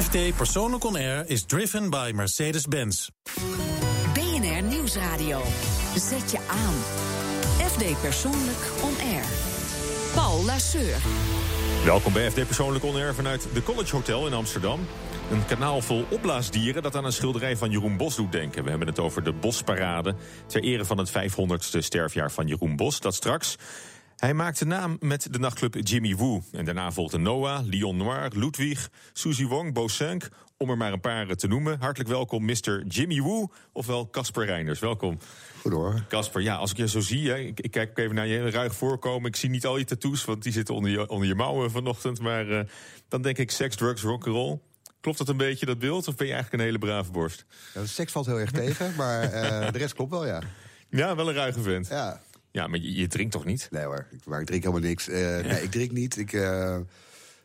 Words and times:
FD 0.00 0.36
Persoonlijk 0.36 0.84
On 0.84 0.96
Air 0.96 1.24
is 1.26 1.44
driven 1.44 1.90
by 1.90 2.12
Mercedes-Benz. 2.14 3.08
BNR 4.14 4.62
Nieuwsradio. 4.62 5.40
Zet 5.96 6.30
je 6.30 6.38
aan. 6.38 6.74
FD 7.66 8.00
Persoonlijk 8.00 8.58
On 8.82 8.94
Air. 9.12 9.24
Paul 10.14 10.44
Lasseur. 10.44 10.96
Welkom 11.84 12.12
bij 12.12 12.30
FD 12.30 12.46
Persoonlijk 12.46 12.84
On 12.84 12.94
Air 12.94 13.14
vanuit 13.14 13.48
de 13.54 13.62
College 13.62 13.96
Hotel 13.96 14.26
in 14.26 14.32
Amsterdam. 14.32 14.80
Een 15.30 15.46
kanaal 15.46 15.80
vol 15.80 16.04
opblaasdieren 16.10 16.82
dat 16.82 16.96
aan 16.96 17.04
een 17.04 17.12
schilderij 17.12 17.56
van 17.56 17.70
Jeroen 17.70 17.96
Bos 17.96 18.16
doet 18.16 18.32
denken. 18.32 18.64
We 18.64 18.70
hebben 18.70 18.88
het 18.88 18.98
over 18.98 19.22
de 19.22 19.32
Bosparade 19.32 20.14
ter 20.46 20.62
ere 20.62 20.84
van 20.84 20.98
het 20.98 21.10
500ste 21.10 21.78
sterfjaar 21.78 22.30
van 22.30 22.46
Jeroen 22.46 22.76
Bos. 22.76 23.00
Dat 23.00 23.14
straks. 23.14 23.56
Hij 24.22 24.34
maakte 24.34 24.64
naam 24.64 24.96
met 25.00 25.28
de 25.30 25.38
nachtclub 25.38 25.76
Jimmy 25.80 26.14
Woo. 26.14 26.42
En 26.52 26.64
daarna 26.64 26.92
volgden 26.92 27.22
Noah, 27.22 27.66
Lion 27.66 27.96
Noir, 27.96 28.30
Ludwig, 28.34 28.90
Suzy 29.12 29.46
Wong, 29.46 29.72
Bo 29.72 29.88
Sank, 29.88 30.28
om 30.56 30.70
er 30.70 30.76
maar 30.76 30.92
een 30.92 31.00
paar 31.00 31.26
te 31.26 31.46
noemen. 31.46 31.80
Hartelijk 31.80 32.10
welkom, 32.10 32.44
Mr. 32.44 32.86
Jimmy 32.86 33.20
Woo, 33.20 33.50
ofwel 33.72 34.10
Casper 34.10 34.44
Reinders. 34.44 34.80
Welkom. 34.80 35.18
Goed 35.60 35.72
hoor. 35.72 36.04
Casper, 36.08 36.42
ja, 36.42 36.54
als 36.54 36.70
ik 36.70 36.76
je 36.76 36.88
zo 36.88 37.00
zie, 37.00 37.30
hè, 37.30 37.36
ik, 37.36 37.60
ik 37.60 37.70
kijk 37.70 37.90
ook 37.90 37.98
even 37.98 38.14
naar 38.14 38.26
je 38.26 38.50
ruig 38.50 38.74
voorkomen. 38.74 39.28
Ik 39.28 39.36
zie 39.36 39.50
niet 39.50 39.66
al 39.66 39.76
je 39.76 39.84
tattoos, 39.84 40.24
want 40.24 40.42
die 40.42 40.52
zitten 40.52 40.74
onder 40.74 40.90
je, 40.90 41.08
onder 41.08 41.28
je 41.28 41.34
mouwen 41.34 41.70
vanochtend. 41.70 42.20
Maar 42.20 42.46
uh, 42.46 42.60
dan 43.08 43.22
denk 43.22 43.38
ik 43.38 43.50
seks, 43.50 43.76
drugs, 43.76 44.02
rock'n'roll. 44.02 44.58
Klopt 45.00 45.18
dat 45.18 45.28
een 45.28 45.36
beetje, 45.36 45.66
dat 45.66 45.78
beeld? 45.78 46.08
Of 46.08 46.16
ben 46.16 46.26
je 46.26 46.32
eigenlijk 46.32 46.62
een 46.62 46.68
hele 46.68 46.84
brave 46.84 47.10
borst? 47.10 47.44
Ja, 47.74 47.86
seks 47.86 48.12
valt 48.12 48.26
heel 48.26 48.40
erg 48.40 48.50
tegen, 48.50 48.94
maar 48.96 49.24
uh, 49.24 49.72
de 49.72 49.78
rest 49.78 49.94
klopt 49.94 50.10
wel, 50.10 50.26
ja. 50.26 50.42
Ja, 50.90 51.16
wel 51.16 51.28
een 51.28 51.34
ruige 51.34 51.60
vent. 51.60 51.88
Ja. 51.88 52.20
Ja, 52.52 52.66
maar 52.66 52.78
je, 52.78 52.94
je 52.94 53.06
drinkt 53.06 53.32
toch 53.32 53.44
niet? 53.44 53.68
Nee 53.70 53.84
hoor, 53.84 54.06
ik, 54.10 54.24
maar 54.24 54.40
ik 54.40 54.46
drink 54.46 54.62
helemaal 54.62 54.88
niks. 54.88 55.08
Uh, 55.08 55.16
nee, 55.16 55.62
ik 55.62 55.70
drink 55.70 55.90
niet. 55.90 56.16
Ik 56.16 56.32
uh, 56.32 56.76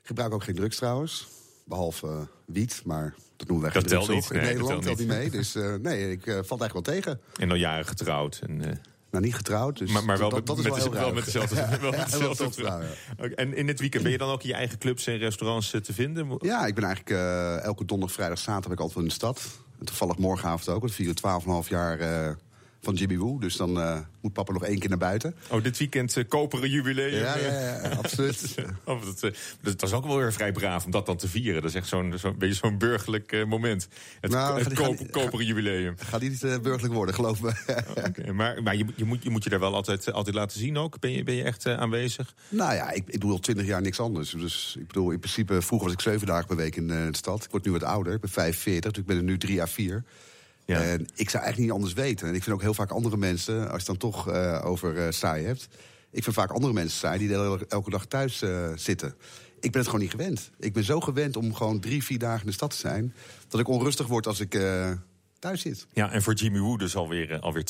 gebruik 0.02 0.34
ook 0.34 0.44
geen 0.44 0.56
drugs 0.56 0.76
trouwens. 0.76 1.28
Behalve 1.66 2.28
wiet, 2.46 2.82
maar 2.86 3.14
dat 3.36 3.48
noemen 3.48 3.66
wij 3.66 3.82
dat 3.82 3.82
geen 3.82 3.92
telt 3.92 4.06
drugs 4.06 4.30
niet. 4.30 4.30
op. 4.30 4.36
In 4.36 4.42
Nee, 4.42 4.54
Nederland 4.54 4.84
dat 4.84 4.84
telt 4.84 5.00
niet 5.00 5.18
mee. 5.18 5.30
Dus 5.30 5.54
nee, 5.82 6.12
ik 6.12 6.24
valt 6.24 6.62
eigenlijk 6.62 6.74
wel 6.74 6.82
tegen. 6.82 7.20
En 7.40 7.50
al 7.50 7.56
jaren 7.58 7.86
getrouwd. 7.86 8.42
En, 8.48 8.82
nou, 9.12 9.24
niet 9.24 9.36
getrouwd, 9.36 9.78
dus 9.78 9.92
maar, 9.92 10.04
maar 10.06 10.18
wel, 10.18 10.30
dat, 10.30 10.46
dat 10.46 10.58
is 10.58 10.64
met, 10.64 10.90
wel 10.90 11.14
met 11.14 11.26
dezelfde, 11.26 11.56
wel 11.82 11.92
met 11.92 12.56
vrouw. 12.56 12.82
ja. 13.18 13.28
En 13.36 13.54
in 13.56 13.68
het 13.68 13.80
weekend 13.80 14.04
ben 14.04 14.12
je 14.12 14.18
dan 14.18 14.30
ook 14.30 14.42
in 14.42 14.48
je 14.48 14.54
eigen 14.54 14.78
clubs 14.78 15.08
en 15.08 15.18
restaurants 15.18 15.70
te 15.70 15.94
vinden? 15.94 16.38
Ja, 16.42 16.66
ik 16.66 16.76
ben 16.76 16.84
eigenlijk 16.84 17.16
uh, 17.16 17.64
elke 17.64 17.86
donderdag, 17.86 18.16
vrijdag, 18.16 18.38
zaterdag 18.38 18.64
ben 18.64 18.74
ik 18.74 18.80
altijd 18.80 18.94
wel 18.96 19.04
in 19.04 19.10
de 19.10 19.16
stad. 19.16 19.60
En 19.80 19.86
toevallig 19.86 20.18
morgenavond 20.18 20.70
ook. 20.70 20.82
We 20.82 20.90
vieren 20.90 21.16
12,5 21.64 21.70
jaar 21.70 22.00
uh, 22.00 22.36
van 22.88 22.96
Jimmy 22.96 23.18
Woo. 23.18 23.40
Dus 23.40 23.56
dan 23.56 23.78
uh, 23.78 24.00
moet 24.22 24.34
papa 24.34 24.54
nog 24.54 24.64
één 24.64 24.80
keer 24.80 24.90
naar 24.90 24.98
buiten. 24.98 25.36
Oh, 25.50 25.64
dit 25.64 25.78
weekend 25.78 26.16
uh, 26.16 26.24
koperen 26.28 26.70
jubileum. 26.70 27.14
Ja, 27.14 27.38
ja, 27.38 27.48
ja 27.48 27.90
absoluut. 28.04 28.56
oh, 28.84 29.06
dat, 29.06 29.24
uh, 29.24 29.32
dat, 29.62 29.82
was 29.82 29.94
ook 29.94 30.06
wel 30.06 30.18
weer 30.18 30.34
vrij 30.34 30.52
braaf 30.52 30.86
om 30.86 30.92
dat 30.92 31.06
dan 31.06 31.18
te 31.18 31.28
vieren. 31.28 31.62
Dat 31.62 31.70
is 31.70 31.76
echt 31.76 31.88
zo'n 31.88 32.14
zo 32.18 32.34
beetje 32.34 32.56
zo'n 32.56 32.78
burgerlijk 32.78 33.46
moment. 33.48 33.88
Het, 34.22 34.32
nou, 34.32 34.60
het 34.60 34.68
gaat, 34.68 34.74
koop, 34.74 34.98
gaat, 34.98 35.10
koperen 35.10 35.46
jubileum. 35.46 35.96
Gaat 35.98 36.22
niet 36.22 36.40
burgerlijk 36.40 36.94
worden, 36.94 37.16
geloof 37.16 37.42
me. 37.42 37.52
okay, 38.08 38.32
maar 38.32 38.64
maar 38.64 38.76
je, 38.76 38.86
je, 38.96 39.06
moet, 39.06 39.24
je 39.24 39.30
moet 39.30 39.44
je 39.44 39.50
daar 39.50 39.60
wel 39.60 39.76
altijd, 39.76 40.12
altijd 40.12 40.36
laten 40.36 40.60
zien 40.60 40.78
ook. 40.78 41.00
Ben 41.00 41.12
je, 41.12 41.24
ben 41.24 41.36
je 41.36 41.44
echt 41.44 41.66
aanwezig? 41.66 42.34
Nou 42.50 42.74
ja, 42.74 42.92
ik, 42.92 43.04
ik 43.08 43.22
doe 43.22 43.32
al 43.32 43.40
twintig 43.40 43.66
jaar 43.66 43.82
niks 43.82 44.00
anders. 44.00 44.32
Dus 44.32 44.76
ik 44.80 44.88
bedoel, 44.88 45.12
in 45.12 45.20
principe, 45.20 45.62
vroeger 45.62 45.88
was 45.88 45.96
ik 45.96 46.02
zeven 46.02 46.28
dagen 46.28 46.48
per 46.48 46.56
week 46.56 46.76
in 46.76 46.88
de 46.88 47.10
stad. 47.12 47.44
Ik 47.44 47.52
word 47.52 47.66
nu 47.66 47.72
wat 47.72 47.84
ouder, 47.84 48.14
ik 48.14 48.22
ben 48.22 48.30
45, 48.30 48.92
dus 48.92 49.02
ik 49.02 49.08
ben 49.08 49.18
er 49.18 49.24
nu 49.24 49.38
drie 49.38 49.62
à 49.62 49.68
vier. 49.68 50.04
Ja. 50.68 50.82
En 50.82 51.08
ik 51.16 51.30
zou 51.30 51.44
eigenlijk 51.44 51.58
niet 51.58 51.72
anders 51.72 51.94
weten. 51.94 52.28
En 52.28 52.36
ik 52.36 52.44
vind 52.44 52.56
ook 52.56 52.62
heel 52.62 52.74
vaak 52.74 52.92
andere 52.92 53.18
mensen, 53.18 53.60
als 53.60 53.68
je 53.68 53.76
het 53.78 53.86
dan 53.86 53.98
toch 53.98 54.30
uh, 54.30 54.62
over 54.64 54.96
uh, 54.96 55.06
saai 55.10 55.46
hebt. 55.46 55.68
Ik 56.12 56.24
vind 56.24 56.36
vaak 56.36 56.52
andere 56.52 56.74
mensen 56.74 56.98
saai 56.98 57.20
die 57.20 57.34
elke 57.68 57.90
dag 57.90 58.06
thuis 58.06 58.42
uh, 58.42 58.68
zitten. 58.76 59.16
Ik 59.60 59.72
ben 59.72 59.82
het 59.82 59.86
gewoon 59.86 60.02
niet 60.02 60.12
gewend. 60.12 60.52
Ik 60.60 60.74
ben 60.74 60.84
zo 60.84 61.00
gewend 61.00 61.36
om 61.36 61.54
gewoon 61.54 61.80
drie, 61.80 62.04
vier 62.04 62.20
dagen 62.20 62.40
in 62.40 62.48
de 62.48 62.54
stad 62.54 62.70
te 62.70 62.78
zijn. 62.78 63.14
dat 63.48 63.60
ik 63.60 63.68
onrustig 63.68 64.08
word 64.08 64.28
als 64.28 64.40
ik 64.40 64.56
thuis 65.40 65.62
zit. 65.62 65.88
Ja, 65.94 66.12
en 66.12 66.22
voor 66.22 66.34
Jimmy 66.34 66.60
Woo 66.60 66.78
dus 66.78 66.96
alweer, 66.96 67.40
alweer 67.40 67.64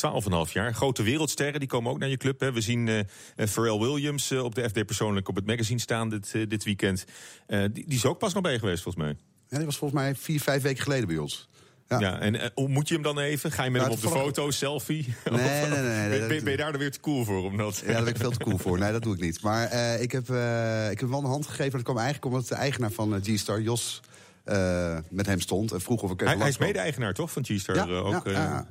12,5 0.46 0.52
jaar. 0.52 0.74
Grote 0.74 1.02
wereldsterren 1.02 1.60
die 1.60 1.68
komen 1.68 1.90
ook 1.90 1.98
naar 1.98 2.08
je 2.08 2.16
club. 2.16 2.40
Hè. 2.40 2.52
We 2.52 2.60
zien 2.60 2.86
uh, 2.86 3.00
Pharrell 3.46 3.78
Williams 3.78 4.30
uh, 4.30 4.44
op 4.44 4.54
de 4.54 4.68
FD 4.68 4.86
persoonlijk 4.86 5.28
op 5.28 5.34
het 5.34 5.46
magazine 5.46 5.80
staan 5.80 6.08
dit, 6.08 6.34
uh, 6.34 6.48
dit 6.48 6.64
weekend. 6.64 7.04
die, 7.46 7.70
die 7.72 7.84
is 7.86 8.04
ook 8.04 8.18
pas 8.18 8.32
nog 8.32 8.42
bij 8.42 8.58
geweest, 8.58 8.82
volgens 8.82 9.04
mij. 9.04 9.16
Ja, 9.48 9.56
die 9.56 9.66
was 9.66 9.76
volgens 9.76 10.00
mij 10.00 10.14
vier, 10.14 10.40
vijf 10.40 10.62
weken 10.62 10.82
geleden 10.82 11.06
bij 11.06 11.18
ons. 11.18 11.48
Ja. 11.88 11.98
ja, 11.98 12.20
en 12.20 12.34
uh, 12.34 12.42
ontmoet 12.54 12.88
je 12.88 12.94
hem 12.94 13.02
dan 13.02 13.18
even? 13.18 13.52
Ga 13.52 13.64
je 13.64 13.70
met 13.70 13.80
Nou, 13.80 13.94
hem 13.94 14.04
op 14.04 14.12
de 14.12 14.18
foto, 14.18 14.50
selfie? 14.50 15.14
Nee, 15.30 15.40
nee, 15.68 15.80
nee. 15.80 16.08
nee 16.08 16.42
ben, 16.42 16.50
je 16.50 16.56
daar 16.56 16.70
dan 16.70 16.80
weer 16.80 16.90
te 16.90 17.00
cool 17.00 17.24
voor? 17.24 17.44
Omdat... 17.44 17.82
Ja, 17.86 17.92
daar 17.92 18.04
ben 18.04 18.12
ik 18.12 18.20
veel 18.20 18.30
te 18.30 18.38
cool 18.38 18.58
voor. 18.58 18.78
Nee, 18.78 18.92
dat 18.92 19.02
doe 19.02 19.14
ik 19.14 19.20
niet. 19.20 19.42
Maar 19.42 19.72
uh, 19.72 20.02
ik, 20.02 20.12
heb, 20.12 20.28
uh, 20.28 20.84
ik 20.84 20.90
heb 20.90 21.00
hem 21.00 21.10
wel 21.10 21.18
een 21.18 21.24
hand 21.24 21.46
gegeven. 21.46 21.72
Dat 21.72 21.82
kwam 21.82 21.96
eigenlijk 21.96 22.26
omdat 22.26 22.48
de 22.48 22.54
eigenaar 22.54 22.90
van 22.90 23.20
G-Star, 23.22 23.60
Jos, 23.60 24.00
met 25.08 25.26
hem 25.26 25.40
stond. 25.40 25.72
En 25.72 25.80
vroeg 25.80 26.02
of 26.02 26.10
ik 26.10 26.20
even 26.20 26.32
Hij, 26.32 26.40
hij 26.40 26.48
is 26.48 26.58
mede-eigenaar 26.58 27.14
toch 27.14 27.32
van 27.32 27.44
G-Star 27.44 27.74
ja, 27.74 27.82
ook, 27.82 28.28
ja, 28.28 28.66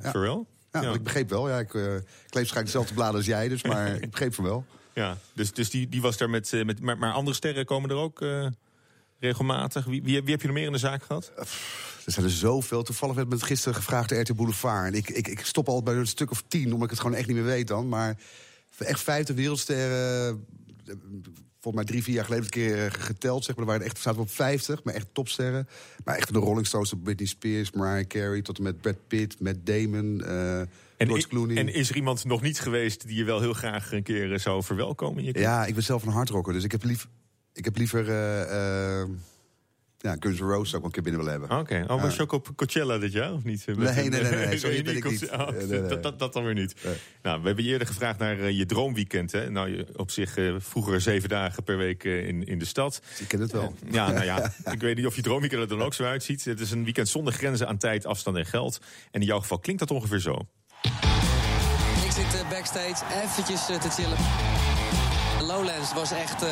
ja, 0.71 0.93
ik 0.93 1.03
begreep 1.03 1.29
wel. 1.29 1.49
Ja, 1.49 1.59
ik, 1.59 1.73
ik 1.73 1.73
lees 1.73 2.03
waarschijnlijk 2.29 2.65
dezelfde 2.65 2.93
bladen 2.93 3.15
als 3.15 3.25
jij, 3.25 3.47
dus, 3.47 3.63
maar 3.71 3.95
ik 3.95 4.11
begreep 4.11 4.35
hem 4.35 4.45
wel. 4.45 4.65
Ja, 4.93 5.17
dus, 5.33 5.53
dus 5.53 5.69
die, 5.69 5.89
die 5.89 6.01
was 6.01 6.17
daar 6.17 6.29
met... 6.29 6.51
met 6.65 6.81
maar, 6.81 6.97
maar 6.97 7.13
andere 7.13 7.35
sterren 7.35 7.65
komen 7.65 7.89
er 7.89 7.95
ook 7.95 8.25
regelmatig. 9.19 9.85
Wie, 9.85 10.03
wie, 10.03 10.21
wie 10.21 10.31
heb 10.31 10.41
je 10.41 10.47
nog 10.47 10.55
meer 10.55 10.65
in 10.65 10.71
de 10.71 10.77
zaak 10.77 11.03
gehad? 11.03 11.31
Er 12.07 12.13
zijn 12.13 12.25
er 12.25 12.31
zoveel. 12.31 12.83
Toevallig 12.83 13.15
werd 13.15 13.29
me 13.29 13.39
gisteren 13.39 13.75
gevraagd 13.75 14.09
de 14.09 14.19
RT 14.19 14.35
Boulevard. 14.35 14.87
En 14.87 14.93
ik, 14.93 15.09
ik, 15.09 15.27
ik 15.27 15.45
stop 15.45 15.67
al 15.67 15.83
bij 15.83 15.95
een 15.95 16.07
stuk 16.07 16.31
of 16.31 16.43
tien, 16.47 16.65
omdat 16.65 16.83
ik 16.83 16.89
het 16.89 16.99
gewoon 16.99 17.15
echt 17.15 17.27
niet 17.27 17.35
meer 17.35 17.45
weet 17.45 17.67
dan. 17.67 17.89
Maar 17.89 18.17
echt 18.77 19.01
vijftig 19.01 19.35
wereldsterren. 19.35 20.45
Volgens 21.59 21.75
mij 21.75 21.83
drie, 21.83 22.03
vier 22.03 22.13
jaar 22.13 22.23
geleden 22.23 22.45
een 22.45 22.51
keer 22.51 22.91
geteld. 22.91 23.43
Zeg 23.43 23.55
maar. 23.55 23.65
Er 23.65 23.71
waren 23.71 23.85
echt, 23.85 23.97
zaten 23.97 24.19
we 24.19 24.25
op 24.25 24.31
50, 24.31 24.83
maar 24.83 24.93
echt 24.93 25.07
topsterren. 25.11 25.67
Maar 26.03 26.15
echt 26.15 26.33
de 26.33 26.39
Rolling 26.39 26.67
Stones, 26.67 26.93
Britney 27.03 27.27
Spears, 27.27 27.71
Mariah 27.71 28.07
Carey... 28.07 28.41
tot 28.41 28.57
en 28.57 28.63
met 28.63 28.81
Brad 28.81 29.07
Pitt, 29.07 29.39
met 29.39 29.65
Damon, 29.65 30.21
uh, 30.25 30.59
en, 30.59 30.69
George 30.97 31.27
Clooney. 31.27 31.57
En 31.57 31.73
is 31.73 31.89
er 31.89 31.95
iemand 31.95 32.25
nog 32.25 32.41
niet 32.41 32.59
geweest 32.59 33.07
die 33.07 33.17
je 33.17 33.23
wel 33.23 33.39
heel 33.39 33.53
graag 33.53 33.91
een 33.91 34.03
keer 34.03 34.39
zou 34.39 34.63
verwelkomen 34.63 35.23
in 35.23 35.31
je? 35.33 35.39
Ja, 35.39 35.65
ik 35.65 35.73
ben 35.73 35.83
zelf 35.83 36.03
een 36.03 36.11
hardrocker, 36.11 36.53
dus 36.53 36.63
ik 36.63 36.71
heb, 36.71 36.83
lief, 36.83 37.07
ik 37.53 37.65
heb 37.65 37.77
liever... 37.77 38.07
Uh, 38.07 39.01
uh, 39.01 39.09
ja, 40.07 40.15
Guns 40.19 40.39
N' 40.39 40.43
Roses 40.43 40.75
ook 40.75 40.83
een 40.83 40.91
keer 40.91 41.03
binnen 41.03 41.23
willen 41.23 41.39
hebben. 41.39 41.59
Oké, 41.59 41.73
okay. 41.73 41.95
oh, 41.95 42.01
was 42.01 42.15
je 42.15 42.21
ook 42.21 42.31
op 42.31 42.49
Coachella 42.55 42.97
dit 42.97 43.11
jaar 43.11 43.33
of 43.33 43.43
niet? 43.43 43.65
Nee, 43.65 43.75
nee, 43.75 44.09
nee, 44.09 44.21
nee, 44.21 44.45
nee. 44.45 44.57
sorry, 44.63 44.83
ben 44.83 44.95
ik 44.95 45.09
niet. 45.09 45.29
Oh, 45.31 45.49
nee, 45.49 45.65
nee, 45.65 45.79
nee. 45.79 45.89
Dat, 45.89 46.03
dat, 46.03 46.19
dat 46.19 46.33
dan 46.33 46.43
weer 46.43 46.53
niet. 46.53 46.75
Nee. 46.83 46.95
Nou, 47.21 47.39
we 47.41 47.47
hebben 47.47 47.65
je 47.65 47.71
eerder 47.71 47.87
gevraagd 47.87 48.19
naar 48.19 48.37
uh, 48.37 48.57
je 48.57 48.65
droomweekend. 48.65 49.31
Hè? 49.31 49.49
Nou, 49.49 49.69
je, 49.69 49.85
op 49.95 50.11
zich 50.11 50.37
uh, 50.37 50.55
vroeger 50.59 51.01
zeven 51.01 51.29
dagen 51.29 51.63
per 51.63 51.77
week 51.77 52.03
uh, 52.03 52.27
in, 52.27 52.43
in 52.43 52.59
de 52.59 52.65
stad. 52.65 53.01
Ik 53.19 53.27
ken 53.27 53.39
het 53.39 53.51
wel. 53.51 53.75
Ja, 53.91 54.11
nou 54.11 54.25
ja, 54.25 54.53
ik 54.71 54.81
weet 54.81 54.95
niet 54.95 55.05
of 55.05 55.15
je 55.15 55.21
droomweekend 55.21 55.61
er 55.61 55.67
dan 55.67 55.81
ook 55.81 55.93
zo 55.93 56.03
uitziet. 56.03 56.45
Het 56.45 56.59
is 56.59 56.71
een 56.71 56.83
weekend 56.83 57.09
zonder 57.09 57.33
grenzen 57.33 57.67
aan 57.67 57.77
tijd, 57.77 58.05
afstand 58.05 58.37
en 58.37 58.45
geld. 58.45 58.79
En 59.11 59.21
in 59.21 59.27
jouw 59.27 59.39
geval 59.39 59.59
klinkt 59.59 59.81
dat 59.81 59.91
ongeveer 59.91 60.19
zo. 60.19 60.47
Ik 62.05 62.11
zit 62.11 62.49
backstage 62.49 63.03
eventjes 63.23 63.65
te 63.65 63.89
chillen. 63.89 64.17
Lowlands 65.47 65.93
was 65.93 66.11
echt... 66.11 66.45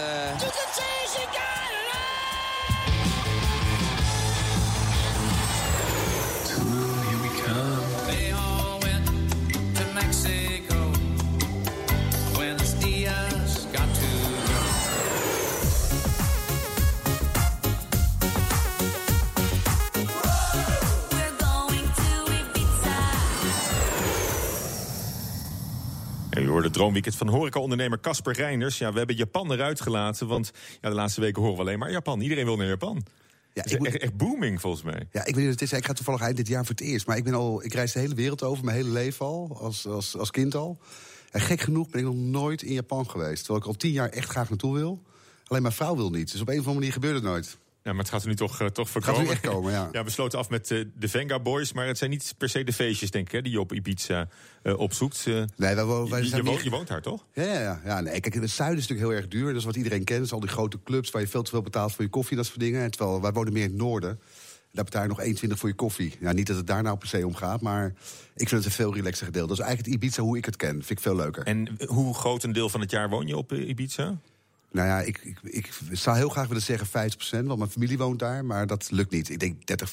Je 26.44 26.48
hoorde 26.48 26.66
het 26.66 26.74
droomweekend 26.74 27.16
van 27.16 27.28
horecaondernemer 27.28 28.00
Casper 28.00 28.34
Reiners. 28.34 28.78
Ja, 28.78 28.92
we 28.92 28.98
hebben 28.98 29.16
Japan 29.16 29.52
eruit 29.52 29.82
gelaten, 29.82 30.28
want 30.28 30.52
ja, 30.82 30.90
de 30.90 30.96
laatste 30.96 31.22
weken 31.22 31.42
horen 31.42 31.58
we 31.58 31.62
alleen 31.62 31.80
maar 31.80 31.92
Japan. 31.92 32.22
Iedereen 32.22 32.46
wil 32.46 32.56
naar 32.56 32.68
Japan. 32.68 33.06
Ja, 33.54 33.64
is 33.64 33.78
moet... 33.78 33.88
echt, 33.88 33.98
echt, 33.98 34.18
booming 34.18 34.62
volgens 34.62 34.84
mij. 34.84 35.08
Ja, 35.12 35.26
ik 35.26 35.36
weet 35.36 35.44
niet 35.44 35.54
het 35.54 35.62
is. 35.62 35.74
Ik 35.74 35.86
ga 35.86 35.94
toevallig 35.94 36.22
eind 36.22 36.38
dit 36.38 36.48
jaar 36.48 36.66
voor 36.66 36.76
het 36.76 36.82
eerst. 36.82 37.08
Maar 37.08 37.18
ik, 37.18 37.24
ben 37.24 37.34
al, 37.34 37.64
ik 37.64 37.74
reis 37.74 37.92
de 37.92 38.00
hele 38.00 38.16
wereld 38.16 38.44
over, 38.44 38.66
mijn 38.66 38.78
hele 38.78 38.90
leven 38.90 39.26
al, 39.26 39.58
als, 39.62 39.88
als, 39.88 40.18
als 40.18 40.32
kind 40.32 40.56
al. 40.56 40.78
En 41.32 41.42
gek 41.42 41.62
genoeg 41.62 41.90
ben 41.90 42.00
ik 42.00 42.06
nog 42.06 42.16
nooit 42.16 42.62
in 42.62 42.74
Japan 42.74 43.10
geweest. 43.10 43.38
Terwijl 43.38 43.60
ik 43.60 43.68
al 43.68 43.74
tien 43.74 43.92
jaar 43.92 44.10
echt 44.10 44.30
graag 44.30 44.50
naartoe 44.50 44.74
wil. 44.74 45.02
Alleen 45.48 45.62
mijn 45.62 45.74
vrouw 45.74 45.96
wil 45.96 46.10
niet. 46.10 46.32
Dus 46.32 46.42
op 46.42 46.48
een 46.48 46.54
of 46.54 46.60
andere 46.60 46.80
manier 46.80 46.94
gebeurt 46.94 47.16
het 47.16 47.24
nooit. 47.24 47.58
Ja, 47.86 47.92
maar 47.92 48.04
het 48.04 48.10
gaat 48.10 48.22
er 48.22 48.28
nu 48.28 48.36
toch, 48.36 48.62
uh, 48.62 48.68
toch 48.68 48.90
voor 48.90 49.04
gaat 49.04 49.14
komen. 49.16 49.28
Gaat 49.28 49.42
nu 49.42 49.48
echt 49.48 49.56
komen, 49.56 49.72
ja. 49.72 49.90
ja, 49.98 50.04
we 50.04 50.10
sloten 50.10 50.40
af 50.40 50.50
met 50.50 50.70
uh, 50.70 50.86
de 50.96 51.08
Venga 51.08 51.40
Boys. 51.40 51.74
Maar 51.74 51.88
het 51.88 51.98
zijn 51.98 52.10
niet 52.10 52.34
per 52.38 52.50
se 52.50 52.64
de 52.64 52.74
feestjes, 52.74 53.12
denk 53.12 53.26
ik, 53.26 53.32
hè, 53.32 53.42
die 53.42 53.52
je 53.52 53.60
op 53.60 53.74
Ibiza 53.74 54.28
uh, 54.64 54.80
opzoekt. 54.80 55.26
nee, 55.26 55.46
wij, 55.58 55.76
wij 55.76 56.24
je, 56.24 56.44
woont, 56.44 56.64
je 56.64 56.70
woont 56.70 56.88
daar, 56.88 57.02
toch? 57.02 57.26
Ja, 57.34 57.44
ja, 57.44 57.60
ja. 57.60 57.82
ja 57.86 58.02
nee, 58.02 58.20
kijk, 58.20 58.34
het 58.34 58.50
zuiden 58.50 58.80
is 58.80 58.88
natuurlijk 58.88 59.10
heel 59.10 59.22
erg 59.22 59.28
duur. 59.28 59.48
Dat 59.48 59.56
is 59.56 59.66
wat 59.66 59.76
iedereen 59.76 60.04
kent. 60.04 60.18
Dat 60.18 60.28
is 60.28 60.34
al 60.34 60.40
die 60.40 60.50
grote 60.50 60.80
clubs 60.84 61.12
waar 61.12 61.22
je 61.22 61.28
veel 61.28 61.44
te 61.44 61.50
veel 61.50 61.62
betaalt 61.62 61.94
voor 61.94 62.04
je 62.04 62.10
koffie. 62.10 62.38
Dat 62.38 62.46
soort 62.46 62.60
dingen. 62.60 62.84
En 62.84 62.92
terwijl 62.92 63.22
wij 63.22 63.32
wonen 63.32 63.54
meer 63.54 63.64
in 63.64 63.70
het 63.70 63.78
noorden. 63.78 64.20
Daar 64.72 64.84
betaal 64.84 65.02
je 65.02 65.08
nog 65.08 65.48
1,20 65.50 65.58
voor 65.58 65.70
je 65.70 65.76
koffie. 65.76 66.18
Ja, 66.20 66.32
niet 66.32 66.48
dat 66.48 66.58
het 66.58 66.68
daar 66.68 66.84
nou 66.84 66.98
per 66.98 67.08
se 67.08 67.26
om 67.26 67.36
gaat, 67.36 67.62
maar 67.62 67.86
ik 68.36 68.50
vind 68.50 68.52
het 68.52 68.66
een 68.66 68.72
veel 68.72 68.94
relaxer 68.94 69.26
gedeelte. 69.26 69.48
Dat 69.48 69.58
is 69.58 69.64
eigenlijk 69.64 69.96
het 69.96 70.04
Ibiza 70.04 70.22
hoe 70.22 70.38
ik 70.38 70.46
het 70.46 70.56
ken. 70.56 70.72
Vind 70.72 70.90
ik 70.90 71.00
veel 71.00 71.16
leuker. 71.16 71.44
En 71.44 71.78
hoe 71.88 72.14
groot 72.14 72.44
een 72.44 72.54
deel 72.54 72.70
van 72.70 72.80
het 72.80 72.92
jaar 72.92 73.10
woon 73.10 73.28
je 73.28 73.38
op 73.38 73.54
Ibiza? 73.54 74.18
Nou 74.76 74.88
ja, 74.88 75.02
ik, 75.02 75.22
ik, 75.42 75.70
ik 75.90 75.98
zou 75.98 76.18
heel 76.18 76.30
graag 76.30 76.48
willen 76.48 76.64
zeggen 76.64 76.88
50%, 76.88 77.46
want 77.46 77.58
mijn 77.58 77.70
familie 77.70 77.98
woont 77.98 78.20
daar. 78.20 78.46
Maar 78.46 78.68
dat 78.68 78.88
lukt 78.92 79.12
niet. 79.12 79.30
Ik 79.30 79.40
denk 79.40 79.68
30, 79.68 79.90
35% 79.90 79.92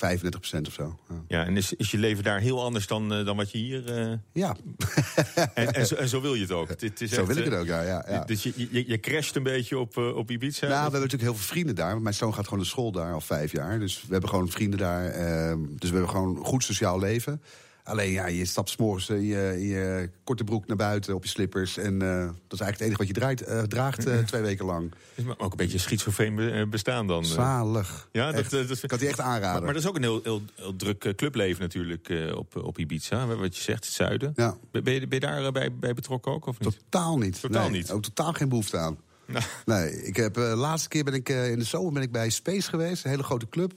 of 0.66 0.72
zo. 0.72 0.98
Ja, 1.08 1.14
ja 1.28 1.44
en 1.44 1.56
is, 1.56 1.72
is 1.72 1.90
je 1.90 1.98
leven 1.98 2.24
daar 2.24 2.40
heel 2.40 2.62
anders 2.62 2.86
dan, 2.86 3.18
uh, 3.18 3.24
dan 3.24 3.36
wat 3.36 3.50
je 3.50 3.58
hier... 3.58 4.08
Uh... 4.08 4.14
Ja. 4.32 4.56
en, 5.54 5.72
en, 5.72 5.86
zo, 5.86 5.94
en, 5.94 6.08
zo, 6.08 6.20
wil 6.20 6.34
je 6.34 6.40
het 6.40 6.50
ook? 6.50 6.68
Het, 6.68 7.00
is 7.00 7.10
zo 7.10 7.16
echt, 7.16 7.26
wil 7.26 7.36
ik 7.36 7.44
het 7.44 7.54
ook, 7.54 7.66
ja. 7.66 7.82
ja, 7.82 8.04
ja. 8.08 8.24
Dus 8.24 8.42
je, 8.42 8.52
je, 8.56 8.88
je 8.88 9.00
crasht 9.00 9.36
een 9.36 9.42
beetje 9.42 9.78
op, 9.78 9.96
uh, 9.96 10.16
op 10.16 10.30
Ibiza? 10.30 10.66
Nou, 10.66 10.76
we 10.76 10.82
hebben 10.82 11.00
natuurlijk 11.00 11.30
heel 11.30 11.34
veel 11.34 11.54
vrienden 11.54 11.74
daar. 11.74 12.00
Mijn 12.00 12.14
zoon 12.14 12.34
gaat 12.34 12.44
gewoon 12.44 12.58
naar 12.58 12.68
school 12.68 12.92
daar 12.92 13.12
al 13.12 13.20
vijf 13.20 13.52
jaar. 13.52 13.78
Dus 13.78 14.02
we 14.02 14.12
hebben 14.12 14.30
gewoon 14.30 14.48
vrienden 14.48 14.78
daar. 14.78 15.12
Dus 15.58 15.90
we 15.90 15.96
hebben 15.96 16.08
gewoon 16.08 16.36
een 16.36 16.44
goed 16.44 16.64
sociaal 16.64 16.98
leven. 16.98 17.42
Alleen 17.84 18.10
ja, 18.10 18.26
je 18.26 18.44
stapt 18.44 18.70
s'morgens 18.70 19.08
in 19.08 19.22
je, 19.22 19.68
je 19.68 20.10
korte 20.24 20.44
broek 20.44 20.66
naar 20.66 20.76
buiten 20.76 21.14
op 21.14 21.22
je 21.22 21.28
slippers. 21.28 21.76
En 21.76 21.92
uh, 21.92 22.18
dat 22.48 22.60
is 22.60 22.60
eigenlijk 22.60 22.70
het 22.70 22.80
enige 22.80 22.98
wat 22.98 23.06
je 23.06 23.12
draait, 23.12 23.48
uh, 23.48 23.62
draagt 23.62 24.06
uh, 24.06 24.18
twee 24.18 24.42
weken 24.42 24.64
lang. 24.64 24.92
Is 25.14 25.24
maar 25.24 25.38
ook 25.38 25.50
een 25.50 25.56
beetje 25.56 25.78
schizofreen 25.78 26.70
bestaan 26.70 27.06
dan. 27.06 27.24
Zalig. 27.24 28.08
Ja, 28.12 28.32
dat, 28.32 28.50
dat, 28.50 28.86
kan 28.86 28.98
die 28.98 29.08
echt 29.08 29.20
aanraden. 29.20 29.52
Maar, 29.52 29.62
maar, 29.62 29.72
dat 29.72 29.82
is 29.82 29.88
ook 29.88 29.96
een 29.96 30.02
heel, 30.02 30.20
heel, 30.22 30.42
heel 30.54 30.76
druk 30.76 31.12
clubleven 31.16 31.62
natuurlijk 31.62 32.12
op, 32.34 32.56
op 32.56 32.78
Ibiza. 32.78 33.26
Wat 33.26 33.56
je 33.56 33.62
zegt, 33.62 33.84
het 33.84 33.94
zuiden. 33.94 34.32
Ja. 34.36 34.56
Ben, 34.70 34.92
je, 34.92 35.06
ben 35.06 35.20
je 35.20 35.26
daar 35.26 35.52
bij, 35.52 35.72
bij 35.72 35.94
betrokken 35.94 36.32
ook? 36.32 36.46
Of 36.46 36.60
niet? 36.60 36.80
Totaal 36.90 37.18
niet. 37.18 37.40
Totaal 37.40 37.68
nee, 37.68 37.80
niet? 37.80 37.90
Ook 37.90 38.02
totaal 38.02 38.32
geen 38.32 38.48
behoefte 38.48 38.78
aan. 38.78 38.98
Nou. 39.26 39.44
Nee, 39.64 40.04
ik 40.04 40.16
heb, 40.16 40.34
de 40.34 40.40
laatste 40.40 40.88
keer 40.88 41.04
ben 41.04 41.14
ik 41.14 41.28
in 41.28 41.58
de 41.58 41.64
zomer 41.64 41.92
ben 41.92 42.02
ik 42.02 42.12
bij 42.12 42.30
Space 42.30 42.68
geweest. 42.68 43.04
Een 43.04 43.10
hele 43.10 43.22
grote 43.22 43.48
club 43.48 43.72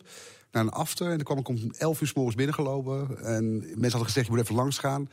naar 0.55 0.63
een 0.63 0.69
after. 0.69 1.05
En 1.05 1.15
dan 1.15 1.23
kwam 1.23 1.37
ik 1.37 1.47
om 1.47 1.71
11 1.77 2.01
uur 2.01 2.07
s 2.07 2.13
morgens 2.13 2.35
binnengelopen. 2.35 3.23
En 3.23 3.57
mensen 3.57 3.81
hadden 3.81 4.05
gezegd, 4.05 4.25
je 4.25 4.31
moet 4.31 4.41
even 4.41 4.55
langs 4.55 4.77
gaan. 4.77 5.09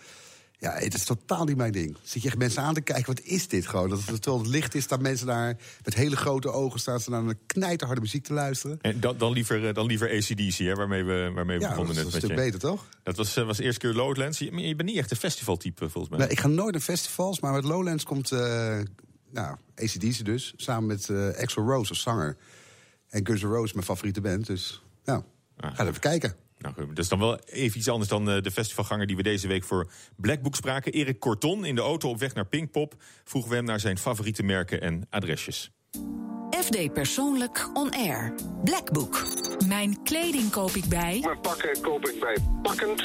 Ja, 0.63 0.73
het 0.73 0.95
is 0.95 1.05
totaal 1.05 1.45
niet 1.45 1.57
mijn 1.57 1.73
ding. 1.73 1.97
Zit 2.03 2.23
je 2.23 2.29
echt 2.29 2.39
mensen 2.39 2.63
aan 2.63 2.75
te 2.75 2.81
kijken, 2.81 3.07
wat 3.07 3.21
is 3.25 3.49
dit 3.49 3.67
gewoon? 3.67 3.89
Dat, 3.89 4.07
terwijl 4.07 4.39
het 4.39 4.47
licht 4.47 4.75
is, 4.75 4.83
staan 4.83 5.03
mensen 5.03 5.27
daar 5.27 5.57
met 5.85 5.95
hele 5.95 6.17
grote 6.17 6.51
ogen... 6.51 6.81
staan 6.81 7.01
ze 7.01 7.11
naar 7.11 7.23
een 7.23 7.39
knijterharde 7.47 8.01
muziek 8.01 8.25
te 8.25 8.33
luisteren. 8.33 8.79
En 8.81 9.01
dan, 9.01 9.19
dan, 9.19 9.33
liever, 9.33 9.69
eh, 9.69 9.75
dan 9.75 9.87
liever 9.87 10.11
ACDC, 10.11 10.57
hè, 10.57 10.75
waarmee 10.75 11.05
we, 11.05 11.31
waarmee 11.35 11.59
we 11.59 11.63
ja, 11.63 11.69
begonnen 11.69 11.95
net. 11.95 12.05
dat 12.05 12.15
is 12.15 12.23
een 12.23 12.29
stuk 12.29 12.37
beter, 12.37 12.61
toch? 12.61 12.89
Dat 13.03 13.17
was, 13.17 13.37
eh, 13.37 13.45
was 13.45 13.57
de 13.57 13.63
eerste 13.63 13.81
keer 13.81 13.95
Lowlands. 13.95 14.39
Je, 14.39 14.45
je 14.45 14.75
bent 14.75 14.89
niet 14.89 14.99
echt 14.99 15.11
een 15.11 15.17
festivaltype, 15.17 15.89
volgens 15.89 16.09
mij. 16.09 16.19
Nee, 16.19 16.29
ik 16.29 16.41
ga 16.41 16.49
nooit 16.49 16.73
naar 16.73 16.83
festivals, 16.83 17.41
maar 17.41 17.53
met 17.53 17.65
Lowlands 17.65 18.05
komt... 18.05 18.33
Uh, 18.33 18.79
nou, 19.31 19.57
ACDC 19.77 20.25
dus, 20.25 20.53
samen 20.57 20.87
met 20.87 21.09
uh, 21.09 21.29
Axel 21.29 21.65
Rose 21.65 21.89
als 21.89 22.01
zanger. 22.01 22.37
En 23.09 23.27
Guns 23.27 23.43
N' 23.43 23.47
Roses 23.47 23.73
mijn 23.73 23.87
favoriete 23.87 24.21
band, 24.21 24.47
dus... 24.47 24.83
Nou, 25.05 25.23
Ah. 25.57 25.75
Ga 25.77 25.87
even 25.87 26.01
kijken. 26.01 26.35
Nou, 26.59 26.75
dat 26.87 26.99
is 26.99 27.09
dan 27.09 27.19
wel 27.19 27.39
even 27.39 27.79
iets 27.79 27.89
anders 27.89 28.11
dan 28.11 28.31
eh, 28.31 28.43
de 28.43 28.51
festivalganger 28.51 29.07
die 29.07 29.17
we 29.17 29.23
deze 29.23 29.49
week 29.49 29.65
voor 29.65 29.91
Blackbook 30.17 30.55
spraken. 30.57 30.93
Erik 30.93 31.21
Korton 31.21 31.65
in 31.65 31.75
de 31.75 31.81
auto 31.81 32.09
op 32.09 32.19
weg 32.19 32.35
naar 32.35 32.47
Pinkpop 32.47 32.95
vroegen 33.25 33.51
we 33.51 33.57
hem 33.57 33.65
naar 33.65 33.81
zijn 33.81 33.99
favoriete 33.99 34.43
merken 34.43 34.81
en 34.81 35.07
adresjes. 35.11 35.71
FD 36.51 36.93
Persoonlijk 36.93 37.71
On 37.75 37.91
Air. 37.91 38.35
Blackbook. 38.65 39.42
Mijn 39.67 40.03
kleding 40.03 40.51
koop 40.51 40.71
ik 40.71 40.85
bij. 40.85 41.19
Mijn 41.25 41.41
pakken 41.41 41.81
koop 41.81 42.09
ik 42.09 42.21
bij 42.21 42.37
Pakkend. 42.63 43.03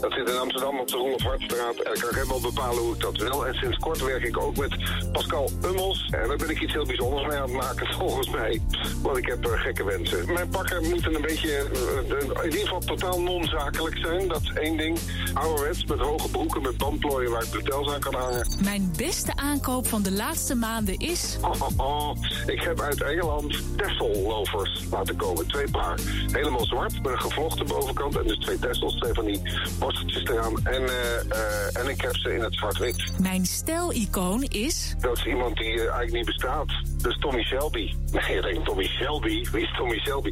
Dat 0.00 0.12
zit 0.12 0.28
in 0.28 0.38
Amsterdam 0.38 0.78
op 0.78 0.88
de 0.88 0.96
Rolf 0.96 1.22
Hartstraat. 1.22 1.76
En 1.76 1.94
ik 1.94 2.00
kan 2.00 2.14
helemaal 2.14 2.40
bepalen 2.40 2.82
hoe 2.82 2.94
ik 2.94 3.00
dat 3.00 3.16
wil. 3.16 3.46
En 3.46 3.54
sinds 3.54 3.78
kort 3.78 4.04
werk 4.04 4.22
ik 4.22 4.38
ook 4.42 4.56
met 4.56 4.76
Pascal 5.12 5.50
Ummels. 5.64 6.08
En 6.10 6.28
daar 6.28 6.36
ben 6.36 6.50
ik 6.50 6.60
iets 6.60 6.72
heel 6.72 6.86
bijzonders 6.86 7.26
mee 7.26 7.36
aan 7.36 7.42
het 7.42 7.52
maken, 7.52 7.94
volgens 7.98 8.28
mij. 8.28 8.60
Want 9.02 9.16
ik 9.16 9.26
heb 9.26 9.46
uh, 9.46 9.52
gekke 9.52 9.84
wensen. 9.84 10.32
Mijn 10.32 10.48
pakken 10.48 10.88
moeten 10.88 11.14
een 11.14 11.22
beetje, 11.22 11.48
uh, 11.48 12.44
in 12.44 12.44
ieder 12.44 12.60
geval 12.60 12.80
totaal 12.80 13.20
non-zakelijk 13.22 13.98
zijn. 13.98 14.28
Dat 14.28 14.42
is 14.42 14.52
één 14.52 14.76
ding. 14.76 14.98
Ouderwets, 15.34 15.84
met 15.84 15.98
hoge 15.98 16.30
broeken, 16.30 16.62
met 16.62 16.76
bandplooien 16.76 17.30
waar 17.30 17.42
ik 17.42 17.50
bretels 17.50 17.92
aan 17.92 18.00
kan 18.00 18.14
hangen. 18.14 18.46
Mijn 18.64 18.92
beste 18.96 19.36
aankoop 19.36 19.86
van 19.86 20.02
de 20.02 20.12
laatste 20.12 20.54
maanden 20.54 20.96
is... 20.96 21.38
Oh, 21.42 21.50
oh, 21.50 21.68
oh. 21.76 22.16
Ik 22.46 22.62
heb 22.62 22.80
uit 22.80 23.02
Engeland 23.02 23.62
Tessel-lovers 23.76 24.84
laten 24.90 25.16
komen. 25.16 25.46
Twee 25.46 25.70
paar. 25.70 25.89
Helemaal 26.32 26.66
zwart, 26.66 27.02
met 27.02 27.12
een 27.12 27.20
gevlochten 27.20 27.66
bovenkant. 27.66 28.18
En 28.18 28.26
dus 28.26 28.38
twee 28.38 28.58
Tessels, 28.58 28.94
twee 28.94 29.12
van 29.12 29.24
die 29.24 29.42
borsteltjes 29.78 30.22
eraan. 30.22 30.66
En, 30.66 30.82
uh, 30.82 30.88
uh, 30.88 31.80
en 31.80 31.88
ik 31.88 32.00
heb 32.00 32.16
ze 32.16 32.34
in 32.34 32.40
het 32.40 32.54
zwart-wit. 32.54 33.12
Mijn 33.20 33.46
stijl-icoon 33.46 34.42
is... 34.42 34.94
Dat 35.00 35.16
is 35.16 35.26
iemand 35.26 35.56
die 35.56 35.72
uh, 35.72 35.80
eigenlijk 35.80 36.12
niet 36.12 36.26
bestaat. 36.26 36.68
Dat 36.98 37.12
is 37.12 37.18
Tommy 37.18 37.42
Shelby. 37.42 37.94
Nee, 38.10 38.34
je 38.34 38.42
denkt 38.42 38.64
Tommy 38.64 38.84
Shelby? 38.84 39.44
Wie 39.50 39.62
is 39.62 39.74
Tommy 39.76 39.98
Shelby? 39.98 40.28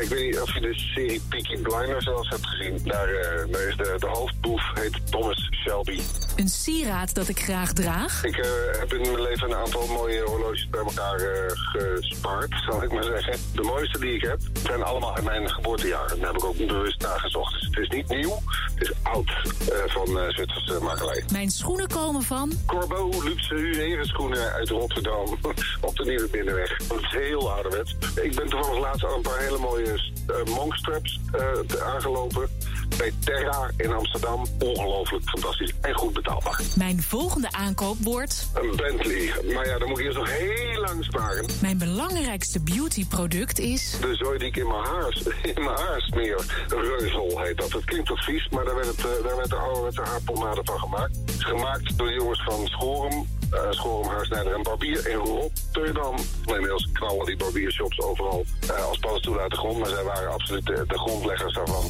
ik 0.00 0.08
weet 0.08 0.24
niet 0.24 0.40
of 0.40 0.54
je 0.54 0.60
de 0.60 0.74
serie 0.74 1.20
Peaky 1.28 1.56
Blinders 1.56 2.04
zelfs 2.04 2.28
hebt 2.28 2.46
gezien. 2.46 2.80
Daar, 2.84 3.08
daar 3.50 3.68
is 3.68 3.76
de, 3.76 3.94
de 3.98 4.06
hoofdboef, 4.06 4.62
heet 4.74 5.10
Thomas 5.10 5.48
Shelby. 5.50 6.00
Een 6.36 6.48
sieraad 6.48 7.14
dat 7.14 7.28
ik 7.28 7.38
graag 7.38 7.72
draag? 7.72 8.24
Ik 8.24 8.36
heb 8.78 8.92
in 8.92 9.00
mijn 9.00 9.22
leven 9.22 9.50
een 9.50 9.56
aantal 9.56 9.86
mooie 9.86 10.22
horloges 10.26 10.68
bij 10.68 10.80
elkaar 10.80 11.20
gespaard, 11.54 12.62
zal 12.66 12.82
ik 12.82 12.92
maar 12.92 13.04
zeggen. 13.04 13.34
De 13.54 13.62
mooiste 13.62 13.98
die 13.98 14.14
ik 14.14 14.22
heb, 14.22 14.38
zijn 14.62 14.84
allemaal 15.02 15.18
in 15.18 15.24
mijn 15.24 15.50
geboortejaar. 15.50 16.08
Daar 16.08 16.26
heb 16.26 16.36
ik 16.36 16.44
ook 16.44 16.56
bewust 16.56 17.02
nagezocht. 17.02 17.52
Dus 17.52 17.62
het 17.62 17.78
is 17.78 17.88
niet 17.88 18.08
nieuw, 18.08 18.38
het 18.74 18.82
is 18.82 18.92
oud 19.02 19.28
uh, 19.28 19.76
van 19.86 20.18
uh, 20.18 20.28
Zwitserse 20.28 20.78
makelij. 20.82 21.24
Mijn 21.32 21.50
schoenen 21.50 21.88
komen 21.88 22.22
van? 22.22 22.52
Corbeau 22.66 23.24
luxe 23.24 23.54
herenschoenen 23.54 24.52
uit 24.52 24.68
Rotterdam. 24.68 25.38
op 25.88 25.96
de 25.96 26.04
Nieuwe 26.04 26.28
Binnenweg. 26.30 26.76
Dat 26.76 27.00
is 27.00 27.10
heel 27.10 27.52
ouderwets. 27.52 27.96
Ik 28.22 28.34
ben 28.34 28.48
toevallig 28.48 28.80
laatst 28.80 29.04
al 29.04 29.16
een 29.16 29.22
paar 29.22 29.38
hele 29.38 29.58
mooie 29.58 30.12
uh, 30.30 30.54
monkstraps 30.54 31.20
aangelopen. 31.84 32.48
Bij 32.96 33.12
Terra 33.24 33.70
in 33.76 33.92
Amsterdam. 33.92 34.46
Ongelooflijk 34.58 35.28
fantastisch 35.28 35.72
en 35.80 35.94
goed 35.94 36.12
betaalbaar. 36.12 36.60
Mijn 36.76 37.02
volgende 37.02 37.52
aankoop 37.52 37.96
wordt? 38.00 38.48
Een 38.54 38.76
Bentley. 38.76 39.32
Maar 39.54 39.66
ja, 39.66 39.78
dan 39.78 39.88
moet 39.88 39.98
ik 39.98 40.04
eerst 40.04 40.18
nog 40.18 40.30
heel 40.30 40.80
lang 40.80 41.04
sparen. 41.04 41.46
Mijn 41.60 41.78
belangrijkste 41.78 42.60
beautyproduct 42.60 43.58
is... 43.58 43.96
De 44.00 44.14
zooi 44.14 44.38
die 44.38 44.48
ik 44.48 44.56
in 44.56 44.66
mijn 44.66 44.84
haar, 44.84 45.16
in 45.54 45.64
mijn 45.64 45.76
haar 45.76 46.00
smeer. 46.00 46.64
Reusel 46.68 47.40
heet 47.40 47.56
dat. 47.56 47.72
Het 47.72 47.84
klinkt 47.84 48.08
wat 48.08 48.24
vies, 48.24 48.48
maar 48.48 48.64
daar 48.64 48.74
werd, 48.74 48.86
het, 48.86 48.96
daar 48.96 49.36
werd 49.36 49.50
de 49.50 49.56
ouderwetse 49.56 50.02
haarpomade 50.02 50.60
van 50.64 50.78
gemaakt. 50.78 51.16
Het 51.26 51.34
is 51.34 51.44
gemaakt 51.44 51.98
door 51.98 52.06
de 52.06 52.14
jongens 52.14 52.42
van 52.42 52.66
Schorum. 52.66 53.26
Uh, 53.54 53.70
Schorum, 53.70 54.08
Haarsnijder 54.08 54.54
en 54.54 54.62
Barbier 54.62 55.08
in 55.08 55.16
Rotterdam. 55.16 56.16
Inmiddels 56.44 56.88
knallen 56.92 57.26
die 57.26 57.36
barbiershops 57.36 58.00
overal 58.00 58.44
uh, 58.64 58.86
als 58.86 58.98
paddenstoelen 58.98 59.42
uit 59.42 59.50
de 59.50 59.56
grond. 59.56 59.78
Maar 59.78 59.88
zij 59.88 60.04
waren 60.04 60.32
absoluut 60.32 60.66
de, 60.66 60.84
de 60.86 60.98
grondleggers 60.98 61.54
daarvan. 61.54 61.84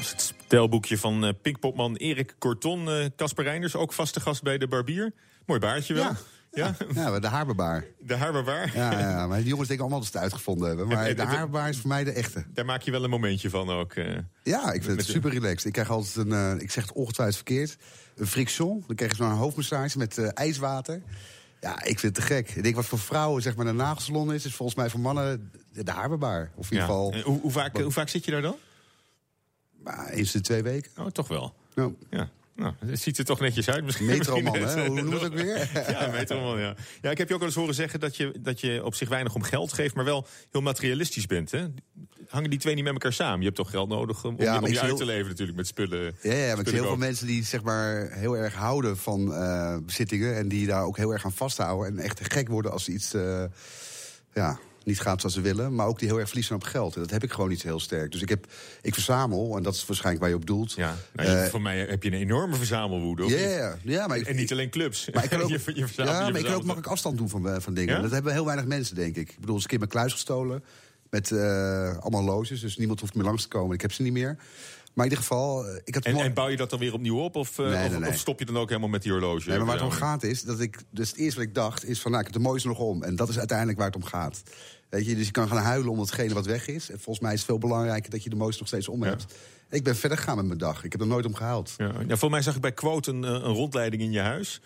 Was 0.00 0.10
het 0.10 0.34
stelboekje 0.46 0.98
van 0.98 1.24
uh, 1.24 1.30
Pinkpopman 1.42 1.96
Erik 1.96 2.34
Korton. 2.38 2.88
Casper 3.16 3.44
uh, 3.44 3.50
Reinders, 3.50 3.76
ook 3.76 3.92
vaste 3.92 4.20
gast 4.20 4.42
bij 4.42 4.58
de 4.58 4.68
Barbier. 4.68 5.12
Mooi 5.46 5.60
baardje 5.60 5.94
wel. 5.94 6.02
Ja. 6.02 6.16
Ja, 6.52 6.76
ja 6.94 7.20
de 7.20 7.26
haarbarbaar. 7.26 7.84
De 7.98 8.16
haarbarbaar? 8.16 8.70
Ja, 8.74 8.98
ja, 8.98 9.26
maar 9.26 9.38
die 9.38 9.48
jongens 9.48 9.68
denken 9.68 9.86
allemaal 9.86 10.02
dat 10.02 10.12
ze 10.12 10.14
het 10.14 10.22
uitgevonden 10.22 10.68
hebben. 10.68 10.88
Maar 10.88 11.14
de 11.14 11.22
haarbarbaar 11.22 11.68
is 11.68 11.78
voor 11.78 11.88
mij 11.88 12.04
de 12.04 12.12
echte. 12.12 12.44
Daar 12.54 12.64
maak 12.64 12.82
je 12.82 12.90
wel 12.90 13.04
een 13.04 13.10
momentje 13.10 13.50
van 13.50 13.70
ook. 13.70 13.94
Uh, 13.94 14.16
ja, 14.42 14.72
ik 14.72 14.82
vind 14.82 14.96
het 14.96 15.08
super 15.08 15.30
relaxed. 15.30 15.64
Ik 15.64 15.72
krijg 15.72 15.90
altijd 15.90 16.16
een, 16.16 16.56
uh, 16.56 16.62
ik 16.62 16.70
zeg 16.70 16.84
het 16.84 16.92
ongetwijfeld 16.92 17.36
verkeerd, 17.36 17.76
een 18.16 18.26
friction. 18.26 18.84
Dan 18.86 18.96
krijg 18.96 19.10
je 19.10 19.16
zo'n 19.16 19.30
hoofdmassage 19.30 19.98
met 19.98 20.18
uh, 20.18 20.28
ijswater. 20.34 21.02
Ja, 21.60 21.82
ik 21.82 21.98
vind 21.98 22.16
het 22.16 22.26
te 22.26 22.34
gek. 22.34 22.50
Ik 22.50 22.62
denk 22.62 22.74
wat 22.74 22.86
voor 22.86 22.98
vrouwen 22.98 23.42
zeg 23.42 23.56
maar 23.56 23.66
een 23.66 23.76
nagelsalon 23.76 24.32
is, 24.32 24.44
is 24.44 24.54
volgens 24.54 24.78
mij 24.78 24.90
voor 24.90 25.00
mannen 25.00 25.50
de 25.72 25.90
haarbarbaar. 25.90 26.50
Of 26.54 26.70
in 26.70 26.72
ieder 26.72 26.88
geval. 26.88 27.14
Hoe, 27.22 27.40
hoe, 27.40 27.50
vaak, 27.50 27.78
hoe 27.78 27.92
vaak 27.92 28.08
zit 28.08 28.24
je 28.24 28.30
daar 28.30 28.42
dan? 28.42 28.56
Maar 29.82 30.08
eens 30.08 30.34
in 30.34 30.42
twee 30.42 30.62
weken. 30.62 30.90
Oh, 30.96 31.06
toch 31.06 31.28
wel. 31.28 31.54
Ja. 32.10 32.30
Nou, 32.60 32.74
het 32.86 33.00
ziet 33.00 33.18
er 33.18 33.24
toch 33.24 33.40
netjes 33.40 33.68
uit. 33.68 33.84
Misschien, 33.84 34.06
metroman, 34.06 34.54
hè? 34.68 34.86
Hoe 34.86 35.02
noem 35.02 35.12
het 35.12 35.24
ook 35.24 35.34
weer? 35.34 35.70
ja, 35.90 36.06
metroman, 36.06 36.58
ja. 36.58 36.74
Ja, 37.02 37.10
ik 37.10 37.18
heb 37.18 37.28
je 37.28 37.34
ook 37.34 37.40
al 37.40 37.46
eens 37.46 37.56
horen 37.56 37.74
zeggen 37.74 38.00
dat 38.00 38.16
je, 38.16 38.34
dat 38.38 38.60
je 38.60 38.84
op 38.84 38.94
zich 38.94 39.08
weinig 39.08 39.34
om 39.34 39.42
geld 39.42 39.72
geeft... 39.72 39.94
maar 39.94 40.04
wel 40.04 40.26
heel 40.50 40.60
materialistisch 40.60 41.26
bent, 41.26 41.50
hè? 41.50 41.66
Hangen 42.28 42.50
die 42.50 42.58
twee 42.58 42.74
niet 42.74 42.84
met 42.84 42.92
elkaar 42.92 43.12
samen? 43.12 43.38
Je 43.38 43.44
hebt 43.44 43.56
toch 43.56 43.70
geld 43.70 43.88
nodig 43.88 44.24
om, 44.24 44.34
ja, 44.38 44.58
om 44.58 44.66
je 44.66 44.80
uit 44.80 44.86
heel... 44.86 44.96
te 44.96 45.04
leven 45.04 45.28
natuurlijk 45.28 45.56
met 45.56 45.66
spullen. 45.66 46.14
Ja, 46.22 46.32
ja 46.32 46.50
maar 46.50 46.60
ik 46.60 46.68
zie 46.68 46.78
heel 46.78 46.86
veel 46.86 46.96
mensen 46.96 47.26
die 47.26 47.44
zeg 47.44 47.62
maar 47.62 48.10
heel 48.10 48.36
erg 48.36 48.54
houden 48.54 48.96
van 48.96 49.28
uh, 49.28 49.76
bezittingen... 49.82 50.36
en 50.36 50.48
die 50.48 50.66
daar 50.66 50.84
ook 50.84 50.96
heel 50.96 51.12
erg 51.12 51.24
aan 51.24 51.32
vasthouden 51.32 51.92
en 51.92 52.04
echt 52.04 52.32
gek 52.32 52.48
worden 52.48 52.72
als 52.72 52.88
iets... 52.88 53.14
Uh, 53.14 53.44
ja, 54.34 54.58
niet 54.84 55.00
gaat 55.00 55.20
zoals 55.20 55.34
ze 55.34 55.40
willen. 55.40 55.74
Maar 55.74 55.86
ook 55.86 55.98
die 55.98 56.08
heel 56.08 56.18
erg 56.18 56.26
verliezen 56.26 56.54
op 56.54 56.62
geld. 56.62 56.94
En 56.94 57.00
dat 57.00 57.10
heb 57.10 57.22
ik 57.22 57.32
gewoon 57.32 57.48
niet 57.48 57.62
heel 57.62 57.80
sterk. 57.80 58.12
Dus 58.12 58.22
ik, 58.22 58.28
heb, 58.28 58.46
ik 58.82 58.94
verzamel, 58.94 59.56
en 59.56 59.62
dat 59.62 59.74
is 59.74 59.86
waarschijnlijk 59.86 60.24
waar 60.24 60.32
je 60.34 60.40
op 60.40 60.46
doelt. 60.46 60.72
Ja, 60.72 60.96
nou, 61.12 61.30
je, 61.30 61.36
uh, 61.36 61.44
voor 61.44 61.62
mij 61.62 61.78
heb 61.78 62.02
je 62.02 62.12
een 62.12 62.18
enorme 62.18 62.56
verzamelwoede. 62.56 63.26
Ja, 63.26 63.36
yeah, 63.36 63.74
ja, 63.82 64.06
maar 64.06 64.16
ik, 64.16 64.26
en 64.26 64.36
niet 64.36 64.52
alleen 64.52 64.70
clubs. 64.70 65.10
Maar 65.10 65.24
ik 65.24 65.30
kan 65.30 65.40
ook, 65.42 65.48
je, 65.48 65.60
je 65.74 65.86
ja, 65.96 66.04
maar 66.04 66.36
ik 66.36 66.44
kan 66.44 66.54
ook 66.54 66.64
makkelijk 66.64 66.92
afstand 66.92 67.18
doen 67.18 67.28
van, 67.28 67.62
van 67.62 67.74
dingen. 67.74 67.94
Ja? 67.94 68.02
Dat 68.02 68.10
hebben 68.10 68.32
heel 68.32 68.44
weinig 68.44 68.66
mensen, 68.66 68.94
denk 68.94 69.16
ik. 69.16 69.30
Ik 69.30 69.40
bedoel, 69.40 69.54
eens 69.54 69.62
een 69.62 69.70
keer 69.70 69.78
mijn 69.78 69.90
kluis 69.90 70.12
gestolen. 70.12 70.64
Met 71.10 71.30
uh, 71.30 71.98
allemaal 71.98 72.24
loges. 72.24 72.60
Dus 72.60 72.76
niemand 72.76 73.00
hoeft 73.00 73.14
meer 73.14 73.24
langs 73.24 73.42
te 73.42 73.48
komen. 73.48 73.74
Ik 73.74 73.80
heb 73.80 73.92
ze 73.92 74.02
niet 74.02 74.12
meer. 74.12 74.36
Maar 74.94 75.04
in 75.06 75.10
ieder 75.10 75.18
geval... 75.18 75.66
Ik 75.84 75.94
had 75.94 76.04
en, 76.04 76.16
en, 76.16 76.34
bouw 76.34 76.48
je 76.48 76.56
dat 76.56 76.70
dan 76.70 76.78
weer 76.78 76.92
opnieuw 76.92 77.18
op? 77.18 77.36
Of, 77.36 77.58
nee, 77.58 77.66
of, 77.66 77.90
nee, 77.90 77.98
nee. 77.98 78.08
of, 78.08 78.16
stop 78.16 78.38
je 78.38 78.44
dan 78.44 78.58
ook 78.58 78.68
helemaal 78.68 78.88
met 78.88 79.02
die 79.02 79.12
horloge? 79.12 79.48
Nee, 79.48 79.56
maar 79.56 79.66
waar 79.66 79.76
het 79.76 79.84
om 79.84 79.90
gaat 79.90 80.22
is... 80.22 80.42
dat 80.42 80.60
ik, 80.60 80.82
dus 80.90 81.08
het 81.08 81.18
eerste 81.18 81.38
wat 81.38 81.48
ik 81.48 81.54
dacht 81.54 81.84
is 81.84 82.00
van... 82.00 82.10
Nou, 82.10 82.24
ik 82.24 82.32
heb 82.32 82.42
de 82.42 82.48
mooiste 82.48 82.68
nog 82.68 82.78
om. 82.78 83.02
En 83.02 83.16
dat 83.16 83.28
is 83.28 83.38
uiteindelijk 83.38 83.78
waar 83.78 83.86
het 83.86 83.96
om 83.96 84.04
gaat. 84.04 84.42
Weet 84.88 85.06
je, 85.06 85.14
dus 85.14 85.26
je 85.26 85.32
kan 85.32 85.48
gaan 85.48 85.62
huilen 85.62 85.90
om 85.90 85.98
hetgene 85.98 86.34
wat 86.34 86.46
weg 86.46 86.68
is. 86.68 86.90
En 86.90 87.00
volgens 87.00 87.20
mij 87.20 87.32
is 87.32 87.38
het 87.38 87.48
veel 87.48 87.58
belangrijker 87.58 88.10
dat 88.10 88.22
je 88.22 88.30
de 88.30 88.36
mooiste 88.36 88.58
nog 88.58 88.68
steeds 88.68 88.88
om 88.88 89.02
hebt. 89.02 89.26
Ja. 89.28 89.76
Ik 89.76 89.84
ben 89.84 89.96
verder 89.96 90.18
gegaan 90.18 90.36
met 90.36 90.46
mijn 90.46 90.58
dag. 90.58 90.84
Ik 90.84 90.92
heb 90.92 91.00
er 91.00 91.06
nooit 91.06 91.26
om 91.26 91.34
gehuild. 91.34 91.74
Ja. 91.76 91.92
Ja, 92.06 92.16
voor 92.16 92.30
mij 92.30 92.42
zag 92.42 92.54
ik 92.54 92.60
bij 92.60 92.72
Quote 92.72 93.10
een, 93.10 93.22
een 93.22 93.42
rondleiding 93.42 94.02
in 94.02 94.12
je 94.12 94.20
huis. 94.20 94.60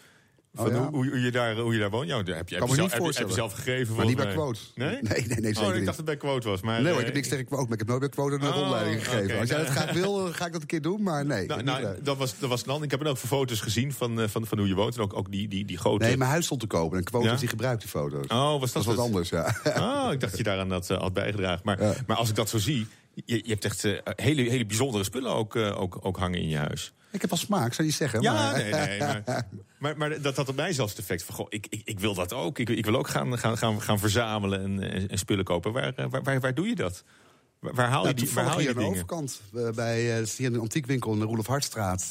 Van 0.55 0.67
Oh, 0.67 0.73
ja? 0.73 0.91
hoe, 0.91 1.09
hoe, 1.09 1.21
je 1.21 1.31
daar, 1.31 1.57
hoe 1.57 1.73
je 1.75 1.79
daar 1.81 1.91
woont? 1.91 2.09
Ja, 2.09 2.17
heb 2.17 2.27
je, 2.27 2.35
heb, 2.35 2.49
je 2.49 2.55
me 2.61 2.67
zelf, 2.67 2.69
niet 2.69 2.79
heb, 2.79 2.89
je- 2.89 2.91
heb 2.91 2.93
je 2.93 2.99
voorstellen. 3.03 3.33
zelf 3.33 3.53
gegeven? 3.53 3.95
Maar 3.95 4.07
niet 4.07 4.17
bij 4.17 4.25
mij. 4.25 4.35
quote. 4.35 4.61
Nee? 4.75 4.89
Nee, 4.89 5.01
nee, 5.27 5.41
nee, 5.41 5.57
Oh, 5.61 5.69
ik 5.69 5.75
niet. 5.75 5.85
dacht 5.85 5.85
dat 5.85 5.97
het 5.97 6.05
bij 6.05 6.17
quote 6.17 6.49
was. 6.49 6.61
Maar, 6.61 6.75
Nee 6.83 6.85
hoor, 6.85 6.93
eh, 6.93 6.99
ik 6.99 7.05
heb 7.05 7.15
niks 7.15 7.29
tegen 7.29 7.45
quote, 7.45 7.63
maar 7.63 7.73
ik 7.73 7.79
heb 7.79 7.89
nooit 7.89 8.01
bij 8.01 8.09
quote 8.09 8.35
een 8.35 8.43
Oh, 8.53 8.55
rondleiding 8.59 9.05
gegeven. 9.09 9.39
Als 9.41 9.49
jij 9.49 9.59
dat 9.59 9.69
graag 9.69 9.93
wil, 9.93 10.33
ga 10.33 10.47
ik 10.47 10.53
dat 10.53 10.61
een 10.61 10.67
keer 10.67 10.83
doen, 10.83 11.03
maar 11.03 11.27
nee. 11.27 11.47
Nou, 11.47 11.63
nou, 11.63 11.85
eh. 11.85 11.91
dat, 12.03 12.17
was, 12.17 12.39
dat 12.39 12.49
was 12.49 12.65
dan. 12.65 12.83
Ik 12.83 12.91
heb 12.91 13.01
er 13.01 13.07
ook 13.07 13.17
foto's 13.19 13.61
gezien 13.61 13.93
van, 13.93 14.21
eh, 14.21 14.29
van, 14.29 14.47
van 14.47 14.59
hoe 14.59 14.69
je 14.69 14.75
woont. 14.75 14.97
En 14.97 15.03
ook, 15.03 15.17
ook 15.17 15.31
die, 15.31 15.49
die, 15.49 15.65
die 15.65 15.79
grote... 15.79 16.05
nee, 16.05 16.17
mijn 16.17 16.31
huis 16.31 16.45
stond 16.45 16.61
te 16.61 16.67
kopen 16.67 16.99
en 16.99 17.05
quote 17.05 17.27
Ja? 17.27 17.37
die 17.37 17.49
gebruikt 17.49 17.81
die 17.81 17.91
foto's. 17.91 18.27
Oh, 18.27 18.61
was 18.61 18.61
dat 18.61 18.73
dat 18.73 18.83
is 18.83 18.99
wat 18.99 19.07
anders, 19.07 19.29
ja. 19.29 19.55
Oh, 20.07 20.13
ik 20.13 20.21
dacht 20.21 20.21
dat 20.21 20.37
je 20.37 20.43
daaraan 20.43 20.71
had, 20.71 20.91
eh, 20.91 20.99
had 21.01 21.13
bijgedragen. 21.13 21.61
Maar, 21.65 21.83
Ja. 21.83 21.95
maar 22.07 22.17
als 22.17 22.29
ik 22.29 22.35
dat 22.35 22.49
zo 22.49 22.59
zie, 22.59 22.87
je, 23.25 23.37
je 23.45 23.51
hebt 23.51 23.65
echt 23.65 23.85
eh, 23.85 23.93
hele, 24.05 24.43
hele 24.43 24.67
bijzondere 24.67 25.05
spullen 25.05 25.31
ook, 25.31 25.57
eh, 25.57 25.81
ook, 25.81 25.99
ook 26.03 26.17
hangen 26.17 26.41
in 26.41 26.49
je 26.49 26.57
huis. 26.57 26.93
Ik 27.15 27.21
heb 27.21 27.31
wel 27.31 27.39
smaak, 27.39 27.75
zou 27.75 27.89
je 27.89 27.95
zeggen. 27.95 28.23
Ja, 28.23 28.33
maar, 28.33 28.57
nee, 28.57 28.73
nee. 28.73 28.99
Maar, 28.99 29.25
maar, 29.79 29.97
maar 29.97 30.21
dat 30.21 30.37
had 30.37 30.49
op 30.49 30.57
mij 30.57 30.73
zelfs 30.73 30.91
het 30.91 31.01
effect 31.01 31.23
van... 31.23 31.35
Goh, 31.35 31.47
ik, 31.49 31.67
ik, 31.71 31.81
ik 31.85 32.01
wil 32.01 32.15
dat 32.15 32.33
ook. 32.33 32.59
Ik, 32.59 32.69
ik 32.69 32.85
wil 32.85 32.97
ook 32.97 33.09
gaan, 33.09 33.39
gaan, 33.39 33.59
gaan, 33.59 33.83
gaan 33.83 33.99
verzamelen 33.99 34.63
en, 34.63 34.91
en, 34.91 35.09
en 35.09 35.19
spullen 35.19 35.45
kopen. 35.45 35.73
Waar, 35.73 35.95
eh, 35.95 36.07
waar, 36.11 36.23
waar, 36.23 36.41
waar 36.41 36.55
doe 36.55 36.69
je 36.69 36.75
dat? 36.75 37.05
Waar, 37.61 37.89
haal 37.89 38.07
je 38.07 38.15
Nou, 38.15 38.15
die, 38.15 38.35
waar 38.35 38.45
haal 38.45 38.61
je 38.61 38.65
hier 38.65 38.75
die 38.75 38.83
aan 38.83 38.89
de 38.89 38.95
overkant, 38.95 39.41
eh, 39.55 39.71
bij, 39.71 40.21
eh, 40.21 40.27
hier 40.37 40.55
een 40.55 40.61
antiekwinkel 40.61 41.13
in 41.13 41.19
de 41.19 41.25
Roelof 41.25 41.47
Hartstraat. 41.47 42.07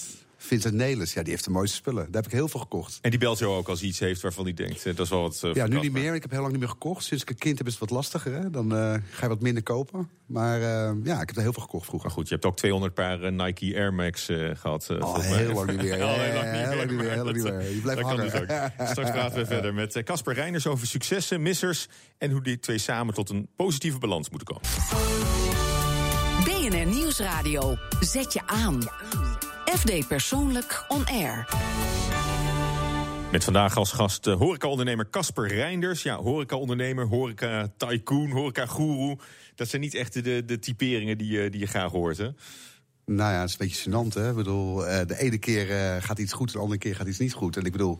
Vincent 0.45 0.73
Nelis, 0.73 1.13
ja, 1.13 1.21
die 1.21 1.31
heeft 1.31 1.43
de 1.43 1.49
mooiste 1.49 1.75
spullen. 1.75 2.03
Daar 2.05 2.21
heb 2.21 2.25
ik 2.25 2.37
heel 2.37 2.47
veel 2.47 2.59
gekocht. 2.59 2.97
En 3.01 3.09
die 3.09 3.19
belt 3.19 3.39
jou 3.39 3.55
ook 3.57 3.67
als 3.69 3.79
hij 3.79 3.89
iets 3.89 3.99
heeft 3.99 4.21
waarvan 4.21 4.43
hij 4.43 4.53
denkt... 4.53 4.77
eh, 4.85 4.95
dat 4.95 4.99
is 5.05 5.09
wel 5.09 5.21
wat 5.21 5.39
eh, 5.43 5.53
Ja, 5.53 5.67
nu 5.67 5.79
niet 5.79 5.91
meer. 5.91 6.13
Ik 6.13 6.21
heb 6.21 6.31
heel 6.31 6.39
lang 6.39 6.51
niet 6.51 6.59
meer 6.61 6.69
gekocht. 6.69 7.03
Sinds 7.03 7.23
ik 7.23 7.29
een 7.29 7.37
kind 7.37 7.57
heb 7.57 7.67
is 7.67 7.73
het 7.73 7.81
wat 7.81 7.89
lastiger. 7.89 8.33
Hè? 8.33 8.49
Dan 8.49 8.75
eh, 8.75 8.93
ga 9.11 9.21
je 9.21 9.27
wat 9.27 9.41
minder 9.41 9.63
kopen. 9.63 10.09
Maar 10.25 10.61
eh, 10.61 10.91
ja, 11.03 11.21
ik 11.21 11.27
heb 11.27 11.35
er 11.35 11.41
heel 11.41 11.53
veel 11.53 11.61
gekocht 11.63 11.85
vroeger. 11.85 12.07
Maar 12.07 12.17
goed, 12.17 12.27
je 12.27 12.33
hebt 12.33 12.45
ook 12.45 12.57
200 12.57 12.93
paar 12.93 13.31
Nike 13.31 13.75
Air 13.75 13.93
Max 13.93 14.29
eh, 14.29 14.49
gehad. 14.53 14.89
eh, 14.89 14.97
Al 14.99 15.17
mij. 15.17 15.27
heel 15.43 15.53
lang 15.53 15.69
niet 15.69 15.81
meer. 15.81 15.93
Heel 15.93 16.05
lang 16.05 16.89
niet 16.89 16.97
meer, 16.99 17.11
heel 17.13 17.23
lang 17.23 17.35
niet 17.35 17.43
meer. 17.43 17.61
Je 17.75 17.79
blijft 17.81 18.01
dat 18.01 18.09
kan 18.09 18.19
hangen. 18.19 18.47
dus 18.47 18.59
ook. 18.79 18.87
Straks 18.87 19.11
praten 19.11 19.37
we 19.39 19.45
verder 19.55 19.73
met 19.73 20.01
Casper 20.03 20.33
Reiners 20.33 20.67
over 20.67 20.87
successen, 20.87 21.41
missers... 21.41 21.87
en 22.17 22.31
hoe 22.31 22.41
die 22.41 22.59
twee 22.59 22.77
samen 22.77 23.13
tot 23.13 23.29
een 23.29 23.47
positieve 23.55 23.97
balans 23.97 24.29
moeten 24.29 24.47
komen. 24.47 24.69
BNR 26.43 26.85
Nieuwsradio. 26.85 27.75
Zet 27.99 28.33
je 28.33 28.41
aan. 28.47 28.79
FD 29.77 30.07
Persoonlijk 30.07 30.85
On 30.87 31.05
Air. 31.05 31.47
Met 33.31 33.43
vandaag 33.43 33.75
als 33.77 33.91
gast 33.91 34.27
uh, 34.27 34.35
horecaondernemer 34.37 35.09
Casper 35.09 35.47
Reinders. 35.47 36.03
Ja, 36.03 36.15
horecaondernemer, 36.15 37.05
horeca-tycoon, 37.07 38.29
horeca-goeroe. 38.29 39.17
Dat 39.55 39.67
zijn 39.67 39.81
niet 39.81 39.93
echt 39.93 40.23
de, 40.23 40.45
de 40.45 40.59
typeringen 40.59 41.17
die, 41.17 41.31
je- 41.31 41.49
die 41.49 41.59
je 41.59 41.65
graag 41.65 41.91
hoort, 41.91 42.17
hè? 42.17 42.29
Nou 43.05 43.33
ja, 43.33 43.39
het 43.39 43.49
is 43.49 43.55
een 43.59 43.67
beetje 43.67 43.89
gênant. 43.89 44.13
Hè? 44.13 44.29
Ik 44.29 44.35
bedoel, 44.35 44.87
eh, 44.87 45.07
de 45.07 45.17
ene 45.19 45.37
keer 45.37 45.71
eh, 45.71 46.03
gaat 46.03 46.19
iets 46.19 46.33
goed, 46.33 46.51
de 46.51 46.59
andere 46.59 46.79
keer 46.79 46.95
gaat 46.95 47.07
iets 47.07 47.19
niet 47.19 47.33
goed. 47.33 47.57
En 47.57 47.65
ik 47.65 47.71
bedoel, 47.71 47.99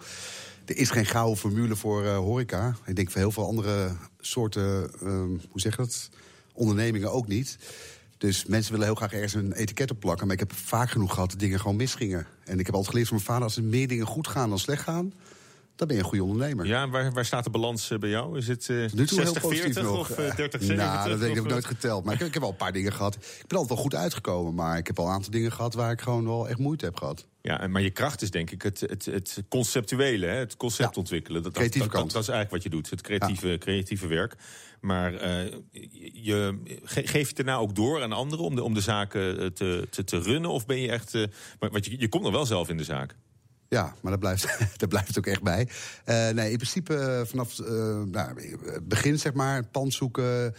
er 0.66 0.78
is 0.78 0.90
geen 0.90 1.06
gouden 1.06 1.38
formule 1.38 1.76
voor 1.76 2.06
eh, 2.06 2.18
horeca. 2.18 2.76
Ik 2.86 2.96
denk 2.96 3.12
voor 3.12 3.22
heel 3.22 3.32
veel 3.32 3.46
andere 3.48 3.90
soorten, 4.20 4.92
ehm, 5.02 5.30
hoe 5.50 5.60
zeg 5.62 5.72
je 5.76 5.82
dat, 5.82 6.10
ondernemingen 6.54 7.12
ook 7.12 7.28
niet. 7.28 7.58
Dus 8.24 8.46
mensen 8.46 8.72
willen 8.72 8.86
heel 8.88 8.96
graag 8.96 9.14
ergens 9.14 9.34
een 9.34 9.54
etiket 9.54 9.92
op 9.92 10.00
plakken. 10.00 10.26
Maar 10.26 10.36
ik 10.36 10.42
heb 10.42 10.54
vaak 10.54 10.90
genoeg 10.90 11.14
gehad 11.14 11.30
dat 11.30 11.40
dingen 11.40 11.60
gewoon 11.60 11.76
misgingen. 11.76 12.26
En 12.44 12.60
ik 12.60 12.66
heb 12.66 12.76
altijd 12.76 12.88
geleerd 12.90 13.08
van 13.08 13.16
mijn 13.18 13.28
vader... 13.30 13.44
als 13.44 13.58
er 13.58 13.64
meer 13.64 13.88
dingen 13.88 14.06
goed 14.06 14.28
gaan 14.28 14.50
dan 14.50 14.60
slecht 14.60 14.82
gaan... 14.84 15.14
dan 15.76 15.88
ben 15.88 15.96
je 15.98 16.04
een 16.04 16.10
goede 16.10 16.24
ondernemer. 16.24 16.66
Ja, 16.66 16.90
waar, 16.90 17.12
waar 17.14 17.26
staat 17.26 17.44
de 17.44 17.50
balans 17.50 17.90
eh, 17.92 17.98
bij 18.00 18.10
jou? 18.10 18.38
Is 18.38 18.48
het 18.48 18.70
eh, 18.70 18.86
toe 18.86 19.22
heel 19.22 19.36
60-40 19.38 19.42
positief 19.42 19.82
nog. 19.82 20.00
of 20.00 20.18
eh, 20.18 20.30
30-70? 20.30 20.66
Nou, 20.76 21.10
dat 21.10 21.20
heb 21.20 21.36
ik 21.36 21.44
nooit 21.48 21.66
geteld. 21.66 22.04
Maar 22.04 22.14
ik, 22.14 22.20
heb- 22.20 22.28
ik 22.28 22.34
heb 22.34 22.44
wel 22.44 22.52
een 22.52 22.58
paar 22.58 22.72
dingen 22.72 22.94
gehad. 22.94 23.16
Ik 23.16 23.48
ben 23.48 23.58
altijd 23.58 23.76
wel 23.76 23.84
goed 23.84 23.96
uitgekomen. 23.96 24.54
Maar 24.54 24.78
ik 24.78 24.88
heb 24.88 25.00
al 25.00 25.06
een 25.08 25.12
aantal 25.14 25.32
dingen 25.32 25.52
gehad 25.52 25.74
waar 25.74 25.92
ik 25.92 26.02
gewoon 26.02 26.26
wel 26.26 26.50
echt 26.50 26.60
moeite 26.60 26.86
heb 26.86 26.96
gehad. 26.98 27.28
Ja, 27.42 27.60
en- 27.62 27.72
maar 27.72 27.82
je 27.82 27.92
kracht 27.92 28.22
is 28.22 28.32
denk 28.32 28.52
ik 28.52 28.62
het, 28.62 28.80
het, 28.80 29.06
het 29.06 29.44
conceptuele, 29.50 30.26
hè? 30.26 30.36
het 30.36 30.58
concept 30.58 30.94
Ja. 30.96 31.00
ontwikkelen. 31.02 31.44
Dat, 31.44 31.54
dat, 31.54 31.62
Creatieve 31.62 31.88
dat, 31.90 32.12
dat 32.12 32.22
is 32.22 32.28
eigenlijk 32.28 32.50
wat 32.52 32.64
je 32.64 32.70
doet, 32.70 32.90
het 32.90 33.02
creatieve, 33.02 33.56
creatieve 33.60 34.08
werk. 34.08 34.36
Maar 34.84 35.14
eh, 35.14 35.54
je, 36.14 36.58
ge- 36.84 37.08
geef 37.08 37.22
je 37.22 37.28
het 37.28 37.36
daarna 37.36 37.56
ook 37.56 37.76
door 37.76 38.02
aan 38.04 38.12
anderen 38.12 38.46
om 38.46 38.56
de, 38.56 38.64
om 38.64 38.74
de 38.74 38.82
zaken 38.82 39.40
eh, 39.40 39.46
te, 39.48 39.88
te, 39.90 40.04
te 40.04 40.20
runnen? 40.22 40.50
Of 40.52 40.66
ben 40.66 40.80
je 40.82 40.90
echt. 40.92 41.14
maar, 41.60 41.70
want 41.72 41.86
je, 41.86 42.00
je 42.00 42.10
komt 42.10 42.24
nog 42.24 42.32
wel 42.32 42.46
zelf 42.46 42.70
in 42.70 42.78
de 42.78 42.84
zaak. 42.84 43.16
Ja, 43.70 43.96
maar 44.02 44.12
dat 44.12 44.20
blijft, 44.20 44.58
dat 44.80 44.90
blijft 44.90 45.18
ook 45.18 45.26
echt 45.28 45.42
bij. 45.44 45.68
Nee, 46.34 46.52
in 46.52 46.58
principe 46.58 47.24
vanaf 47.28 47.58
nou, 48.06 48.42
het 48.66 48.88
begin, 48.88 49.20
zeg 49.20 49.34
maar, 49.34 49.66
pand 49.68 49.94
zoeken, 49.94 50.56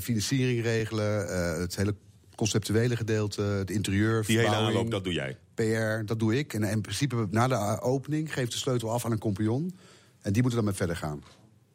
financiering 0.00 0.62
regelen, 0.62 1.26
het 1.60 1.76
hele 1.76 1.94
conceptuele 2.34 2.96
gedeelte, 2.96 3.42
het 3.42 3.70
interieur, 3.70 4.24
Die 4.26 4.38
hele 4.38 4.54
aanloop, 4.54 4.90
dat 4.90 5.04
doe 5.04 5.12
jij. 5.12 5.38
PR, 5.54 6.04
dat 6.06 6.18
doe 6.18 6.38
ik. 6.38 6.52
En 6.54 6.62
in 6.62 6.80
principe 6.80 7.26
na 7.30 7.48
de 7.48 7.80
opening 7.80 8.32
geeft 8.34 8.52
de 8.52 8.58
sleutel 8.58 8.90
af 8.90 9.04
aan 9.04 9.12
een 9.12 9.18
compagnon. 9.18 9.76
En 10.20 10.32
die 10.32 10.42
moeten 10.42 10.60
dan 10.60 10.68
met 10.68 10.76
verder 10.78 10.96
gaan. 10.96 11.22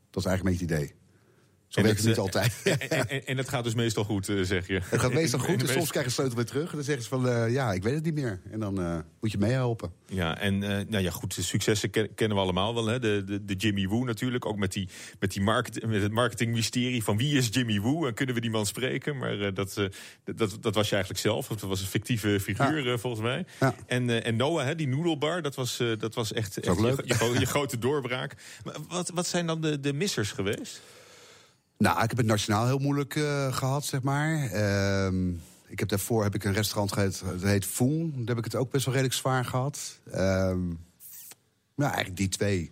Dat 0.09 0.23
is 0.23 0.29
eigenlijk 0.29 0.61
een 0.61 0.67
beetje 0.67 0.75
het 0.75 0.83
idee. 0.85 0.98
Zo 1.69 1.81
werkt 1.81 1.97
het 1.97 2.07
niet 2.07 2.15
eh, 2.15 2.21
altijd. 2.21 2.53
En, 2.89 3.25
en, 3.25 3.37
het 3.37 3.49
gaat 3.49 3.63
dus 3.63 3.73
meestal 3.73 4.03
goed, 4.03 4.29
eh, 4.29 4.41
zeg 4.41 4.67
je. 4.67 4.79
Het 4.83 4.99
gaat 4.99 5.13
meestal 5.13 5.39
goed. 5.49 5.49
en 5.49 5.57
meest- 5.57 5.71
soms 5.73 5.89
krijg 5.89 6.05
je 6.05 6.09
de 6.11 6.15
sleutel 6.15 6.35
weer 6.35 6.45
terug. 6.45 6.69
En 6.69 6.75
dan 6.75 6.83
zeggen 6.83 7.03
ze 7.03 7.09
van, 7.09 7.29
eh, 7.29 7.51
ja, 7.51 7.73
ik 7.73 7.83
weet 7.83 7.93
het 7.93 8.03
niet 8.03 8.13
meer. 8.13 8.41
En 8.51 8.59
dan 8.59 9.03
moet 9.21 9.31
je 9.31 9.37
meehelpen. 9.37 9.91
Ja, 10.07 10.37
en 10.37 10.63
eh, 10.63 10.85
nou 10.87 11.03
ja, 11.03 11.11
goed, 11.11 11.35
de 11.35 11.41
successen 11.43 11.89
ken- 11.89 12.13
kennen 12.15 12.37
we 12.37 12.43
allemaal 12.43 12.73
wel. 12.73 12.85
Hè? 12.85 12.99
De, 12.99 13.23
de, 13.25 13.45
de 13.45 13.53
Jimmy 13.53 13.87
Woo 13.87 14.03
natuurlijk, 14.03 14.45
ook 14.45 14.57
met, 14.57 14.71
die, 14.71 14.89
met, 15.19 15.31
die 15.31 15.41
market, 15.41 15.87
met 15.87 16.01
het 16.01 16.11
marketingmysterie 16.11 17.03
van 17.03 17.17
wie 17.17 17.37
is 17.37 17.47
Jimmy 17.51 17.79
Woo 17.79 18.07
en 18.07 18.13
kunnen 18.13 18.35
we 18.35 18.41
die 18.41 18.49
man 18.49 18.65
spreken? 18.65 19.17
Maar 19.17 19.53
dat, 19.53 19.73
dat, 20.23 20.57
dat 20.61 20.75
was 20.75 20.89
je 20.89 20.95
eigenlijk 20.95 21.23
zelf, 21.23 21.47
dat 21.47 21.61
was 21.61 21.81
een 21.81 21.87
fictieve 21.87 22.39
figuur 22.39 22.99
volgens 22.99 23.21
mij. 23.23 23.45
Ja. 23.59 23.75
En, 23.87 24.23
en 24.23 24.35
Noah, 24.35 24.65
hè, 24.65 24.75
die 24.75 24.87
noodlebar, 24.87 25.41
dat 25.41 25.55
was, 25.55 25.83
dat 25.97 26.13
was 26.13 26.33
echt, 26.33 26.57
echt 26.59 26.77
je, 26.77 27.35
je 27.39 27.45
grote 27.45 27.77
doorbraak. 27.77 28.33
Maar 28.63 28.75
wat, 28.87 29.11
wat 29.13 29.27
zijn 29.27 29.45
dan 29.47 29.61
de, 29.61 29.79
de 29.79 29.93
missers 29.93 30.31
geweest? 30.31 30.81
Nou, 31.79 32.03
ik 32.03 32.09
heb 32.09 32.17
het 32.17 32.25
nationaal 32.25 32.65
heel 32.65 32.77
moeilijk 32.77 33.15
eh, 33.15 33.53
gehad, 33.53 33.85
zeg 33.85 34.01
maar. 34.01 34.51
Ehm, 34.51 35.29
ik 35.67 35.79
heb 35.79 35.89
daarvoor 35.89 36.23
heb 36.23 36.35
ik 36.35 36.43
een 36.43 36.53
restaurant 36.53 36.91
gehad, 36.93 37.23
dat 37.25 37.41
heet 37.41 37.65
Foon. 37.65 38.11
Daar 38.11 38.27
heb 38.27 38.37
ik 38.37 38.43
het 38.43 38.55
ook 38.55 38.71
best 38.71 38.85
wel 38.85 38.93
redelijk 38.93 39.19
zwaar 39.19 39.45
gehad. 39.45 39.99
Ehm 40.11 40.67
nou, 41.79 41.91
eigenlijk 41.91 42.17
die 42.17 42.29
twee. 42.29 42.71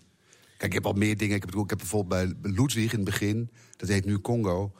Kijk, 0.57 0.63
ik 0.71 0.73
heb 0.73 0.85
al 0.85 0.93
meer 0.93 1.17
dingen. 1.17 1.35
Ik 1.35 1.41
heb, 1.41 1.55
ik 1.55 1.69
heb 1.69 1.77
bijvoorbeeld 1.77 2.41
bij 2.41 2.51
Ludwig 2.51 2.91
in 2.91 2.99
het 2.99 3.03
begin, 3.03 3.49
dat 3.77 3.89
heet 3.89 4.05
nu 4.05 4.19
Congo. 4.19 4.71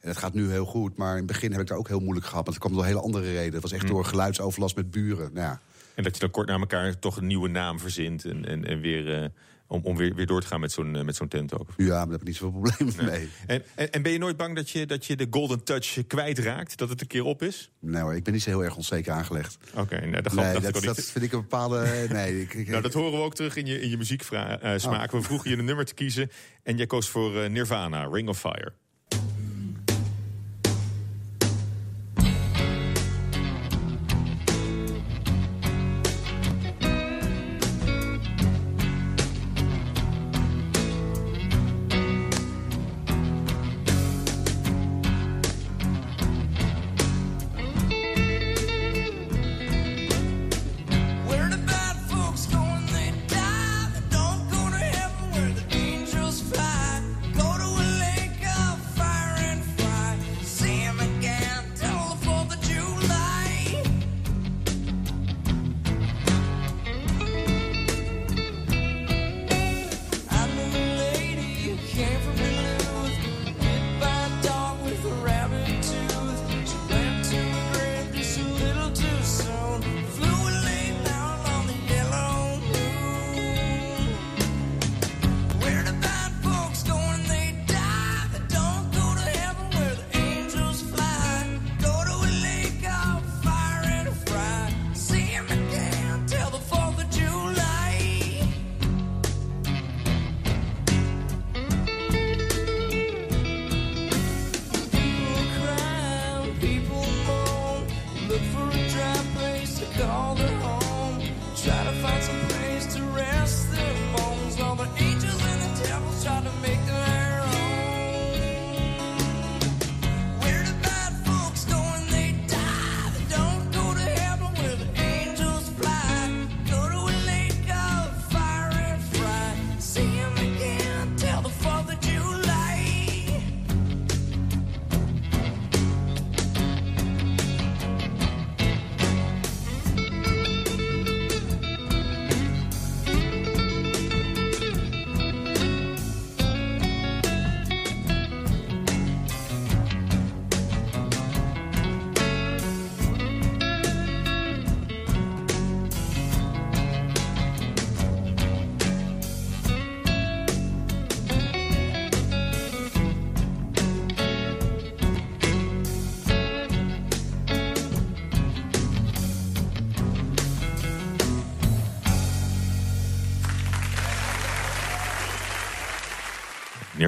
En 0.00 0.08
dat 0.08 0.16
gaat 0.16 0.34
nu 0.34 0.50
heel 0.50 0.64
goed, 0.64 0.96
maar 0.96 1.10
in 1.10 1.16
het 1.16 1.26
begin 1.26 1.52
heb 1.52 1.60
ik 1.60 1.66
daar 1.66 1.78
ook 1.78 1.88
heel 1.88 2.00
moeilijk 2.00 2.26
gehad. 2.26 2.44
Want 2.44 2.58
dat 2.58 2.66
kwam 2.66 2.72
door 2.72 2.84
hele 2.84 3.00
andere 3.00 3.24
redenen. 3.24 3.52
Dat 3.52 3.62
was 3.62 3.72
echt 3.72 3.86
door 3.86 4.04
geluidsoverlast 4.04 4.76
met 4.76 4.90
buren. 4.90 5.30
Nou 5.32 5.46
ja, 5.46 5.60
En 5.94 6.02
dat 6.02 6.14
je 6.14 6.20
dan 6.20 6.30
kort 6.30 6.48
na 6.48 6.58
elkaar 6.58 6.98
toch 6.98 7.16
een 7.16 7.26
nieuwe 7.26 7.48
naam 7.48 7.78
verzint 7.78 8.24
en, 8.24 8.44
en, 8.44 8.64
en 8.64 8.80
weer, 8.80 9.22
eh, 9.22 9.28
om, 9.68 9.80
om 9.84 9.96
weer, 9.96 10.14
weer 10.14 10.26
door 10.26 10.40
te 10.40 10.46
gaan 10.46 10.60
met 10.60 10.72
zo'n 10.72 10.96
eh, 10.96 11.02
met 11.04 11.16
zo'n 11.16 11.28
tent 11.28 11.54
ook. 11.54 11.68
ja, 11.76 11.86
maar 11.86 11.98
daar 11.98 12.08
heb 12.10 12.20
ik 12.20 12.26
niet 12.26 12.36
zoveel 12.36 12.60
problemen 12.60 13.04
mee. 13.04 13.28
En, 13.46 13.62
en, 13.74 13.90
en 13.92 14.02
ben 14.02 14.12
je 14.12 14.18
nooit 14.18 14.36
bang 14.36 14.56
dat 14.56 14.70
je, 14.70 14.86
dat 14.86 15.06
je 15.06 15.16
de 15.16 15.26
golden 15.30 15.64
touch 15.64 16.06
kwijtraakt? 16.06 16.76
Dat 16.78 16.88
het 16.88 17.00
een 17.00 17.06
keer 17.06 17.24
op 17.24 17.42
is? 17.42 17.70
Nee 17.80 18.02
hoor, 18.02 18.14
ik 18.14 18.24
ben 18.24 18.32
niet 18.32 18.42
zo 18.42 18.50
heel 18.50 18.64
erg 18.64 18.76
onzeker 18.76 19.12
aangelegd. 19.12 19.58
Oké, 19.74 20.00
nou, 20.06 20.22
dat, 20.22 20.32
Nee, 20.32 20.60
dat, 20.60 21.00
vind 21.04 21.24
ik 21.24 21.32
een 21.32 21.40
bepaalde... 21.40 22.06
Nee, 22.10 22.40
ik, 22.40 22.54
ik- 22.54 22.68
Nou, 22.68 22.82
dat 22.82 22.92
horen 22.92 23.18
we 23.18 23.24
ook 23.24 23.34
terug 23.34 23.56
in 23.56 23.66
je, 23.66 23.80
in 23.80 23.88
je 23.90 23.96
muzieksmaak. 23.96 25.10
We 25.10 25.22
vroegen 25.22 25.50
je 25.50 25.56
een 25.56 25.64
nummer 25.64 25.84
te 25.84 25.94
kiezen 25.94 26.30
en 26.62 26.76
jij 26.76 26.86
koos 26.86 27.08
voor 27.08 27.42
eh, 27.42 27.50
Nirvana, 27.50 28.04
Ring 28.12 28.28
of 28.28 28.38
Fire. 28.40 28.72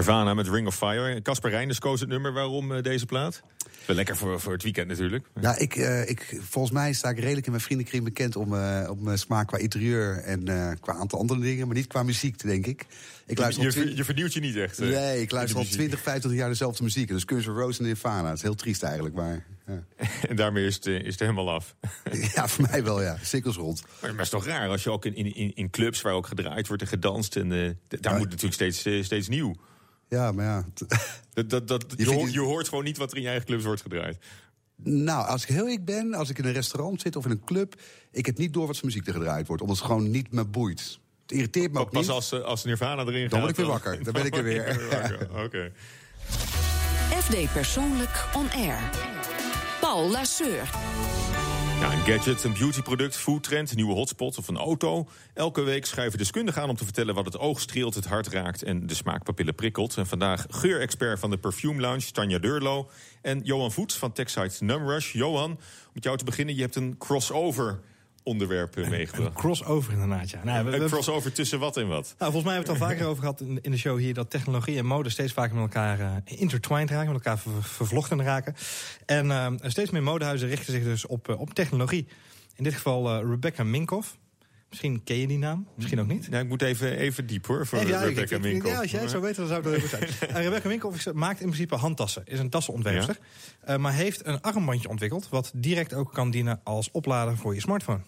Nirvana 0.08 0.34
met 0.34 0.48
Ring 0.48 0.66
of 0.66 0.76
Fire. 0.76 1.22
Casper 1.22 1.50
Reinders 1.50 1.78
koos 1.78 2.00
het 2.00 2.08
nummer. 2.08 2.32
Waarom 2.32 2.72
eh, 2.72 2.82
deze 2.82 3.06
plaat? 3.06 3.42
Wel 3.86 3.96
lekker 3.96 4.16
voor, 4.16 4.40
voor 4.40 4.52
het 4.52 4.62
weekend 4.62 4.88
natuurlijk. 4.88 5.26
Nou, 5.40 5.56
ik, 5.56 5.76
eh, 5.76 6.08
ik, 6.08 6.40
volgens 6.40 6.74
mij 6.74 6.92
sta 6.92 7.08
ik 7.08 7.18
redelijk 7.18 7.46
in 7.46 7.52
mijn 7.52 7.64
vriendenkring 7.64 8.04
bekend 8.04 8.36
om, 8.36 8.54
eh, 8.54 8.90
om 8.90 9.02
mijn 9.02 9.18
smaak 9.18 9.46
qua 9.46 9.58
interieur 9.58 10.16
en 10.16 10.44
qua 10.80 10.92
aantal 10.92 11.18
andere 11.18 11.40
dingen, 11.40 11.66
maar 11.66 11.76
niet 11.76 11.86
qua 11.86 12.02
muziek, 12.02 12.42
denk 12.42 12.66
ik. 12.66 12.86
Ik 13.26 13.38
luister 13.38 13.64
je, 13.64 13.88
je, 13.88 13.96
je 13.96 14.04
vernieuwt 14.04 14.32
je 14.32 14.40
niet 14.40 14.56
echt. 14.56 14.78
Nee, 14.78 15.20
ik 15.20 15.30
luister 15.30 15.56
al 15.56 15.62
muziek. 15.62 15.78
20, 15.78 16.00
25 16.00 16.40
jaar 16.40 16.48
dezelfde 16.48 16.82
muziek. 16.82 17.08
Dus 17.08 17.22
Guns 17.26 17.46
N' 17.46 17.50
Roses 17.50 17.78
en 17.78 17.84
Nirvana. 17.84 18.28
Het 18.28 18.36
is 18.36 18.42
heel 18.42 18.54
triest 18.54 18.82
eigenlijk, 18.82 19.14
maar... 19.14 19.44
Ja, 19.66 19.82
En 20.28 20.36
daarmee 20.36 20.66
is 20.66 20.74
het, 20.74 20.86
is 20.86 21.10
het 21.10 21.20
helemaal 21.20 21.50
af. 21.50 21.74
ja 22.34 22.48
voor 22.48 22.66
mij 22.70 22.84
wel, 22.84 23.02
ja. 23.02 23.16
Cirkels 23.22 23.56
rond. 23.56 23.82
Maar 24.00 24.10
het 24.10 24.20
is 24.20 24.28
toch 24.28 24.46
raar 24.46 24.68
als 24.68 24.82
je 24.82 24.90
ook 24.90 25.04
in, 25.04 25.14
in, 25.14 25.54
in 25.54 25.70
clubs 25.70 26.00
waar 26.00 26.12
ook 26.12 26.26
gedraaid 26.26 26.66
wordt 26.66 26.82
en 26.82 26.88
gedanst. 26.88 27.36
En, 27.36 27.48
daar 27.48 27.68
Ja. 28.00 28.18
moet 28.18 28.30
natuurlijk 28.30 28.54
steeds, 28.54 29.06
steeds 29.06 29.28
nieuw. 29.28 29.54
Ja, 30.08 30.32
maar 30.32 30.44
ja. 30.44 30.64
t- 30.74 30.86
Dat, 31.48 31.50
dat, 31.50 31.68
dat, 31.68 31.84
je, 31.96 32.14
hoort, 32.14 32.32
je 32.32 32.40
hoort 32.40 32.68
gewoon 32.68 32.84
niet 32.84 32.96
wat 32.96 33.10
er 33.10 33.16
in 33.16 33.22
je 33.22 33.28
eigen 33.28 33.46
clubs 33.46 33.64
wordt 33.64 33.82
gedraaid. 33.82 34.18
Nou, 34.82 35.26
als 35.26 35.42
ik 35.42 35.48
heel 35.48 35.68
ik 35.68 35.84
ben, 35.84 36.14
als 36.14 36.30
ik 36.30 36.38
in 36.38 36.44
een 36.44 36.52
restaurant 36.52 37.00
zit 37.00 37.16
of 37.16 37.24
in 37.24 37.30
een 37.30 37.44
club... 37.44 37.74
ik 38.12 38.26
heb 38.26 38.38
niet 38.38 38.52
door 38.52 38.66
wat 38.66 38.76
voor 38.76 38.86
muziek 38.86 39.06
er 39.06 39.12
gedraaid 39.12 39.46
wordt. 39.46 39.62
Omdat 39.62 39.76
het 39.78 39.86
gewoon 39.86 40.10
niet 40.10 40.32
me 40.32 40.44
boeit. 40.44 40.98
Het 41.22 41.32
irriteert 41.32 41.72
me 41.72 41.78
ook 41.78 41.90
Pas 41.90 42.00
niet. 42.02 42.10
als, 42.10 42.32
eh, 42.32 42.40
als 42.40 42.64
Nirvana 42.64 43.02
erin 43.02 43.20
gaat. 43.20 43.30
Dan 43.30 43.38
word 43.40 43.50
ik 43.50 43.56
weer 43.56 43.66
wakker. 43.66 44.04
Dan 44.04 44.12
ben 44.12 44.24
ik 44.26 44.36
er 44.36 44.42
weer. 44.42 44.80
Oké. 45.44 45.72
FD 47.20 47.52
Persoonlijk 47.52 48.24
On 48.36 48.50
Air. 48.50 48.90
Paul 49.80 50.10
Lasseur. 50.10 50.70
Een 51.82 52.14
gadget, 52.14 52.44
een 52.44 52.52
beautyproduct, 52.52 53.16
foodtrend, 53.16 53.74
nieuwe 53.74 53.94
hotspot 53.94 54.38
of 54.38 54.48
een 54.48 54.56
auto. 54.56 55.08
Elke 55.34 55.62
week 55.62 55.86
schuiven 55.86 56.18
deskundigen 56.18 56.62
aan 56.62 56.68
om 56.68 56.76
te 56.76 56.84
vertellen 56.84 57.14
wat 57.14 57.24
het 57.24 57.38
oog 57.38 57.60
streelt, 57.60 57.94
het 57.94 58.06
hart 58.06 58.28
raakt 58.28 58.62
en 58.62 58.86
de 58.86 58.94
smaakpapillen 58.94 59.54
prikkelt. 59.54 59.96
En 59.96 60.06
vandaag 60.06 60.46
geurexpert 60.48 61.18
van 61.18 61.30
de 61.30 61.38
Perfume 61.38 61.80
Lounge, 61.80 62.10
Tanja 62.10 62.38
Deurlo. 62.38 62.90
En 63.22 63.40
Johan 63.44 63.72
Voets 63.72 63.96
van 63.96 64.12
techsite 64.12 64.64
Numrush. 64.64 65.12
Johan, 65.12 65.50
om 65.50 65.58
met 65.92 66.04
jou 66.04 66.16
te 66.16 66.24
beginnen, 66.24 66.54
je 66.54 66.60
hebt 66.60 66.76
een 66.76 66.96
crossover 66.98 67.80
onderwerp 68.28 68.76
eh, 68.76 68.84
Een 68.84 68.90
meegebracht. 68.90 69.32
crossover 69.34 69.92
inderdaad, 69.92 70.30
ja. 70.30 70.40
Nou, 70.44 70.64
we- 70.70 70.76
Een 70.76 70.86
crossover 70.88 71.32
tussen 71.32 71.58
wat 71.58 71.76
en 71.76 71.88
wat? 71.88 72.14
Nou, 72.18 72.32
volgens 72.32 72.44
mij 72.44 72.54
hebben 72.54 72.72
we 72.72 72.78
het 72.78 72.82
al 72.82 72.88
vaker 72.88 73.06
over 73.06 73.22
gehad 73.22 73.40
in, 73.40 73.58
in 73.62 73.70
de 73.70 73.76
show 73.78 73.98
hier... 73.98 74.14
dat 74.14 74.30
technologie 74.30 74.78
en 74.78 74.86
mode 74.86 75.10
steeds 75.10 75.32
vaker 75.32 75.54
met 75.54 75.62
elkaar 75.64 76.00
eh, 76.00 76.40
intertwined 76.40 76.90
raken... 76.90 77.06
met 77.12 77.24
elkaar 77.24 77.38
ver- 77.38 77.62
vervlochten 77.62 78.22
raken. 78.22 78.54
En 79.06 79.30
eh, 79.30 79.46
steeds 79.62 79.90
meer 79.90 80.02
modehuizen 80.02 80.48
richten 80.48 80.72
zich 80.72 80.82
dus 80.84 81.06
op, 81.06 81.28
eh, 81.28 81.40
op 81.40 81.54
technologie. 81.54 82.06
In 82.56 82.64
dit 82.64 82.74
geval 82.74 83.20
Rebecca 83.30 83.64
Minkoff. 83.64 84.16
Misschien 84.68 85.04
ken 85.04 85.16
je 85.16 85.26
die 85.26 85.38
naam, 85.38 85.66
misschien 85.74 86.00
ook 86.00 86.06
niet. 86.06 86.28
Nou, 86.30 86.42
ik 86.42 86.48
moet 86.48 86.62
even, 86.62 86.96
even 86.96 87.26
diep 87.26 87.46
hoor, 87.46 87.66
voor 87.66 87.78
ja, 87.86 88.00
Rebecca 88.02 88.20
ik- 88.36 88.44
ik- 88.44 88.52
Minkoff. 88.52 88.74
Ja, 88.74 88.80
als 88.80 88.90
jij 88.90 89.00
het 89.00 89.10
zou 89.10 89.22
weten, 89.22 89.36
dan 89.36 89.46
zou 89.46 89.60
het 89.60 89.70
wel 89.70 89.80
heel 89.80 89.88
goed 90.08 90.18
zijn. 90.18 90.42
Rebecca 90.44 90.68
Minkoff 90.68 91.12
maakt 91.12 91.40
in 91.40 91.46
principe 91.46 91.74
handtassen. 91.74 92.22
Is 92.26 92.38
een 92.38 92.50
tassenontwerpster. 92.50 93.18
Maar 93.78 93.92
heeft 93.92 94.26
een 94.26 94.40
armbandje 94.40 94.88
ontwikkeld... 94.88 95.28
wat 95.28 95.50
direct 95.54 95.94
ook 95.94 96.12
kan 96.12 96.30
dienen 96.30 96.60
als 96.64 96.90
oplader 96.90 97.36
voor 97.36 97.54
je 97.54 97.60
smartphone. 97.60 98.00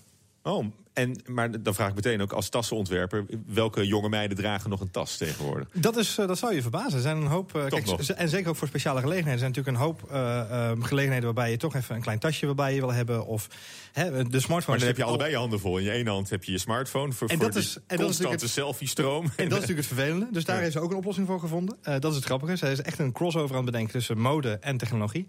Oh, 0.44 0.72
en, 0.92 1.20
maar 1.26 1.62
dan 1.62 1.74
vraag 1.74 1.88
ik 1.88 1.94
meteen 1.94 2.22
ook 2.22 2.32
als 2.32 2.48
tassenontwerper... 2.48 3.24
welke 3.46 3.86
jonge 3.86 4.08
meiden 4.08 4.36
dragen 4.36 4.70
nog 4.70 4.80
een 4.80 4.90
tas 4.90 5.16
tegenwoordig? 5.16 5.68
Dat, 5.72 5.96
is, 5.96 6.18
eh, 6.18 6.26
dat 6.26 6.38
zou 6.38 6.54
je 6.54 6.62
verbazen. 6.62 6.92
Er 6.94 7.00
zijn 7.00 7.16
een 7.16 7.26
hoop. 7.26 7.54
eh, 7.54 7.66
kijk, 7.66 7.88
en 7.88 8.28
zeker 8.28 8.48
ook 8.48 8.56
voor 8.56 8.68
speciale 8.68 9.00
gelegenheden. 9.00 9.32
Er 9.32 9.38
zijn 9.38 9.50
natuurlijk 9.50 9.76
een 9.76 9.84
hoop 9.84 10.10
eh, 10.10 10.72
gelegenheden 10.86 11.24
waarbij 11.24 11.50
je 11.50 11.56
toch 11.56 11.74
even 11.74 11.94
een 11.94 12.00
klein 12.02 12.18
tasje 12.18 12.46
waarbij 12.46 12.74
je 12.74 12.80
wil 12.80 12.92
hebben. 12.92 13.26
Of 13.26 13.48
hè, 13.92 14.10
de 14.10 14.40
smartphone. 14.40 14.48
Maar 14.48 14.64
dan 14.66 14.76
is 14.76 14.84
heb 14.84 14.96
je 14.96 15.04
allebei 15.04 15.30
je 15.30 15.36
handen 15.36 15.60
vol. 15.60 15.78
In 15.78 15.84
je 15.84 15.90
ene 15.90 16.10
hand 16.10 16.30
heb 16.30 16.44
je 16.44 16.52
je 16.52 16.58
smartphone 16.58 17.12
voor, 17.12 17.28
En 17.28 17.36
voor 17.36 17.46
dat 17.46 17.56
is- 17.56 17.74
en 17.74 17.80
dat 17.86 17.98
is 17.98 18.04
constante 18.04 18.22
natuurlijk 18.32 18.52
selfie-stroom. 18.52 19.22
En 19.24 19.30
dat 19.36 19.38
is 19.38 19.48
natuurlijk 19.48 19.78
het 19.78 19.86
vervelende. 19.86 20.28
Dus 20.30 20.44
daar 20.44 20.60
heeft 20.60 20.72
ze 20.72 20.80
ook 20.80 20.90
een 20.90 20.96
oplossing 20.96 21.26
voor 21.26 21.40
gevonden. 21.40 21.76
Dat 21.82 22.10
is 22.10 22.14
het 22.16 22.24
grappige. 22.24 22.56
Zij 22.56 22.72
is 22.72 22.82
echt 22.82 22.98
een 22.98 23.12
crossover 23.12 23.50
aan 23.56 23.62
het 23.62 23.70
bedenken 23.70 23.92
tussen 23.92 24.18
mode 24.18 24.58
en 24.60 24.76
technologie. 24.76 25.26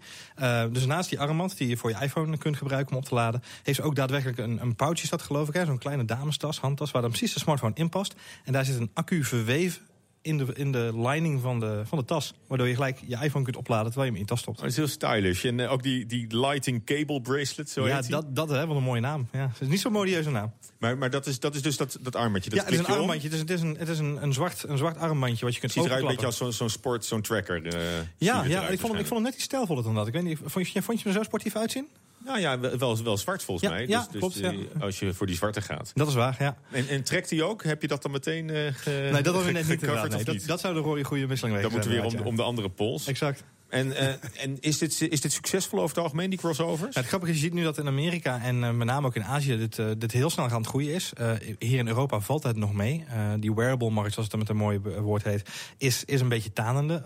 Dus 0.70 0.86
naast 0.86 1.08
die 1.10 1.20
armband 1.20 1.56
die 1.56 1.68
je 1.68 1.76
voor 1.76 1.90
je 1.90 1.96
iPhone 2.00 2.38
kunt 2.38 2.56
gebruiken 2.56 2.92
om 2.92 2.98
op 2.98 3.04
te 3.04 3.14
laden... 3.14 3.42
heeft 3.62 3.76
ze 3.78 3.84
ook 3.84 3.94
daadwerkelijk 3.96 4.38
een, 4.38 4.60
een 4.62 4.76
pouchje 4.76 5.06
staat 5.06 5.22
geloof 5.22 5.48
ik. 5.48 5.51
Hè, 5.54 5.64
Zo'n 5.64 5.78
kleine 5.78 6.04
damestas, 6.04 6.58
handtas, 6.60 6.90
waar 6.90 7.02
dan 7.02 7.10
precies 7.10 7.32
de 7.32 7.40
smartphone 7.40 7.74
in 7.74 7.88
past. 7.88 8.14
En 8.44 8.52
daar 8.52 8.64
zit 8.64 8.78
een 8.78 8.90
accu 8.94 9.24
verweven 9.24 9.82
in 10.22 10.38
de, 10.38 10.46
in 10.54 10.72
de 10.72 10.90
lining 10.94 11.40
van 11.40 11.60
de, 11.60 11.82
van 11.84 11.98
de 11.98 12.04
tas. 12.04 12.34
Waardoor 12.46 12.68
je 12.68 12.74
gelijk 12.74 12.98
je 13.06 13.18
iPhone 13.22 13.44
kunt 13.44 13.56
opladen 13.56 13.86
terwijl 13.86 14.04
je 14.04 14.10
hem 14.10 14.14
in 14.14 14.20
je 14.20 14.26
tas 14.26 14.40
stopt. 14.40 14.58
Dat 14.60 14.68
is 14.70 14.76
heel 14.76 14.86
stylish. 14.88 15.44
En 15.44 15.60
eh, 15.60 15.72
ook 15.72 15.82
die, 15.82 16.06
die 16.06 16.38
lighting 16.40 16.84
cable 16.84 17.20
bracelet, 17.20 17.70
zo 17.70 17.86
ja, 17.86 17.94
heet 17.94 18.02
die. 18.02 18.10
dat, 18.12 18.36
dat 18.36 18.48
hè, 18.48 18.66
wat 18.66 18.76
een 18.76 18.82
mooie 18.82 19.00
naam. 19.00 19.28
Ja, 19.32 19.48
het 19.52 19.60
is 19.60 19.68
niet 19.68 19.80
zo'n 19.80 19.92
modieuze 19.92 20.30
naam. 20.30 20.52
Maar, 20.78 20.98
maar 20.98 21.10
dat, 21.10 21.26
is, 21.26 21.40
dat 21.40 21.54
is 21.54 21.62
dus 21.62 21.76
dat, 21.76 21.98
dat 22.00 22.16
armbandje. 22.16 22.50
Dat 22.50 22.58
ja, 22.58 22.64
het 22.64 22.74
is 22.74 22.78
een 22.78 22.86
armbandje. 22.94 23.28
Het 23.28 23.32
is, 23.32 23.40
het 23.40 23.50
is, 23.50 23.60
een, 23.60 23.76
het 23.78 23.88
is 23.88 23.98
een, 23.98 24.22
een, 24.22 24.32
zwart, 24.32 24.62
een 24.68 24.78
zwart 24.78 24.98
armbandje 24.98 25.44
wat 25.44 25.54
je 25.54 25.60
kunt 25.60 25.74
Het 25.74 25.82
ziet 25.82 25.90
eruit 25.90 26.02
een 26.02 26.10
beetje 26.10 26.26
als 26.26 26.36
zo'n 26.36 26.52
zo'n 26.52 26.70
sport, 26.70 27.04
zo'n 27.04 27.22
tracker. 27.22 27.66
eh, 27.66 27.80
Ja, 28.16 28.44
ja 28.44 28.68
ik, 28.68 28.80
vond 28.80 28.92
hem, 28.92 29.00
ik 29.00 29.06
vond 29.06 29.20
hem 29.20 29.22
net 29.22 29.34
iets 29.34 29.44
stijlvoller 29.44 29.82
dan 29.82 29.94
dat. 29.94 30.06
Ik 30.06 30.12
weet 30.12 30.22
niet, 30.22 30.38
vond 30.44 30.68
je, 30.70 30.82
vond 30.82 30.98
je 30.98 31.04
hem 31.04 31.12
er 31.12 31.18
zo 31.18 31.28
sportief 31.28 31.56
uitzien? 31.56 31.88
Nou 32.24 32.38
ja, 32.40 32.60
wel, 32.78 33.02
wel, 33.02 33.16
zwart 33.16 33.42
volgens 33.42 33.68
Ja, 33.68 33.74
mij. 33.74 33.86
ja, 33.86 33.98
dus, 33.98 34.08
dus 34.08 34.18
klopt, 34.20 34.34
ja. 34.38 34.52
als 34.80 34.98
je 34.98 35.14
voor 35.14 35.26
die 35.26 35.36
zwarte 35.36 35.60
gaat. 35.60 35.90
Dat 35.94 36.08
is 36.08 36.14
waar, 36.14 36.36
ja. 36.38 36.56
En, 36.70 36.88
en 36.88 37.02
trekt 37.02 37.30
hij 37.30 37.42
ook? 37.42 37.62
Heb 37.64 37.82
je 37.82 37.88
dat 37.88 38.02
dan 38.02 38.10
meteen 38.10 38.48
ge, 38.74 38.90
Nee, 38.90 39.22
dat 39.22 39.34
hadden 39.34 39.44
we 39.44 39.52
net 39.52 39.68
niet. 39.68 39.80
Nee, 39.80 40.24
dat, 40.24 40.42
dat 40.46 40.60
zou 40.60 40.74
de 40.74 40.82
goede- 40.82 41.04
goede 41.04 41.26
wisseling 41.26 41.60
Dan 41.60 41.70
wezen. 41.70 41.72
moeten 41.72 41.90
we 41.90 42.10
weer 42.10 42.20
om, 42.20 42.26
om 42.26 42.36
de 42.36 42.42
andere 42.42 42.68
pols. 42.68 43.06
Exact. 43.06 43.44
En, 43.72 43.96
eh, 43.96 44.08
en 44.36 44.60
is, 44.60 44.78
dit, 44.78 45.00
is 45.00 45.20
dit 45.20 45.32
succesvol 45.32 45.78
over 45.78 45.94
het 45.94 46.04
algemeen, 46.04 46.30
die 46.30 46.38
crossovers? 46.38 46.94
Ja, 46.94 47.00
het 47.00 47.08
grappige 47.08 47.32
is, 47.32 47.38
je 47.38 47.44
ziet 47.44 47.54
nu 47.54 47.62
dat 47.62 47.78
in 47.78 47.86
Amerika 47.86 48.40
en 48.42 48.64
eh, 48.64 48.70
met 48.70 48.86
name 48.86 49.06
ook 49.06 49.14
in 49.14 49.24
Azië 49.24 49.56
dit, 49.56 49.78
eh, 49.78 49.86
dit 49.98 50.12
heel 50.12 50.30
snel 50.30 50.48
aan 50.48 50.56
het 50.56 50.66
groeien 50.66 50.94
is. 50.94 51.12
Hier 51.58 51.78
in 51.78 51.88
Europa 51.88 52.20
valt 52.20 52.42
het 52.42 52.56
nog 52.56 52.72
mee. 52.72 53.04
Die 53.38 53.54
wearable-markt, 53.54 54.12
zoals 54.12 54.28
het 54.28 54.38
met 54.38 54.48
een 54.48 54.56
mooi 54.56 54.78
woord 54.78 55.22
heet, 55.22 55.48
is, 55.78 56.04
is 56.04 56.20
een 56.20 56.28
beetje 56.28 56.52
tanende. 56.52 57.02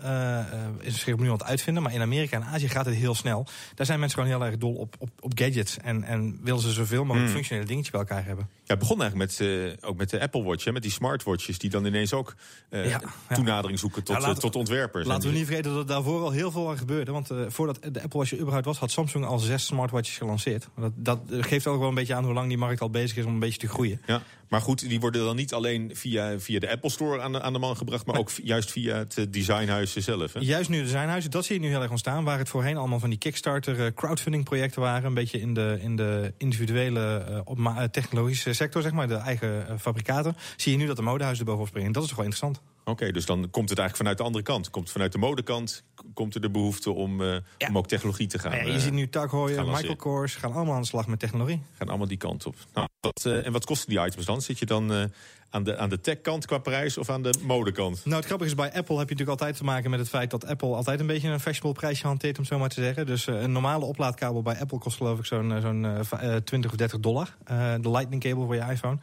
Is 0.79 0.99
zich 0.99 1.13
opnieuw 1.13 1.31
aan 1.31 1.37
het 1.37 1.47
uitvinden. 1.47 1.83
Maar 1.83 1.93
in 1.93 2.01
Amerika 2.01 2.37
en 2.37 2.43
Azië 2.43 2.69
gaat 2.69 2.85
het 2.85 2.95
heel 2.95 3.15
snel. 3.15 3.47
Daar 3.75 3.85
zijn 3.85 3.99
mensen 3.99 4.19
gewoon 4.19 4.37
heel 4.37 4.45
erg 4.47 4.57
dol 4.57 4.73
op, 4.73 4.95
op, 4.99 5.09
op 5.19 5.31
gadgets. 5.35 5.77
En, 5.77 6.03
en 6.03 6.39
willen 6.43 6.61
ze 6.61 6.71
zoveel 6.71 6.99
mogelijk 6.99 7.23
Hmm. 7.23 7.33
functionele 7.33 7.67
dingetjes 7.67 7.91
bij 7.91 7.99
elkaar 7.99 8.25
hebben. 8.25 8.49
Ja, 8.51 8.73
het 8.73 8.79
begon 8.79 9.01
eigenlijk 9.01 9.39
met, 9.39 9.81
ook 9.81 9.97
met 9.97 10.09
de 10.09 10.19
Apple 10.19 10.43
Watch, 10.43 10.63
hè, 10.63 10.71
met 10.71 10.81
die 10.81 10.91
smartwatches... 10.91 11.57
die 11.57 11.69
dan 11.69 11.85
ineens 11.85 12.13
ook 12.13 12.35
Ja, 12.69 12.83
ja. 12.83 13.01
toenadering 13.33 13.79
zoeken 13.79 14.03
tot, 14.03 14.39
tot 14.39 14.55
ontwerpers. 14.55 15.05
Laten 15.05 15.29
we 15.29 15.35
niet 15.35 15.45
vergeten 15.45 15.71
dat 15.71 15.79
er 15.79 15.87
daarvoor 15.87 16.21
al 16.21 16.31
heel 16.31 16.51
veel 16.51 16.56
aan 16.65 16.77
gebeurde. 16.77 17.11
Want 17.11 17.29
eh, 17.31 17.37
voordat 17.47 17.79
de 17.81 18.01
Apple 18.01 18.19
Watch 18.19 18.31
er 18.31 18.37
überhaupt 18.37 18.65
was, 18.65 18.77
had 18.77 18.91
Samsung 18.91 19.25
al 19.25 19.39
zes 19.39 19.65
smartwatches 19.65 20.17
gelanceerd. 20.17 20.67
Dat, 20.75 20.91
dat 20.95 21.19
geeft 21.27 21.67
ook 21.67 21.79
wel 21.79 21.89
een 21.89 21.95
beetje 21.95 22.15
aan 22.15 22.23
hoe 22.23 22.33
lang 22.33 22.47
die 22.47 22.57
markt 22.57 22.81
al 22.81 22.89
bezig 22.89 23.17
is 23.17 23.25
om 23.25 23.33
een 23.33 23.39
beetje 23.39 23.59
te 23.59 23.67
groeien. 23.67 24.01
Ja, 24.05 24.21
maar 24.49 24.61
goed, 24.61 24.89
die 24.89 24.99
worden 24.99 25.25
dan 25.25 25.35
niet 25.35 25.53
alleen 25.53 25.91
via, 25.93 26.39
via 26.39 26.59
de 26.59 26.71
Apple 26.71 26.89
Store 26.89 27.21
aan 27.21 27.31
de, 27.31 27.41
aan 27.41 27.53
de 27.53 27.59
man 27.59 27.77
gebracht... 27.77 28.05
maar 28.05 28.17
ook 28.17 28.31
juist 28.43 28.71
via 28.71 28.97
het 28.97 29.27
designhuis 29.29 29.95
zelf. 29.95 30.33
Hè? 30.33 30.39
Juist 30.39 30.69
nu 30.69 30.77
de 30.77 30.83
designhuizen, 30.83 31.31
dat 31.31 31.45
zie 31.45 31.55
je 31.55 31.61
nu 31.61 31.67
heel 31.67 31.81
erg 31.81 31.89
ontstaan. 31.89 32.23
Waar 32.23 32.37
het 32.37 32.49
voorheen 32.49 32.77
allemaal 32.77 32.99
van 32.99 33.09
die 33.09 33.19
Kickstarter 33.19 33.85
eh, 33.85 33.93
crowdfunding 33.93 34.43
projecten 34.43 34.81
waren. 34.81 35.05
Een 35.05 35.13
beetje 35.13 35.39
in 35.39 35.53
de, 35.53 35.77
in 35.81 35.95
de 35.95 36.33
individuele 36.37 37.43
eh, 37.45 37.83
technologische 37.83 38.53
sector, 38.53 38.81
zeg 38.81 38.91
maar. 38.91 39.07
De 39.07 39.15
eigen 39.15 39.79
fabrikaten. 39.79 40.35
Zie 40.55 40.71
je 40.71 40.77
nu 40.77 40.85
dat 40.85 40.95
de 40.95 41.01
modehuizen 41.01 41.39
er 41.39 41.49
bovenop 41.49 41.69
springen. 41.69 41.91
Dat 41.91 42.03
is 42.03 42.09
toch 42.09 42.17
wel 42.17 42.27
interessant. 42.27 42.61
Oké, 42.89 43.11
dus 43.11 43.25
dan 43.25 43.37
komt 43.51 43.69
het 43.69 43.79
eigenlijk 43.79 43.95
vanuit 43.97 44.17
de 44.17 44.23
andere 44.23 44.43
kant. 44.43 44.69
Komt 44.69 44.91
vanuit 44.91 45.11
de 45.11 45.17
modekant 45.17 45.83
komt 46.13 46.35
er 46.35 46.41
de 46.41 46.49
behoefte 46.49 46.91
om, 46.91 47.21
eh, 47.21 47.35
Ja. 47.57 47.67
om 47.67 47.77
ook 47.77 47.87
technologie 47.87 48.27
te 48.27 48.39
gaan. 48.39 48.51
Nou 48.51 48.63
ja, 48.63 48.69
je 48.69 48.75
eh, 48.77 48.83
ziet 48.83 48.93
nu 48.93 49.07
gaan 49.11 49.21
Heuer, 49.29 49.39
lanceren. 49.55 49.65
Michael 49.71 49.95
Kors 49.95 50.35
gaan 50.35 50.53
allemaal 50.53 50.75
aan 50.75 50.81
de 50.81 50.87
slag 50.87 51.07
met 51.07 51.19
technologie. 51.19 51.61
gaan 51.77 51.87
allemaal 51.87 52.07
die 52.07 52.17
kant 52.17 52.45
op. 52.45 52.55
Nou, 52.73 52.87
wat, 52.99 53.25
eh, 53.25 53.45
en 53.45 53.51
wat 53.51 53.65
kosten 53.65 53.89
die 53.89 54.05
items 54.05 54.25
dan? 54.25 54.41
Zit 54.41 54.59
je 54.59 54.65
dan 54.65 54.93
eh, 54.93 55.03
aan 55.49 55.63
de, 55.63 55.77
aan 55.77 55.89
de 55.89 56.01
tech-kant 56.01 56.45
qua 56.45 56.57
prijs 56.57 56.97
of 56.97 57.09
aan 57.09 57.21
de 57.23 57.33
modekant? 57.41 58.01
Nou, 58.05 58.15
het 58.15 58.25
grappige 58.25 58.49
is, 58.49 58.55
bij 58.55 58.65
Apple 58.73 58.97
heb 58.97 59.09
je 59.09 59.13
natuurlijk 59.15 59.29
altijd 59.29 59.57
te 59.57 59.63
maken 59.63 59.89
met 59.89 59.99
het 59.99 60.09
feit 60.09 60.31
dat 60.31 60.45
Apple 60.45 60.75
altijd 60.75 60.99
een 60.99 61.07
beetje 61.07 61.29
een 61.29 61.39
fashionable 61.39 61.79
prijsje 61.79 62.07
hanteert, 62.07 62.37
om 62.37 62.45
zo 62.45 62.59
maar 62.59 62.69
te 62.69 62.81
zeggen. 62.81 63.05
Dus 63.05 63.27
eh, 63.27 63.41
een 63.41 63.51
normale 63.51 63.85
oplaadkabel 63.85 64.41
bij 64.41 64.59
Apple 64.59 64.77
kost 64.77 64.97
geloof 64.97 65.19
ik 65.19 65.25
zo'n 65.25 65.51
eh, 65.53 65.61
zo'n 65.61 65.85
eh, 65.85 65.99
va- 66.01 66.19
eh, 66.19 66.35
20 66.35 66.71
of 66.71 66.77
30 66.77 66.99
dollar. 66.99 67.35
Eh, 67.43 67.73
de 67.81 67.89
lightning 67.91 68.21
cable 68.21 68.45
voor 68.45 68.55
je 68.55 68.61
iPhone. 68.71 68.97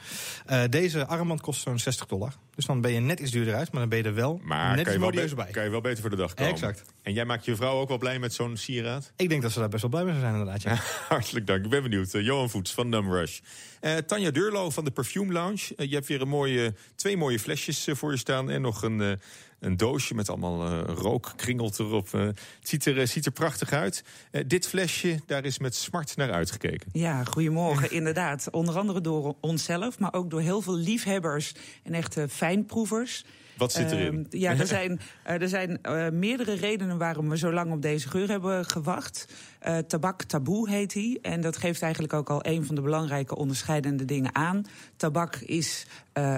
Eh, 0.46 0.62
deze 0.70 1.06
armband 1.06 1.40
kost 1.40 1.60
zo'n 1.60 1.78
60 1.78 2.06
dollar. 2.06 2.34
Dus 2.54 2.66
dan 2.66 2.80
ben 2.80 2.92
je 2.92 3.00
net 3.00 3.20
iets 3.20 3.30
duurder 3.30 3.54
uit, 3.54 3.72
maar 3.72 3.80
dan 3.80 3.88
ben 3.88 3.98
je 3.98 4.04
er 4.04 4.14
wel 4.14 4.40
Maar 4.42 4.76
net 4.76 4.86
iets 4.86 4.96
modieuzer 4.96 5.36
bij. 5.36 5.50
kan 5.50 5.64
je 5.64 5.70
wel 5.70 5.80
beter 5.80 6.00
voor 6.00 6.10
de 6.10 6.16
dag 6.16 6.34
komen. 6.34 6.52
Exact. 6.52 6.82
En 7.02 7.12
jij 7.12 7.24
maakt 7.24 7.44
je 7.44 7.56
vrouw 7.56 7.80
ook 7.80 7.88
wel 7.88 7.98
blij 7.98 8.18
met 8.18 8.34
zo'n 8.34 8.56
sieraad? 8.56 9.12
Ik 9.16 9.28
denk 9.28 9.42
dat 9.42 9.52
ze 9.52 9.58
daar 9.58 9.68
best 9.68 9.82
wel 9.82 9.90
blij 9.90 10.04
mee 10.04 10.20
zijn 10.20 10.32
inderdaad. 10.32 10.62
Ja. 10.62 10.74
Hartelijk 11.08 11.46
dank, 11.46 11.64
ik 11.64 11.70
ben 11.70 11.82
benieuwd. 11.82 12.14
Eh, 12.14 12.24
Johan 12.24 12.50
Voets 12.50 12.74
van 12.74 12.88
Numrush. 12.88 13.38
Eh 13.80 13.96
Tanja 13.96 14.30
Deurlo 14.30 14.70
van 14.70 14.84
de 14.84 14.90
Perfume 14.90 15.32
Lounge. 15.32 15.74
Eh, 15.76 15.88
je 15.88 15.94
hebt 15.94 16.06
weer 16.06 16.20
een 16.20 16.28
mooie, 16.28 16.74
twee 16.94 17.16
mooie 17.16 17.38
flesjes 17.38 17.88
voor 17.92 18.10
je 18.10 18.18
staan. 18.18 18.50
En 18.50 18.60
nog 18.60 18.82
een, 18.82 19.20
een 19.64 19.76
doosje 19.76 20.14
met 20.14 20.28
allemaal 20.28 20.64
eh 20.64 20.94
rook 20.94 21.32
kringelt 21.36 21.78
erop. 21.78 22.14
Eh, 22.14 22.20
het 22.20 22.38
ziet 22.62 22.86
er, 22.86 23.00
eh, 23.00 23.06
ziet 23.06 23.26
er 23.26 23.32
prachtig 23.32 23.72
uit. 23.72 24.04
Dit 24.46 24.66
flesje, 24.66 25.20
daar 25.26 25.44
is 25.44 25.58
met 25.58 25.74
smart 25.74 26.16
naar 26.16 26.32
uitgekeken. 26.32 26.88
Ja, 26.92 27.24
goedemorgen. 27.24 27.90
Inderdaad. 28.00 28.48
Onder 28.50 28.78
andere 28.78 29.00
door 29.00 29.34
onszelf, 29.40 29.98
maar 29.98 30.12
ook 30.12 30.30
door 30.30 30.40
heel 30.40 30.60
veel 30.60 30.76
liefhebbers 30.76 31.54
en 31.82 31.94
echte 31.94 32.28
fijnproevers. 32.28 33.24
Wat 33.56 33.72
zit 33.72 33.90
erin? 33.90 34.28
Ehm, 34.30 34.40
ja, 34.40 34.50
er 34.58 34.66
zijn, 34.66 35.00
eh, 35.22 35.40
er 35.42 35.48
zijn 35.48 35.82
eh, 35.82 36.08
meerdere 36.10 36.54
redenen 36.54 36.98
waarom 36.98 37.28
we 37.28 37.38
zo 37.38 37.52
lang 37.52 37.72
op 37.72 37.82
deze 37.82 38.08
geur 38.08 38.28
hebben 38.28 38.64
gewacht. 38.64 39.26
Eh, 39.58 39.78
tabak 39.78 40.22
taboe 40.22 40.68
heet 40.70 40.94
hij. 40.94 41.18
En 41.22 41.40
dat 41.40 41.56
geeft 41.56 41.82
eigenlijk 41.82 42.12
ook 42.12 42.30
al 42.30 42.46
een 42.46 42.64
van 42.64 42.74
de 42.74 42.80
belangrijke 42.80 43.36
onderscheidende 43.36 44.04
dingen 44.04 44.34
aan. 44.34 44.62
Tabak 44.96 45.36
is 45.36 45.86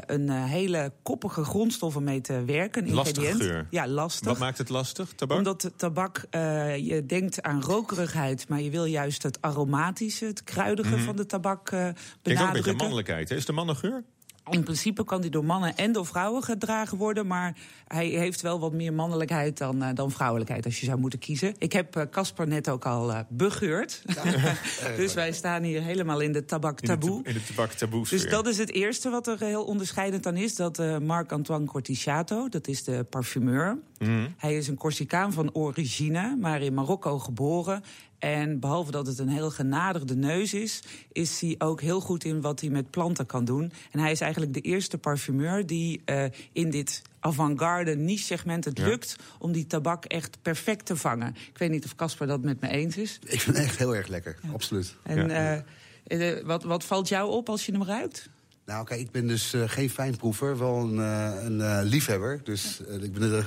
een 0.07 0.31
hele 0.31 0.92
koppige 1.02 1.44
grondstof 1.44 1.96
om 1.96 2.05
mee 2.05 2.20
te 2.20 2.44
werken. 2.44 2.87
Een 2.87 2.94
Lastige 2.94 3.26
ingrediënt. 3.26 3.50
geur. 3.50 3.66
Ja, 3.70 3.88
lastig. 3.88 4.26
Wat 4.29 4.38
maakt 4.38 4.59
het 4.59 4.68
lastig, 4.68 5.12
tabak? 5.12 5.38
Omdat 5.38 5.70
tabak, 5.76 6.26
je 6.81 7.02
denkt 7.07 7.42
aan 7.42 7.62
rokerigheid, 7.62 8.48
maar 8.48 8.61
je 8.61 8.70
wil 8.70 8.85
juist 8.85 9.22
het 9.22 9.40
aromatische, 9.42 10.24
het 10.24 10.44
kruidige 10.44 10.98
van 10.98 11.16
de 11.16 11.26
tabak 11.26 11.70
eh 11.70 11.79
Kijk 11.79 11.88
ook 11.88 11.94
een 11.94 11.94
beetje 12.22 12.35
benadrukken. 12.35 12.76
mannelijkheid. 12.76 13.29
Hè? 13.29 13.37
Is 13.37 13.44
de 13.46 13.52
mannengeur? 13.52 14.05
In 14.50 14.62
principe 14.62 15.04
kan 15.04 15.20
die 15.20 15.30
door 15.30 15.44
mannen 15.44 15.76
en 15.76 15.92
door 15.92 16.06
vrouwen 16.06 16.42
gedragen 16.42 16.98
worden. 16.98 17.26
Maar 17.26 17.56
hij 17.87 18.06
heeft 18.06 18.40
wel 18.40 18.61
wat 18.61 18.72
meer 18.72 18.92
mannelijkheid 18.92 19.59
dan, 19.59 19.82
eh, 19.82 19.94
dan 19.94 20.11
vrouwelijkheid, 20.11 20.64
als 20.64 20.80
je 20.80 20.87
zou 20.87 20.98
moeten 20.98 21.18
kiezen. 21.18 21.54
Ik 21.59 21.72
heb 21.72 21.96
eh, 21.96 22.02
Casper 22.11 22.46
net 22.46 22.68
ook 22.68 22.85
al 22.87 23.12
eh, 23.12 23.20
begeurd. 23.28 24.02
dus 24.96 25.14
wij 25.14 25.32
staan 25.32 25.62
hier 25.62 25.82
helemaal 25.82 26.20
in 26.20 26.32
de 26.32 26.44
tabak 26.44 26.80
In 26.80 26.88
de, 26.88 26.98
taboe. 26.98 27.20
in 27.24 27.32
de 27.32 27.44
tabak 27.44 27.70
taboe 27.70 28.09
Dus 28.09 28.28
dat 28.28 28.46
is 28.46 28.59
het 28.59 28.72
eerste 28.72 29.11
wat 29.11 29.26
er 29.26 29.38
heel 29.38 29.64
onderscheidend 29.64 30.26
aan 30.26 30.37
is. 30.37 30.54
Dat 30.54 31.00
Marc-Antoine 31.00 31.66
Cortichato, 31.66 32.48
dat 32.48 32.68
is 32.68 32.85
de 32.85 33.04
parfumeur. 33.11 33.78
Mhm. 33.98 34.28
Hij 34.37 34.56
is 34.56 34.68
een 34.68 34.76
Corsicaan 34.76 35.32
van 35.32 35.54
origine, 35.54 36.37
maar 36.40 36.62
in 36.62 36.74
Marokko 36.74 37.18
geboren. 37.18 37.82
En 38.18 38.61
behalve 38.61 38.90
dat 38.90 39.07
het 39.07 39.18
een 39.18 39.29
heel 39.29 39.50
genadigde 39.50 40.14
neus 40.16 40.55
is... 40.55 40.83
is 41.12 41.40
hij 41.40 41.55
ook 41.59 41.81
heel 41.81 42.00
goed 42.00 42.24
in 42.24 42.40
wat 42.40 42.61
hij 42.61 42.70
met 42.70 42.90
planten 42.90 43.26
kan 43.26 43.44
doen. 43.44 43.72
En 43.90 43.98
hij 44.00 44.11
is 44.11 44.20
eigenlijk 44.20 44.55
de 44.55 44.61
eerste 44.61 44.98
parfumeur 44.98 45.66
die 45.66 46.02
eh, 46.05 46.24
in 46.52 46.70
dit 46.70 47.02
avant-garde 47.20 47.96
niche-segment 47.96 48.64
het 48.64 48.79
Ja. 48.79 48.87
lukt... 48.87 49.16
om 49.38 49.52
die 49.52 49.66
tabak 49.66 50.05
echt 50.05 50.38
perfect 50.42 50.87
te 50.87 50.96
vangen. 50.96 51.35
Ik 51.52 51.59
weet 51.59 51.70
niet 51.70 51.85
of 51.85 51.94
Casper 51.94 52.26
dat 52.26 52.42
met 52.42 52.61
me 52.61 52.68
eens 52.68 52.96
is. 52.96 53.18
Ik 53.26 53.40
vind 53.40 53.57
het 53.57 53.64
echt 53.66 53.79
heel 53.79 53.96
erg 53.96 54.07
lekker, 54.09 54.38
absoluut. 54.52 54.94
En 55.02 55.29
Ja. 55.29 55.64
eh, 56.05 56.31
eh, 56.38 56.44
wat, 56.46 56.62
wat 56.62 56.85
valt 56.85 57.09
jou 57.09 57.31
op 57.31 57.48
als 57.48 57.66
je 57.66 57.72
hem 57.72 57.85
ruikt? 57.85 58.29
Nou, 58.66 58.85
kijk, 58.85 59.00
ik 59.00 59.11
ben 59.11 59.26
dus 59.26 59.52
eh, 59.52 59.62
geen 59.66 59.90
fijnproever, 59.90 60.59
wel 60.59 60.76
een, 60.81 60.98
eh, 61.00 61.44
een 61.44 61.85
liefhebber. 61.85 62.40
Dus 62.44 62.81
ik 63.00 63.12
ben 63.12 63.33
er, 63.33 63.46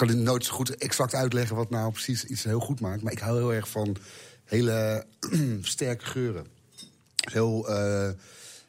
eh, 0.00 0.06
kan 0.08 0.22
nooit 0.22 0.44
zo 0.44 0.52
goed 0.54 0.76
exact 0.76 1.14
uitleggen 1.14 1.56
wat 1.56 1.70
nou 1.70 1.92
precies 1.92 2.24
iets 2.24 2.44
heel 2.44 2.60
goed 2.60 2.80
maakt. 2.80 3.02
Maar 3.02 3.12
ik 3.12 3.18
hou 3.18 3.38
heel 3.38 3.54
erg 3.54 3.68
van 3.68 3.96
hele 4.44 5.06
sterke 5.62 6.04
geuren. 6.04 6.46
Heel 7.30 7.68
eh, 7.68 8.08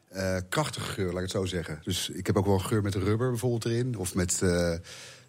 eh, 0.10 0.42
krachtige 0.50 0.92
geur, 0.92 1.06
laat 1.06 1.16
ik 1.16 1.22
het 1.22 1.32
zo 1.32 1.46
zeggen. 1.46 1.80
Dus 1.84 2.10
ik 2.10 2.28
heb 2.28 2.38
ook 2.38 2.46
wel 2.46 2.54
een 2.54 2.62
geur 2.66 2.82
met 2.82 2.96
rubber 2.96 3.30
bijvoorbeeld 3.30 3.66
erin. 3.66 3.98
Of 3.98 4.16
met, 4.16 4.42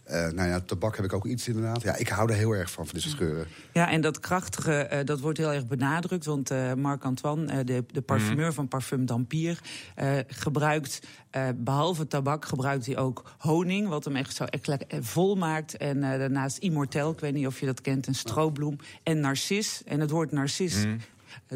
eh, 0.04 0.28
nou 0.28 0.48
ja, 0.48 0.60
tabak 0.60 0.96
heb 0.96 1.04
ik 1.04 1.12
ook 1.12 1.26
iets 1.26 1.48
inderdaad. 1.48 1.82
Ja, 1.82 1.96
ik 1.96 2.08
hou 2.08 2.30
er 2.30 2.36
heel 2.36 2.52
erg 2.52 2.70
van, 2.70 2.86
van 2.86 3.00
soort 3.00 3.14
geuren. 3.14 3.46
Ja, 3.72 3.90
en 3.90 4.00
dat 4.00 4.20
krachtige, 4.20 4.72
eh, 4.74 5.04
dat 5.04 5.20
wordt 5.20 5.38
heel 5.38 5.52
erg 5.52 5.66
benadrukt. 5.66 6.24
Want 6.24 6.50
eh, 6.50 6.74
Marc-Antoine, 6.74 7.52
eh, 7.52 7.58
de, 7.64 7.84
de 7.92 8.00
parfumeur 8.00 8.52
van 8.52 8.68
Parfum 8.68 9.06
d'Empire... 9.06 9.56
eh, 9.94 10.18
gebruikt, 10.26 11.00
eh, 11.30 11.48
behalve 11.56 12.06
tabak, 12.06 12.44
gebruikt 12.44 12.86
hij 12.86 12.96
ook 12.98 13.34
honing... 13.38 13.88
wat 13.88 14.04
hem 14.04 14.16
echt 14.16 14.34
zo 14.34 14.44
echt 14.44 14.66
lekker, 14.66 15.04
vol 15.04 15.34
maakt. 15.34 15.76
En 15.76 16.02
eh, 16.02 16.18
daarnaast 16.18 16.58
immortel, 16.58 17.10
ik 17.10 17.20
weet 17.20 17.34
niet 17.34 17.46
of 17.46 17.60
je 17.60 17.66
dat 17.66 17.80
kent, 17.80 18.06
een 18.06 18.14
stroobloem. 18.14 18.76
En 19.02 19.20
narcis. 19.20 19.82
En 19.86 20.00
het 20.00 20.10
woord 20.10 20.32
narcis... 20.32 20.84
eh, 20.84 20.90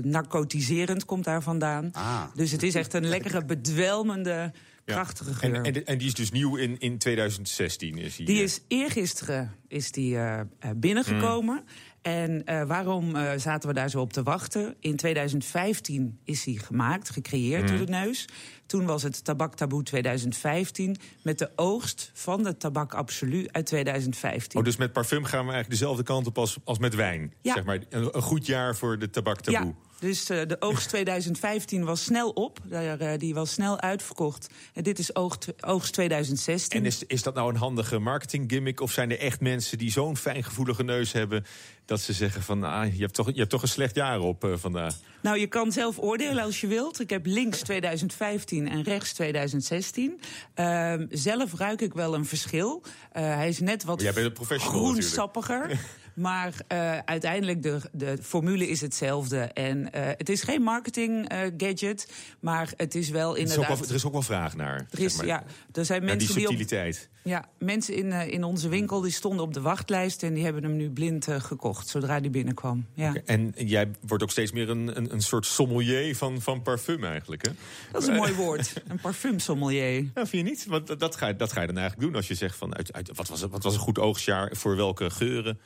Narcotiserend 0.02 1.04
komt 1.04 1.24
daar 1.24 1.42
vandaan. 1.42 1.88
Ah. 1.92 2.22
Dus 2.34 2.50
het 2.50 2.62
is 2.62 2.74
echt 2.74 2.94
een 2.94 3.06
lekkere, 3.06 3.44
bedwelmende, 3.44 4.52
krachtige 4.94 5.34
geur. 5.34 5.54
En, 5.54 5.64
en, 5.64 5.86
en 5.86 5.98
die 5.98 6.06
is 6.06 6.14
dus 6.14 6.30
nieuw 6.30 6.56
in, 6.56 6.78
in 6.78 6.98
2016. 6.98 7.98
Is 7.98 8.16
die, 8.16 8.26
Die 8.26 8.36
eh, 8.36 8.42
is 8.42 8.60
eergisteren 8.68 9.54
is 9.68 9.90
die, 9.90 10.16
eh, 10.16 10.40
eh, 10.40 10.46
binnengekomen. 10.76 11.64
En 12.02 12.44
eh, 12.44 12.62
waarom 12.62 13.16
zaten 13.36 13.68
we 13.68 13.74
daar 13.74 13.90
zo 13.90 14.00
op 14.00 14.12
te 14.12 14.22
wachten? 14.22 14.76
In 14.80 14.96
2015 14.96 16.18
is 16.24 16.44
hij 16.44 16.54
gemaakt, 16.54 17.10
gecreëerd 17.10 17.68
door 17.68 17.78
de 17.78 17.92
neus. 17.92 18.24
Toen 18.66 18.86
was 18.86 19.02
het 19.02 19.24
Tabak 19.24 19.54
Taboe 19.54 19.82
2015... 19.82 20.96
met 21.22 21.38
de 21.38 21.50
oogst 21.56 22.10
van 22.14 22.42
de 22.42 22.56
Tabak 22.56 22.94
Absolu 22.94 23.46
uit 23.50 23.66
2015. 23.66 24.58
Oh, 24.58 24.64
dus 24.64 24.76
met 24.76 24.92
parfum 24.92 25.24
gaan 25.24 25.46
we 25.46 25.52
eigenlijk 25.52 25.80
dezelfde 25.80 26.02
kant 26.02 26.26
op 26.26 26.38
als, 26.38 26.56
als 26.64 26.78
met 26.78 26.94
wijn. 26.94 27.32
Ja. 27.40 27.54
Zeg 27.54 27.64
maar, 27.64 27.80
een, 27.88 28.16
een 28.16 28.22
goed 28.22 28.46
jaar 28.46 28.76
voor 28.76 28.98
de 28.98 29.10
tabak 29.10 29.40
taboe. 29.40 29.66
Ja, 29.66 29.85
dus 29.98 30.28
eh, 30.28 30.46
de 30.46 30.60
oogst 30.60 30.88
2015 30.88 31.84
was 31.84 32.04
snel 32.04 32.30
op. 32.30 32.58
Daar, 32.64 33.00
eh, 33.00 33.18
die 33.18 33.34
was 33.34 33.52
snel 33.52 33.80
uitverkocht. 33.80 34.48
En 34.72 34.82
dit 34.82 34.98
is 34.98 35.14
oogst, 35.14 35.52
oogst 35.60 35.92
2016. 35.92 36.80
En 36.80 36.86
is, 36.86 37.02
is 37.06 37.22
dat 37.22 37.34
nou 37.34 37.50
een 37.50 37.56
handige 37.56 37.98
marketing 37.98 38.50
gimmick? 38.50 38.80
Of 38.80 38.92
zijn 38.92 39.10
er 39.10 39.18
echt 39.18 39.40
mensen 39.40 39.78
die 39.78 39.90
zo'n 39.90 40.16
fijngevoelige 40.16 40.82
neus 40.82 41.12
hebben... 41.12 41.44
dat 41.84 42.00
ze 42.00 42.12
zeggen 42.12 42.42
van, 42.42 42.64
ah, 42.64 42.94
je, 42.94 43.00
hebt 43.00 43.14
toch, 43.14 43.26
je 43.26 43.38
hebt 43.38 43.50
toch 43.50 43.62
een 43.62 43.68
slecht 43.68 43.94
jaar 43.94 44.20
op 44.20 44.44
eh, 44.44 44.52
vandaag. 44.56 44.94
Nou, 45.22 45.38
je 45.38 45.46
kan 45.46 45.72
zelf 45.72 45.98
oordelen 45.98 46.42
als 46.42 46.60
je 46.60 46.66
wilt. 46.66 47.00
Ik 47.00 47.10
heb 47.10 47.26
links 47.26 47.58
2015 47.58 48.68
en 48.68 48.82
rechts 48.82 49.12
2016. 49.12 50.20
Ehm, 50.54 51.06
zelf 51.10 51.54
ruik 51.54 51.80
ik 51.80 51.94
wel 51.94 52.14
een 52.14 52.26
verschil. 52.26 52.82
Hij 53.12 53.48
is 53.48 53.60
net 53.60 53.84
wat 53.84 54.02
groensappiger. 54.48 55.70
Maar 56.16 56.52
eh, 56.68 56.98
uiteindelijk, 56.98 57.62
de, 57.62 57.80
de 57.92 58.18
formule 58.22 58.68
is 58.68 58.80
hetzelfde. 58.80 59.38
En 59.38 59.92
eh, 59.92 60.06
het 60.06 60.28
is 60.28 60.42
geen 60.42 60.62
marketing 60.62 61.28
eh, 61.28 61.38
gadget, 61.56 62.12
maar 62.40 62.72
het 62.76 62.94
is 62.94 63.08
wel 63.10 63.30
Er 63.36 63.42
is, 63.42 63.50
inderdaad... 63.50 63.78
wel, 63.78 63.88
er 63.88 63.94
is 63.94 64.04
ook 64.04 64.12
wel 64.12 64.22
vraag 64.22 64.56
naar. 64.56 64.86
Er 64.90 65.00
is, 65.00 65.12
zeg 65.16 65.16
maar. 65.16 65.26
ja, 65.26 65.44
er 65.72 65.84
zijn 65.84 66.04
mensen 66.04 66.26
die 66.26 66.36
die 66.36 66.44
op, 66.46 66.50
subtiliteit. 66.50 67.08
ja, 67.22 67.48
mensen 67.58 67.94
in, 67.94 68.12
in 68.12 68.44
onze 68.44 68.68
winkel 68.68 69.00
die 69.00 69.12
stonden 69.12 69.44
op 69.44 69.54
de 69.54 69.60
wachtlijst 69.60 70.22
en 70.22 70.34
die 70.34 70.44
hebben 70.44 70.62
hem 70.62 70.76
nu 70.76 70.90
blind 70.90 71.26
gekocht 71.38 71.88
zodra 71.88 72.20
die 72.20 72.30
binnenkwam. 72.30 72.86
Ja. 72.94 73.14
En 73.24 73.52
jij 73.56 73.90
wordt 74.06 74.22
ook 74.22 74.30
steeds 74.30 74.52
meer 74.52 74.68
een, 74.70 74.96
een, 74.96 75.12
een 75.12 75.22
soort 75.22 75.46
sommelier 75.46 76.16
van, 76.16 76.40
van 76.40 76.62
parfum 76.62 77.04
eigenlijk, 77.04 77.46
hè? 77.46 77.52
Dat 77.92 78.02
is 78.02 78.08
een 78.08 78.14
mooi 78.14 78.32
woord, 78.44 78.72
een 78.88 79.00
parfumsommelier. 79.00 79.94
Ja, 79.94 80.26
vind 80.26 80.30
je 80.30 80.42
niet? 80.42 80.66
Want 80.66 80.98
dat- 81.00 81.16
ga, 81.16 81.26
je- 81.26 81.36
dat 81.36 81.52
ga 81.52 81.60
je 81.60 81.66
dan 81.66 81.76
eigenlijk 81.78 82.06
doen 82.08 82.16
als 82.16 82.28
je 82.28 82.34
zegt 82.34 82.56
van... 82.56 82.74
Uit, 82.76 82.92
uit, 82.92 83.10
wat, 83.14 83.28
was, 83.28 83.40
wat 83.42 83.62
was 83.62 83.74
een 83.74 83.80
goed 83.80 83.98
oogstjaar 83.98 84.56
voor 84.56 84.76
welke 84.76 85.10
geuren? 85.10 85.58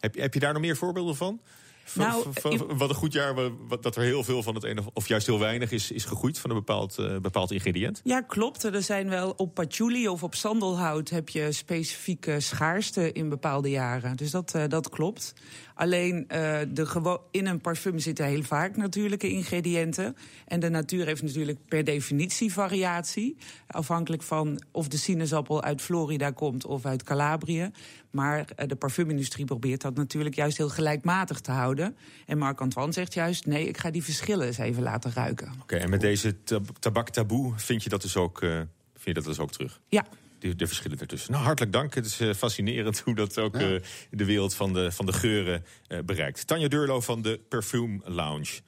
Heb, 0.00 0.14
je- 0.14 0.20
heb 0.20 0.34
je 0.34 0.40
daar 0.40 0.52
nog 0.52 0.62
meer 0.62 0.76
voorbeelden 0.76 1.16
van? 1.16 1.40
Van, 1.84 2.06
Nou, 2.06 2.22
van- 2.22 2.58
van- 2.58 2.78
wat 2.78 2.88
een 2.88 2.94
goed 2.94 3.12
jaar, 3.12 3.34
wa- 3.34 3.50
wat, 3.68 3.82
dat 3.82 3.96
er 3.96 4.02
heel 4.02 4.24
veel 4.24 4.42
van 4.42 4.54
het 4.54 4.64
ene... 4.64 4.82
of 4.92 5.08
juist 5.08 5.26
heel 5.26 5.38
weinig 5.38 5.70
is, 5.70 5.90
is 5.90 6.04
gegroeid 6.04 6.38
van 6.38 6.50
een 6.50 6.56
bepaald, 6.56 6.98
eh, 6.98 7.16
bepaald 7.18 7.50
ingrediënt? 7.50 8.00
Ja, 8.04 8.20
klopt. 8.20 8.62
Er 8.64 8.82
zijn 8.82 9.08
wel 9.08 9.30
op 9.36 9.54
patchouli 9.54 10.08
of 10.08 10.22
op 10.22 10.34
sandelhout 10.34 11.10
heb 11.10 11.28
je 11.28 11.52
specifieke 11.52 12.40
schaarste 12.40 13.12
in 13.12 13.28
bepaalde 13.28 13.70
jaren. 13.70 14.16
Dus 14.16 14.30
dat, 14.30 14.54
eh, 14.54 14.64
dat 14.68 14.88
klopt. 14.88 15.32
Alleen 15.78 16.28
eh, 16.28 16.58
de 16.68 17.20
in 17.30 17.46
een 17.46 17.60
parfum 17.60 17.98
zitten 17.98 18.26
heel 18.26 18.42
vaak 18.42 18.76
natuurlijke 18.76 19.30
ingrediënten. 19.30 20.16
En 20.46 20.60
de 20.60 20.68
natuur 20.68 21.06
heeft 21.06 21.22
natuurlijk 21.22 21.58
per 21.68 21.84
definitie 21.84 22.52
variatie. 22.52 23.36
Afhankelijk 23.66 24.22
van 24.22 24.62
of 24.72 24.88
de 24.88 24.96
sinaasappel 24.96 25.62
uit 25.62 25.80
Florida 25.80 26.30
komt 26.30 26.66
of 26.66 26.84
uit 26.84 27.02
Calabrië. 27.02 27.70
Maar 28.10 28.44
eh, 28.56 28.68
de 28.68 28.76
parfumindustrie 28.76 29.44
probeert 29.44 29.80
dat 29.80 29.94
natuurlijk 29.94 30.34
juist 30.34 30.56
heel 30.56 30.68
gelijkmatig 30.68 31.40
te 31.40 31.50
houden. 31.50 31.96
En 32.26 32.38
Marc-Antoine 32.38 32.92
zegt 32.92 33.14
juist: 33.14 33.46
nee, 33.46 33.68
ik 33.68 33.78
ga 33.78 33.90
die 33.90 34.04
verschillen 34.04 34.46
eens 34.46 34.58
even 34.58 34.82
laten 34.82 35.12
ruiken. 35.12 35.52
Oké, 35.62 35.76
en 35.76 35.90
met 35.90 36.00
deze 36.00 36.42
tab- 36.42 36.76
tabak 36.78 37.08
taboe 37.08 37.52
vind 37.56 37.82
je 37.82 37.88
dat 37.88 38.02
dus 38.02 38.16
ook, 38.16 38.42
eh, 38.42 38.50
vind 38.50 38.68
je 39.04 39.14
dat 39.14 39.24
dus 39.24 39.38
ook 39.38 39.50
terug? 39.50 39.80
Ja, 39.88 40.04
De, 40.38 40.56
de 40.56 40.66
verschillen 40.66 40.98
ertussen. 40.98 41.32
Nou, 41.32 41.44
hartelijk 41.44 41.72
dank. 41.72 41.94
Het 41.94 42.06
is 42.06 42.20
eh, 42.20 42.34
fascinerend 42.34 42.98
hoe 43.04 43.14
dat 43.14 43.38
ook 43.38 43.54
eh, 43.56 43.68
de 44.10 44.24
wereld 44.24 44.54
van 44.54 44.72
de, 44.72 44.92
van 44.92 45.06
de 45.06 45.12
geuren 45.12 45.64
eh, 45.86 45.98
bereikt. 46.04 46.46
Tanja 46.46 46.68
Deurlo 46.68 47.00
van 47.00 47.22
de 47.22 47.40
Perfume 47.48 48.00
Lounge. 48.04 48.60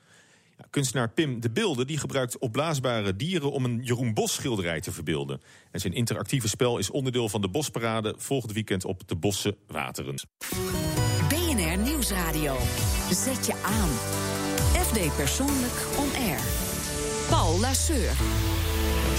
Ja, 0.59 0.65
kunstenaar 0.71 1.11
Pim 1.11 1.41
de 1.41 1.51
Beelden 1.51 1.87
die 1.87 1.99
gebruikt 1.99 2.39
opblaasbare 2.39 3.17
dieren... 3.17 3.53
om 3.53 3.65
een 3.65 3.81
Jeroen 3.83 4.15
Bos 4.15 4.35
schilderij 4.35 4.81
te 4.81 4.93
verbeelden. 4.93 5.41
En 5.71 5.81
zijn 5.81 5.93
interactieve 5.93 6.49
spel 6.49 6.79
is 6.79 6.91
onderdeel 6.91 7.29
van 7.29 7.41
de 7.41 7.49
Bosparade... 7.49 8.15
volgend 8.17 8.53
weekend 8.53 8.85
op 8.85 9.09
de 9.09 9.17
Bosse 9.17 9.57
Wateren. 9.67 10.15
BNR 11.29 11.79
Nieuwsradio. 11.79 12.57
Zet 13.11 13.47
je 13.47 13.55
aan. 13.65 13.89
FD 14.85 15.17
Persoonlijk 15.17 15.87
On 15.99 16.23
Air. 16.23 16.41
Paul 17.29 17.61
Lasseur. 17.61 18.13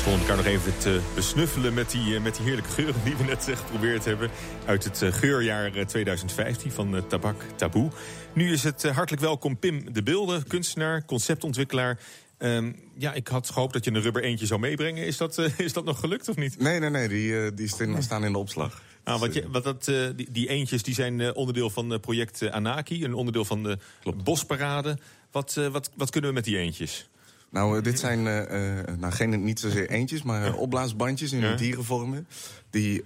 We 0.01 0.07
stonden 0.07 0.27
elkaar 0.27 0.43
nog 0.45 0.53
even 0.61 0.77
te 0.77 0.99
besnuffelen 1.15 1.73
met 1.73 1.91
die, 1.91 2.15
eh, 2.15 2.21
met 2.21 2.35
die 2.35 2.45
heerlijke 2.45 2.69
geuren 2.71 3.03
die 3.03 3.15
we 3.15 3.23
net 3.23 3.47
eh, 3.49 3.57
geprobeerd 3.57 4.05
hebben. 4.05 4.29
Uit 4.65 4.83
het 4.83 5.01
eh, 5.01 5.13
geurjaar 5.13 5.73
eh, 5.75 5.85
2015 5.85 6.71
van 6.71 6.95
eh, 6.95 7.01
Tabak 7.07 7.43
Taboe. 7.55 7.89
Nu 8.33 8.51
is 8.51 8.63
het 8.63 8.83
eh, 8.83 8.95
hartelijk 8.95 9.21
welkom 9.23 9.59
Pim 9.59 9.93
de 9.93 10.03
Beelden, 10.03 10.47
kunstenaar, 10.47 11.05
conceptontwikkelaar. 11.05 11.99
Ehm, 12.37 12.71
ja, 12.97 13.13
ik 13.13 13.27
had 13.27 13.49
gehoopt 13.49 13.73
dat 13.73 13.85
je 13.85 13.91
een 13.91 14.01
rubber 14.01 14.23
eentje 14.23 14.45
zou 14.45 14.59
meebrengen. 14.59 15.05
Is 15.05 15.17
dat, 15.17 15.37
eh, 15.37 15.59
is 15.59 15.73
dat 15.73 15.85
nog 15.85 15.99
gelukt 15.99 16.29
of 16.29 16.35
niet? 16.35 16.59
Nee, 16.59 16.79
nee, 16.79 16.89
nee, 16.89 17.07
die, 17.07 17.41
eh, 17.45 17.51
die 17.55 17.67
staan- 18.01 18.23
in 18.23 18.31
de 18.31 18.37
opslag. 18.37 18.81
Ah, 19.03 19.19
wat 19.19 19.33
je, 19.33 19.49
wat 19.49 19.63
dat, 19.63 19.87
eh, 19.87 20.07
die, 20.15 20.27
die 20.31 20.49
eentjes 20.49 20.83
die 20.83 20.93
zijn 20.93 21.21
eh, 21.21 21.29
onderdeel 21.33 21.69
van 21.69 21.89
het 21.89 22.01
project 22.01 22.41
eh, 22.41 22.51
Anaki. 22.51 23.03
Een 23.05 23.13
onderdeel 23.13 23.45
van 23.45 23.63
de 23.63 23.77
Bosparade. 24.23 24.97
Wat, 25.31 25.55
eh, 25.57 25.67
wat, 25.67 25.91
wat 25.95 26.09
kunnen 26.09 26.29
we 26.29 26.35
met 26.35 26.45
die 26.45 26.57
eentjes? 26.57 27.09
Nou, 27.51 27.77
eh, 27.77 27.83
dit 27.83 27.99
zijn 27.99 28.27
eh, 28.27 28.79
eh, 28.79 28.97
nou, 28.97 29.13
geen, 29.13 29.43
niet 29.43 29.59
zozeer 29.59 29.89
eentjes, 29.89 30.21
maar 30.21 30.53
opblaasbandjes 30.53 31.31
in 31.31 31.39
Ja. 31.39 31.55
dierenvormen. 31.55 32.27
Die, 32.69 32.97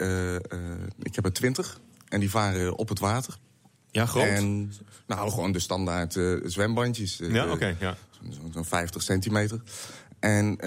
ik 1.01 1.15
heb 1.15 1.25
er 1.25 1.33
twintig 1.33 1.79
en 2.09 2.19
die 2.19 2.29
varen 2.29 2.77
op 2.77 2.89
het 2.89 2.99
water. 2.99 3.37
Ja, 3.91 4.05
groot? 4.05 4.25
En, 4.25 4.73
nou, 5.07 5.29
gewoon 5.29 5.51
de 5.51 5.59
standaard 5.59 6.19
zwembandjes. 6.45 7.19
Ja, 7.23 7.51
oké, 7.51 7.75
ja. 7.79 7.97
Zo'n 8.19 8.51
zo'n 8.53 8.65
50 8.65 9.01
centimeter. 9.01 9.61
En 10.19 10.57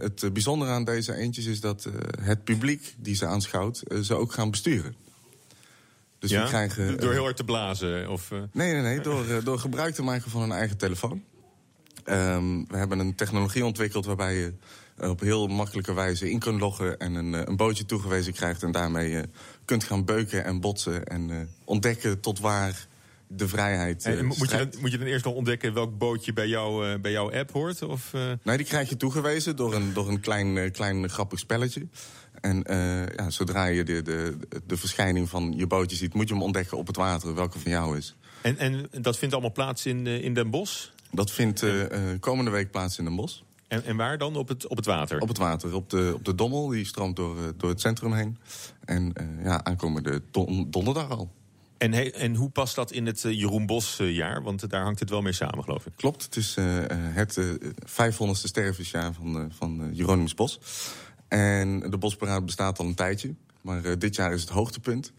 het 0.00 0.32
bijzondere 0.32 0.70
aan 0.70 0.84
deze 0.84 1.14
eentjes 1.14 1.46
is 1.46 1.60
dat 1.60 1.88
het 2.20 2.44
publiek 2.44 2.94
die 2.96 3.14
ze 3.14 3.26
aanschouwt... 3.26 3.82
ze 4.02 4.14
ook 4.14 4.32
gaan 4.32 4.50
besturen. 4.50 4.94
Dus 6.18 6.30
ja? 6.30 6.42
we 6.42 6.48
krijgen... 6.48 7.00
Door 7.00 7.12
heel 7.12 7.22
hard 7.22 7.36
te 7.36 7.44
blazen? 7.44 8.10
Of, 8.10 8.30
Nee, 8.30 8.72
nee, 8.72 8.82
nee. 8.82 9.00
Door, 9.00 9.44
door 9.44 9.58
gebruik 9.58 9.94
te 9.94 10.02
maken 10.02 10.30
van 10.30 10.40
hun 10.40 10.52
eigen 10.52 10.76
telefoon. 10.76 11.22
Ehm, 12.08 12.64
we 12.68 12.76
hebben 12.76 12.98
een 12.98 13.14
technologie 13.14 13.64
ontwikkeld 13.64 14.06
waarbij 14.06 14.34
je 14.34 14.52
eh, 14.96 15.10
op 15.10 15.20
heel 15.20 15.46
makkelijke 15.46 15.94
wijze 15.94 16.30
in 16.30 16.38
kunt 16.38 16.60
loggen... 16.60 16.98
en 16.98 17.14
een, 17.14 17.34
eh, 17.34 17.40
een 17.44 17.56
bootje 17.56 17.86
toegewezen 17.86 18.32
krijgt 18.32 18.62
en 18.62 18.72
daarmee 18.72 19.16
eh, 19.16 19.22
kunt 19.64 19.84
gaan 19.84 20.04
beuken 20.04 20.44
en 20.44 20.60
botsen... 20.60 21.06
en 21.06 21.48
ontdekken 21.64 22.20
tot 22.20 22.38
waar 22.38 22.86
de 23.26 23.48
vrijheid 23.48 24.04
en 24.04 24.24
moet, 24.24 24.50
je 24.50 24.56
dan, 24.56 24.72
moet 24.80 24.90
je 24.90 24.98
dan 24.98 25.06
eerst 25.06 25.24
nog 25.24 25.34
ontdekken 25.34 25.74
welk 25.74 25.98
bootje 25.98 26.32
bij, 26.32 26.48
jou, 26.48 26.98
bij 26.98 27.10
jouw 27.10 27.32
app 27.32 27.52
hoort? 27.52 27.82
Of? 27.82 28.12
Nee, 28.42 28.56
die 28.56 28.66
krijg 28.66 28.88
je 28.88 28.96
toegewezen 28.96 29.56
door 29.56 29.74
een, 29.74 29.92
door 29.92 30.08
een 30.08 30.20
klein, 30.20 30.72
klein 30.72 31.08
grappig 31.08 31.38
spelletje. 31.38 31.86
En 32.40 32.62
ja, 33.16 33.30
zodra 33.30 33.64
je 33.64 33.84
de, 33.84 34.02
de, 34.02 34.36
de 34.66 34.76
verschijning 34.76 35.28
van 35.28 35.54
je 35.56 35.66
bootje 35.66 35.96
ziet... 35.96 36.14
moet 36.14 36.28
je 36.28 36.34
hem 36.34 36.42
ontdekken 36.42 36.78
op 36.78 36.86
het 36.86 36.96
water, 36.96 37.34
welke 37.34 37.58
van 37.58 37.70
jou 37.70 37.96
is. 37.96 38.16
En, 38.40 38.58
en 38.58 38.88
dat 39.00 39.18
vindt 39.18 39.34
allemaal 39.34 39.52
plaats 39.52 39.86
in, 39.86 40.06
in 40.06 40.34
Den 40.34 40.50
Bosch? 40.50 40.88
Dat 41.10 41.30
vindt 41.30 41.62
eh, 41.62 42.10
eh, 42.12 42.20
komende 42.20 42.50
week 42.50 42.70
plaats 42.70 42.98
in 42.98 43.04
Den 43.04 43.16
Bosch. 43.16 43.40
En, 43.68 43.84
en 43.84 43.96
waar 43.96 44.18
dan? 44.18 44.36
Op 44.36 44.48
het, 44.48 44.66
op 44.66 44.76
het 44.76 44.86
water? 44.86 45.20
Op 45.20 45.28
het 45.28 45.38
water, 45.38 45.74
op 45.74 45.90
de, 45.90 46.12
op 46.14 46.24
de 46.24 46.34
Dommel. 46.34 46.68
Die 46.68 46.84
stroomt 46.84 47.16
door, 47.16 47.38
eh, 47.38 47.44
door 47.56 47.70
het 47.70 47.80
centrum 47.80 48.12
heen. 48.12 48.38
En 48.84 49.12
ja, 49.42 49.64
aankomende 49.64 50.22
don- 50.30 50.66
donderdag 50.70 51.10
al. 51.10 51.30
En, 51.78 51.92
he- 51.92 52.02
en 52.02 52.34
hoe 52.34 52.50
past 52.50 52.74
dat 52.74 52.92
in 52.92 53.06
het 53.06 53.20
Jeroen 53.22 53.66
Bos 53.66 53.96
jaar? 54.00 54.42
Want 54.42 54.70
daar 54.70 54.82
hangt 54.82 55.00
het 55.00 55.10
wel 55.10 55.22
mee 55.22 55.32
samen, 55.32 55.64
geloof 55.64 55.86
ik. 55.86 55.92
Klopt, 55.96 56.22
het 56.24 56.36
is 56.36 56.56
het 56.90 57.36
eh, 57.36 57.44
500ste 57.86 58.30
stervensjaar 58.30 59.12
van, 59.12 59.52
van 59.58 59.88
Hieronymus 59.92 60.34
Bos. 60.34 60.60
En 61.28 61.80
de 61.80 61.98
Bosparade 61.98 62.44
bestaat 62.44 62.78
al 62.78 62.86
een 62.86 62.94
tijdje. 62.94 63.34
Maar 63.60 63.98
dit 63.98 64.14
jaar 64.14 64.32
is 64.32 64.40
het 64.40 64.50
hoogtepunt. 64.50 65.12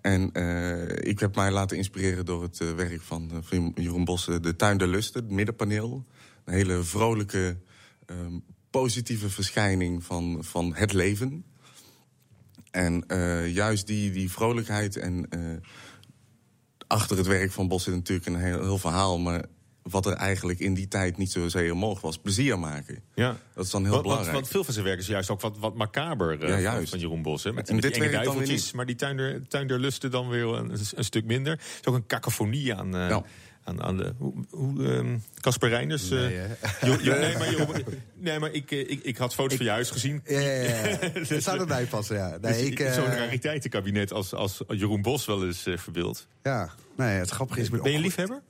En 0.00 0.32
eh, 0.32 1.08
ik 1.10 1.20
heb 1.20 1.34
mij 1.34 1.50
laten 1.50 1.76
inspireren 1.76 2.24
door 2.24 2.42
het 2.42 2.60
eh, 2.60 2.74
werk 2.74 3.02
van, 3.02 3.30
eh, 3.30 3.36
van 3.40 3.72
Jeroen 3.74 4.04
Bos... 4.04 4.28
eh, 4.28 4.36
de 4.40 4.56
Tuin 4.56 4.78
der 4.78 4.88
Lusten, 4.88 5.22
het 5.22 5.30
middenpaneel. 5.30 6.06
Een 6.44 6.54
hele 6.54 6.82
vrolijke, 6.82 7.56
ehm, 8.06 8.38
positieve 8.70 9.30
verschijning 9.30 10.04
van, 10.04 10.44
van 10.44 10.74
het 10.74 10.92
leven. 10.92 11.44
En 12.70 13.04
juist 13.52 13.86
die, 13.86 14.10
die 14.10 14.30
vrolijkheid 14.30 14.96
en... 14.96 15.28
achter 16.86 17.16
het 17.16 17.26
werk 17.26 17.52
van 17.52 17.68
Bos 17.68 17.84
zit 17.84 17.94
natuurlijk 17.94 18.26
een 18.26 18.36
heel, 18.36 18.62
heel 18.62 18.78
verhaal... 18.78 19.18
maar 19.18 19.44
wat 19.90 20.06
er 20.06 20.12
eigenlijk 20.12 20.58
in 20.58 20.74
die 20.74 20.88
tijd 20.88 21.16
niet 21.16 21.30
zozeer 21.32 21.76
mogelijk 21.76 22.04
was. 22.04 22.18
Plezier 22.18 22.58
maken. 22.58 23.02
Ja. 23.14 23.36
Dat 23.54 23.64
is 23.64 23.70
dan 23.70 23.84
heel 23.86 24.02
belangrijk. 24.02 24.32
want 24.32 24.48
veel 24.48 24.64
van 24.64 24.72
zijn 24.72 24.84
werk 24.84 24.98
is 24.98 25.06
juist 25.06 25.30
ook 25.30 25.40
wat, 25.40 25.58
wat 25.58 25.74
macaber 25.74 26.32
eh, 26.32 26.40
Ja, 26.48 26.52
van- 26.54 26.62
juist. 26.62 26.90
van 26.90 26.98
Jeroen 26.98 27.22
Bos. 27.22 27.44
Hè? 27.44 27.52
Met, 27.52 27.68
En 27.68 27.74
met 27.74 27.84
die 27.84 27.92
enge 27.92 28.10
duiveltjes, 28.10 28.72
maar 28.72 28.86
die 28.86 28.96
tuin 28.96 29.16
der, 29.16 29.48
tuin 29.48 29.66
der 29.66 29.78
lusten 29.78 30.10
dan 30.10 30.28
weer 30.28 30.44
een, 30.46 30.70
een 30.94 31.04
stuk 31.04 31.24
minder. 31.24 31.52
Het 31.52 31.62
is 31.80 31.86
ook 31.86 31.94
een 31.94 32.06
cacophonie 32.06 32.74
aan... 32.74 32.96
eh, 32.96 33.08
Ja. 33.08 33.22
Aan, 33.64 33.82
aan 33.82 33.96
de, 33.96 34.12
hoe- 34.50 34.84
ehm, 34.94 35.18
Casper 35.40 35.68
Reinders. 35.68 36.10
eh, 36.10 36.18
Nee, 36.18 36.34
hè? 36.36 36.46
Jo- 36.86 36.98
Jo- 37.02 37.18
nee, 37.20 37.36
maar, 37.38 37.82
nee, 38.14 38.38
maar 38.38 38.52
ik, 38.52 38.70
ik, 38.70 39.00
ik 39.02 39.16
had 39.16 39.34
foto's 39.34 39.56
van 39.56 39.64
je 39.66 39.70
huis 39.72 39.90
gezien. 39.90 40.22
Ja, 40.26 40.40
ja, 40.40 40.62
ja. 40.62 40.98
Dat 41.28 41.42
zou 41.42 41.58
erbij 41.60 41.84
passen, 41.84 42.16
ja. 42.16 42.28
Nee, 42.40 42.52
Dus 42.52 42.56
ik, 42.62 42.92
Zo'n 42.94 43.04
rariteitenkabinet 43.04 44.12
als, 44.12 44.34
als 44.34 44.62
Jeroen 44.68 45.02
Bos 45.02 45.26
wel 45.26 45.44
eens 45.46 45.66
eh 45.66 45.76
verbeeld. 45.78 46.26
ja, 46.42 46.70
nee, 46.96 47.18
het 47.18 47.30
grappige 47.30 47.60
is... 47.60 47.70
Ben 47.70 47.92
je 47.92 47.98
liefhebber? 47.98 48.42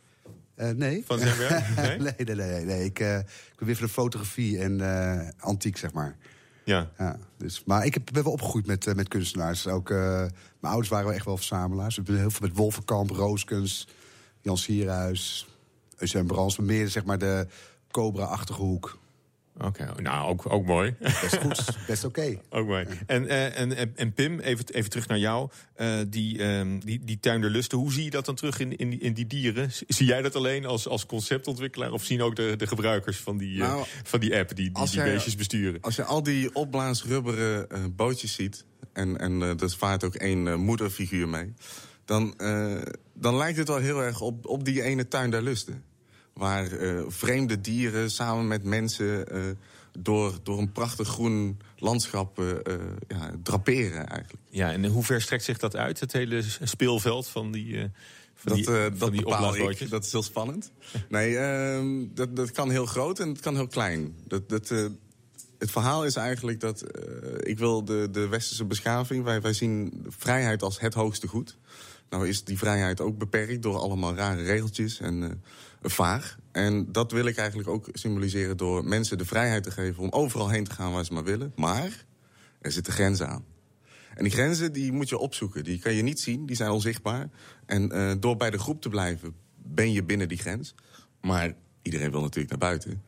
Eh, 0.59 0.71
nee. 0.71 1.03
Van 1.07 1.19
zijn 1.19 1.39
werk? 1.49 1.77
Nee? 1.77 1.99
nee, 1.99 2.37
nee, 2.37 2.47
nee. 2.47 2.65
nee. 2.65 2.85
Ik, 2.85 2.99
eh, 3.01 3.19
ik 3.19 3.55
ben 3.57 3.67
weer 3.67 3.77
van 3.77 3.87
de 3.87 3.93
fotografie 3.93 4.59
en 4.59 4.81
eh, 4.81 5.29
antiek, 5.39 5.77
zeg 5.77 5.93
maar. 5.93 6.17
Ja. 6.65 6.91
Ja, 6.99 7.17
dus, 7.37 7.63
maar 7.65 7.85
ik 7.85 7.95
heb, 7.95 8.09
ben 8.13 8.23
wel 8.23 8.33
opgegroeid 8.33 8.67
met, 8.67 8.95
met 8.95 9.09
kunstenaars. 9.09 9.67
Ook, 9.67 9.89
mijn 9.89 10.33
ouders 10.61 10.89
waren 10.89 11.07
wel 11.07 11.15
echt 11.15 11.25
wel 11.25 11.37
verzamelaars. 11.37 11.99
Ik 11.99 12.05
ben 12.05 12.17
heel 12.17 12.31
veel 12.31 12.47
met 12.49 12.57
Wolvenkamp, 12.57 13.11
Rooskens, 13.11 13.89
Jan 14.41 14.59
Sierhuis, 14.59 15.49
Eugène 15.97 16.25
Brans. 16.25 16.57
Maar 16.57 16.67
meer 16.67 16.89
zeg 16.89 17.05
maar 17.05 17.19
de 17.19 17.47
Cobra-achtige 17.91 18.63
hoek. 18.63 18.99
Oké, 19.61 19.95
nou, 20.03 20.29
ook, 20.29 20.53
ook 20.53 20.67
mooi. 20.67 20.95
Best 20.99 21.37
goed, 21.37 21.65
best 21.87 22.05
oké. 22.05 22.39
Ook 22.51 22.67
mooi. 22.67 22.87
En, 23.07 23.29
eh, 23.29 23.59
en, 23.59 23.77
en, 23.77 23.93
en 23.97 24.13
Pim, 24.13 24.41
even, 24.41 24.65
even 24.69 24.91
terug 24.91 25.09
naar 25.09 25.19
jou. 25.19 25.51
Eh, 25.75 25.99
die, 26.09 26.39
ehm, 26.43 26.79
die, 26.79 27.05
die 27.05 27.21
tuin 27.21 27.41
der 27.41 27.51
lusten, 27.51 27.79
hoe 27.79 27.93
zie 27.93 28.05
je 28.05 28.11
dat 28.11 28.25
dan 28.25 28.35
terug 28.35 28.59
in, 28.61 28.77
in, 28.77 28.91
die, 28.91 28.99
in 28.99 29.13
die 29.13 29.27
dieren? 29.27 29.71
Zie 29.87 30.07
jij 30.07 30.23
dat 30.23 30.35
alleen 30.37 30.67
als, 30.67 30.89
als 30.89 31.07
conceptontwikkelaar? 31.07 31.93
Of 31.93 32.05
zien 32.05 32.23
ook 32.23 32.37
de, 32.37 32.55
de 32.57 32.67
gebruikers 32.67 33.17
van 33.19 33.39
die, 33.39 33.63
eh, 33.63 33.69
Nou, 33.69 33.85
van 34.03 34.21
die 34.21 34.37
app 34.37 34.49
die 34.57 34.65
die, 34.65 34.77
als 34.77 34.91
die 34.91 35.01
jij- 35.01 35.13
beestjes 35.13 35.37
besturen? 35.37 35.81
Als 35.81 35.97
je 35.97 36.05
al 36.05 36.23
die 36.23 36.55
opblaasrubberen 36.55 37.95
bootjes 37.97 38.33
ziet... 38.35 38.65
en, 38.93 39.19
en 39.19 39.41
er 39.41 39.71
vaart 39.71 40.05
ook 40.05 40.15
één 40.15 40.61
moederfiguur 40.61 41.29
mee... 41.29 41.55
Dan, 42.05 42.35
dan 43.15 43.37
lijkt 43.37 43.59
het 43.59 43.69
wel 43.69 43.77
heel 43.77 44.03
erg 44.03 44.21
op, 44.21 44.47
op 44.47 44.65
die 44.65 44.83
ene 44.83 45.09
tuin 45.09 45.31
der 45.31 45.43
lusten. 45.43 45.83
Waar 46.39 46.73
eh, 46.73 47.03
vreemde 47.09 47.61
dieren 47.61 48.11
samen 48.11 48.49
met 48.49 48.65
mensen... 48.65 49.29
eh, 49.29 49.43
door, 49.99 50.39
door 50.43 50.59
een 50.59 50.73
prachtig 50.73 51.09
groen 51.09 51.61
landschap 51.77 52.39
eh, 52.39 52.75
ja, 53.09 53.31
draperen 53.43 54.07
eigenlijk. 54.07 54.43
Ja, 54.51 54.73
en 54.73 54.85
hoe 54.85 55.05
ver 55.05 55.23
strekt 55.23 55.45
zich 55.45 55.59
dat 55.59 55.77
uit, 55.77 56.01
het 56.01 56.13
hele 56.13 56.43
speelveld 56.63 57.29
van 57.29 57.53
die, 57.53 57.91
van 58.35 58.57
Dat, 58.57 58.57
die, 58.57 58.99
dat 58.99 59.13
die 59.13 59.23
bepaal 59.23 59.39
opblaasbootjes? 59.39 59.81
ik. 59.81 59.91
Dat 59.91 60.05
is 60.05 60.13
heel 60.13 60.23
spannend. 60.23 60.73
Nee, 61.09 61.37
ehm, 61.39 62.07
dat, 62.15 62.37
dat 62.37 62.51
kan 62.51 62.71
heel 62.71 62.87
groot 62.87 63.19
en 63.19 63.29
het 63.29 63.41
kan 63.41 63.55
heel 63.55 63.67
klein. 63.67 64.15
Dat, 64.27 64.49
dat, 64.49 64.69
het 65.59 65.71
verhaal 65.71 66.05
is 66.05 66.17
eigenlijk 66.17 66.61
dat 66.61 66.85
ik 67.39 67.59
wil 67.59 67.85
de, 67.85 68.09
de 68.11 68.29
westerse 68.29 68.65
beschaving... 68.65 69.25
Wij, 69.25 69.41
wij 69.41 69.53
zien 69.53 70.05
vrijheid 70.09 70.63
als 70.63 70.81
het 70.81 70.95
hoogste 70.95 71.27
goed. 71.27 71.57
Nou 72.11 72.29
is 72.29 72.45
die 72.45 72.59
vrijheid 72.59 73.01
ook 73.01 73.19
beperkt 73.19 73.63
door 73.63 73.77
allemaal 73.77 74.15
rare 74.15 74.43
regeltjes 74.43 75.01
en 75.01 75.43
vaag. 75.83 76.39
En 76.53 76.93
dat 76.93 77.13
wil 77.13 77.27
ik 77.27 77.37
eigenlijk 77.37 77.69
ook 77.69 77.89
symboliseren 77.93 78.57
door 78.57 78.85
mensen 78.85 79.19
de 79.19 79.25
vrijheid 79.25 79.63
te 79.63 79.71
geven... 79.71 80.03
om 80.03 80.11
overal 80.11 80.49
heen 80.49 80.65
te 80.65 80.71
gaan 80.71 80.93
waar 80.93 81.05
ze 81.05 81.13
maar 81.13 81.25
willen. 81.25 81.53
Maar 81.57 82.05
er 82.61 82.73
zitten 82.73 82.93
grenzen 82.93 83.29
aan. 83.29 83.45
En 84.15 84.25
die 84.25 84.33
grenzen 84.33 84.73
die 84.73 84.93
moet 84.93 85.09
je 85.09 85.19
opzoeken. 85.19 85.65
Die 85.65 85.79
kan 85.79 85.95
je 85.95 86.03
niet 86.03 86.21
zien, 86.21 86.47
die 86.47 86.57
zijn 86.57 86.71
onzichtbaar. 86.71 87.31
En 87.67 87.93
eh, 87.93 88.13
door 88.21 88.37
bij 88.37 88.51
de 88.51 88.59
groep 88.59 88.81
te 88.81 88.89
blijven 88.89 89.35
ben 89.57 89.93
je 89.93 90.05
binnen 90.05 90.29
die 90.29 90.39
grens. 90.39 90.75
Maar 91.21 91.55
iedereen 91.83 92.11
wil 92.11 92.21
natuurlijk 92.21 92.51
naar 92.51 92.71
buiten. 92.71 93.03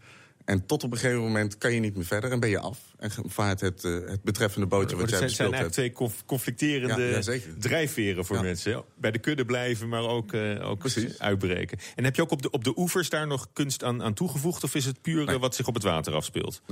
En 0.50 0.66
tot 0.66 0.84
op 0.84 0.92
een 0.92 0.98
gegeven 0.98 1.22
moment 1.22 1.58
kan 1.58 1.72
je 1.72 1.80
niet 1.80 1.94
meer 1.96 2.04
verder 2.04 2.30
en 2.32 2.40
ben 2.40 2.48
je 2.50 2.58
af. 2.58 2.78
En 2.98 3.10
vaart 3.26 3.60
het, 3.60 3.84
eh, 3.84 3.92
het 3.92 4.22
betreffende 4.22 4.66
bootje 4.66 4.96
wat 4.96 5.00
het 5.00 5.10
jij 5.10 5.18
zijn, 5.18 5.30
zijn 5.30 5.50
bespeeld 5.50 5.52
eigenlijk 5.52 5.60
hebt. 5.62 5.72
twee 5.74 5.92
conf- 5.92 6.24
conflicterende 6.26 7.02
Ja, 7.02 7.08
ja, 7.16 7.22
zeker. 7.22 7.58
drijfveren 7.58 8.24
voor 8.24 8.36
Ja. 8.36 8.42
mensen. 8.42 8.84
Bij 8.96 9.10
de 9.10 9.18
kudde 9.18 9.44
blijven, 9.44 9.88
maar 9.88 10.02
ook, 10.02 10.32
eh, 10.32 10.68
ook 10.68 10.78
Precies. 10.78 11.18
uitbreken. 11.18 11.78
En 11.96 12.04
heb 12.04 12.16
je 12.16 12.22
ook 12.22 12.30
op 12.30 12.42
de, 12.42 12.50
op 12.50 12.64
de 12.64 12.72
oevers 12.78 13.08
daar 13.08 13.26
nog 13.26 13.46
kunst 13.52 13.84
aan, 13.84 14.02
aan 14.02 14.14
toegevoegd? 14.14 14.64
Of 14.64 14.74
is 14.74 14.84
het 14.84 15.02
puur 15.02 15.20
eh, 15.20 15.26
Nee. 15.26 15.38
wat 15.38 15.54
zich 15.54 15.66
op 15.66 15.74
het 15.74 15.82
water 15.82 16.12
afspeelt? 16.14 16.62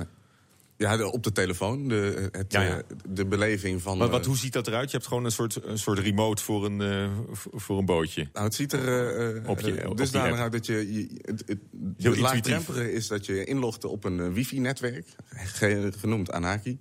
Ja, 0.79 1.05
op 1.07 1.23
de 1.23 1.33
telefoon. 1.33 1.88
De, 1.88 2.29
het, 2.33 2.53
Ja, 2.53 2.62
ja. 2.62 2.77
eh, 2.77 2.83
de 3.09 3.27
beleving 3.27 3.83
van... 3.83 3.99
Maar 3.99 4.09
wat, 4.09 4.21
eh, 4.21 4.27
hoe 4.27 4.37
ziet 4.37 4.53
dat 4.53 4.67
eruit? 4.67 4.91
Je 4.91 4.97
hebt 4.97 5.09
gewoon 5.09 5.25
een 5.25 5.31
soort, 5.31 5.64
een 5.64 5.79
soort 5.79 5.99
remote 5.99 6.43
voor 6.43 6.64
een, 6.64 6.81
eh, 6.81 7.11
voor 7.53 7.79
een 7.79 7.85
bootje. 7.85 8.29
Nou, 8.33 8.45
het 8.45 8.55
ziet 8.55 8.73
er 8.73 9.17
eh, 9.37 9.49
Op 9.51 9.61
je- 9.61 9.93
dusdanig 9.95 10.38
uit 10.38 10.53
dat 10.53 10.67
je... 10.67 10.93
je 10.93 11.09
het, 11.23 11.43
het, 11.47 11.59
het 12.03 12.17
laagdrempelige 12.19 12.93
is 12.93 13.07
dat 13.07 13.27
je 13.27 13.45
inlogt 13.45 13.85
op 13.85 14.05
een 14.05 14.33
wifi-netwerk, 14.33 15.07
ge- 15.29 15.93
genoemd 15.99 16.31
Anaki. 16.33 16.79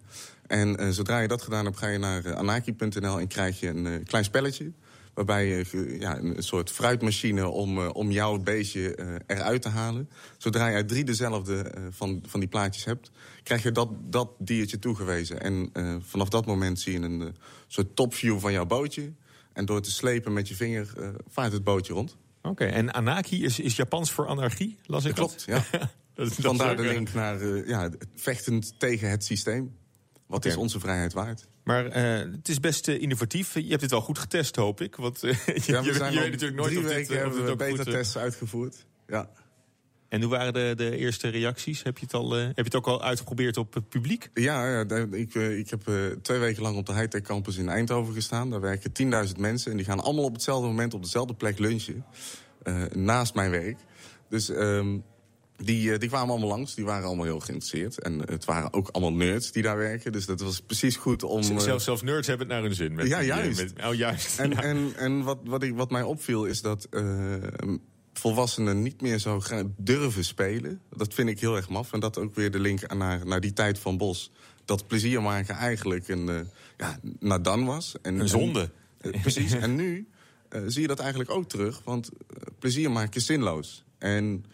En 0.48 0.94
zodra 0.94 1.20
je 1.20 1.28
dat 1.28 1.42
gedaan 1.42 1.66
hebt, 1.66 1.78
ga 1.78 1.88
je 1.88 1.98
naar 1.98 2.36
anaki.nl 2.36 3.20
en 3.20 3.28
krijg 3.28 3.60
je 3.60 3.68
een 3.68 4.04
klein 4.04 4.24
spelletje. 4.24 4.72
Waarbij 5.14 5.48
je 5.48 5.96
ja, 6.00 6.18
een 6.18 6.36
soort 6.44 6.72
fruitmachine 6.72 7.48
om, 7.48 7.80
om 7.88 8.12
jouw 8.12 8.38
beestje 8.38 8.98
eruit 9.28 9.62
te 9.62 9.70
halen. 9.70 10.10
Zodra 10.38 10.68
je 10.68 10.86
drie 10.86 11.04
dezelfde 11.04 11.72
van, 11.90 12.24
van 12.28 12.40
die 12.40 12.50
plaatjes 12.50 12.86
hebt, 12.86 13.12
krijg 13.48 13.64
je 13.64 13.72
dat, 13.72 13.90
dat 14.02 14.30
diertje 14.38 14.80
toegewezen. 14.80 15.42
En 15.42 15.70
eh, 15.74 15.96
vanaf 16.02 16.30
dat 16.30 16.46
moment 16.46 16.80
zie 16.80 16.94
je 16.94 17.00
een 17.00 17.22
eh, 17.22 17.28
soort 17.68 17.96
topview 17.96 18.40
van 18.40 18.52
jouw 18.52 18.66
bootje. 18.66 19.14
En 19.54 19.66
door 19.66 19.82
te 19.82 19.92
slepen 19.92 20.34
met 20.34 20.48
je 20.48 20.56
vinger 20.56 20.94
eh, 20.98 21.10
vaart 21.28 21.52
het 21.52 21.64
bootje 21.64 21.94
rond. 21.94 22.18
Oké, 22.42 22.66
en 22.66 22.94
anarchie 22.94 23.44
is, 23.44 23.60
is 23.60 23.76
Japans 23.76 24.12
voor 24.12 24.28
anarchie, 24.28 24.78
las 24.86 25.06
ik 25.06 25.14
Klopt, 25.14 25.44
ja. 25.46 25.64
dat? 25.72 25.90
dat 26.14 26.32
is 26.32 26.36
Vandaar 26.36 26.76
de 26.76 26.82
link 26.82 27.14
naar 27.14 27.68
ja, 27.68 27.90
vechtend 28.16 28.80
tegen 28.80 29.10
het 29.10 29.24
systeem. 29.24 29.76
Wat 30.26 30.46
is 30.46 30.56
onze 30.56 30.80
vrijheid 30.80 31.14
waard? 31.14 31.48
Maar 31.64 31.86
het 32.32 32.50
is 32.50 32.60
best 32.60 32.88
innovatief. 32.88 33.54
Je 33.54 33.70
hebt 33.70 33.82
het 33.82 33.92
wel 33.92 34.02
goed 34.02 34.20
getest, 34.20 34.56
hoop 34.56 34.82
ik. 34.82 34.96
Want 34.96 35.22
je, 35.22 35.28
Ja, 35.66 35.82
we 35.82 35.88
je, 35.88 35.94
zijn 35.94 36.14
je 36.14 36.20
weet 36.20 36.32
natuurlijk 36.32 36.60
nooit 36.60 36.72
drie 36.72 36.84
of 36.84 36.94
dit, 36.94 36.96
weken 36.96 37.22
eh, 37.22 37.28
of 37.28 37.36
hebben 37.36 37.58
dit 37.58 37.68
we 37.68 37.78
beta-tests 37.78 38.18
uitgevoerd. 38.18 38.86
Ja. 39.08 39.30
En 40.10 40.22
hoe 40.22 40.30
waren 40.32 40.54
de, 40.54 40.74
de 40.78 40.98
eerste 40.98 41.28
reacties? 41.28 41.84
Heb 41.84 41.98
je, 41.98 42.04
het 42.06 42.14
al, 42.14 42.38
eh, 42.38 42.44
heb 42.46 42.56
je 42.56 42.64
het 42.64 42.76
ook 42.76 42.88
al 42.88 43.04
uitgeprobeerd 43.04 43.58
op 43.58 43.74
het 43.74 43.90
publiek? 43.90 44.30
Ja, 44.34 44.80
ik, 45.12 45.36
eh, 45.36 45.58
ik 45.58 45.70
heb 45.70 45.88
eh, 45.88 45.96
twee 46.22 46.40
weken 46.40 46.62
lang 46.62 46.78
op 46.78 46.86
de 46.86 46.94
Hightech 46.94 47.22
Campus 47.22 47.58
in 47.58 47.70
Eindhoven 47.70 48.14
gestaan. 48.14 48.50
Daar 48.50 48.62
werken 48.62 48.92
10.000 48.92 49.38
mensen 49.40 49.72
en 49.72 49.78
die 49.78 49.86
gaan 49.86 50.00
allemaal 50.00 50.24
op 50.24 50.34
hetzelfde 50.34 50.68
moment 50.68 50.94
op 50.94 51.04
dezelfde 51.04 51.34
plek 51.34 51.60
lunchen. 51.60 52.06
naast 52.94 53.34
mijn 53.36 53.52
werk. 53.52 53.78
Dus 54.30 54.50
ehm, 54.50 54.98
die, 55.58 55.98
die 55.98 56.10
kwamen 56.10 56.30
allemaal 56.30 56.50
langs, 56.50 56.76
die 56.76 56.86
waren 56.86 57.08
allemaal 57.08 57.26
heel 57.26 57.40
geïnteresseerd. 57.40 58.02
En 58.02 58.20
het 58.20 58.46
waren 58.46 58.74
ook 58.74 58.90
allemaal 58.90 59.14
nerds 59.14 59.52
die 59.52 59.64
daar 59.64 59.78
werken. 59.78 60.12
Dus 60.12 60.26
dat 60.26 60.42
was 60.42 60.60
precies 60.62 60.96
goed 60.96 61.24
om... 61.24 61.42
eh, 61.42 61.78
Zelfs, 61.78 62.02
nerds 62.02 62.28
hebben 62.28 62.48
het 62.48 62.56
naar 62.56 62.66
hun 62.66 62.76
zin. 62.76 62.94
Met 62.94 63.08
Ja, 63.08 63.22
juist. 63.24 63.62
met- 63.76 63.86
oh, 63.86 63.94
juist. 63.94 64.40
En, 64.40 64.50
Ja. 64.56 64.62
en, 64.62 64.92
en 64.98 65.24
wat, 65.24 65.38
wat, 65.44 65.64
ik, 65.64 65.76
wat 65.76 65.90
mij 65.92 66.04
opviel 66.04 66.46
is 66.46 66.62
dat 66.62 66.88
volwassenen 68.20 68.82
niet 68.82 69.02
meer 69.02 69.20
zo 69.20 69.42
durven 69.78 70.26
spelen. 70.26 70.82
Dat 70.96 71.14
vind 71.14 71.30
ik 71.30 71.40
heel 71.40 71.56
erg 71.56 71.70
maf. 71.70 71.94
En 71.94 72.00
dat 72.00 72.18
ook 72.18 72.36
weer 72.36 72.52
de 72.52 72.60
link 72.60 72.94
naar, 72.94 73.26
naar 73.26 73.42
die 73.42 73.54
tijd 73.54 73.80
van 73.80 73.98
Bos. 73.98 74.32
Dat 74.66 74.88
plezier 74.88 75.22
maken 75.22 75.56
eigenlijk 75.56 76.08
een 76.08 76.28
uh, 76.28 76.40
ja, 76.78 77.00
nadan 77.20 77.66
was. 77.66 77.96
En, 78.02 78.20
Een 78.20 78.28
zonde. 78.28 78.70
En, 78.98 79.16
uh, 79.16 79.22
precies. 79.22 79.54
en 79.54 79.76
nu 79.76 80.08
uh, 80.50 80.62
zie 80.68 80.82
je 80.82 80.88
dat 80.88 81.00
eigenlijk 81.00 81.30
ook 81.30 81.50
terug. 81.50 81.82
Want 81.84 82.10
plezier 82.60 82.92
maken 82.92 83.16
is 83.16 83.26
zinloos. 83.26 83.84
En 83.98 84.46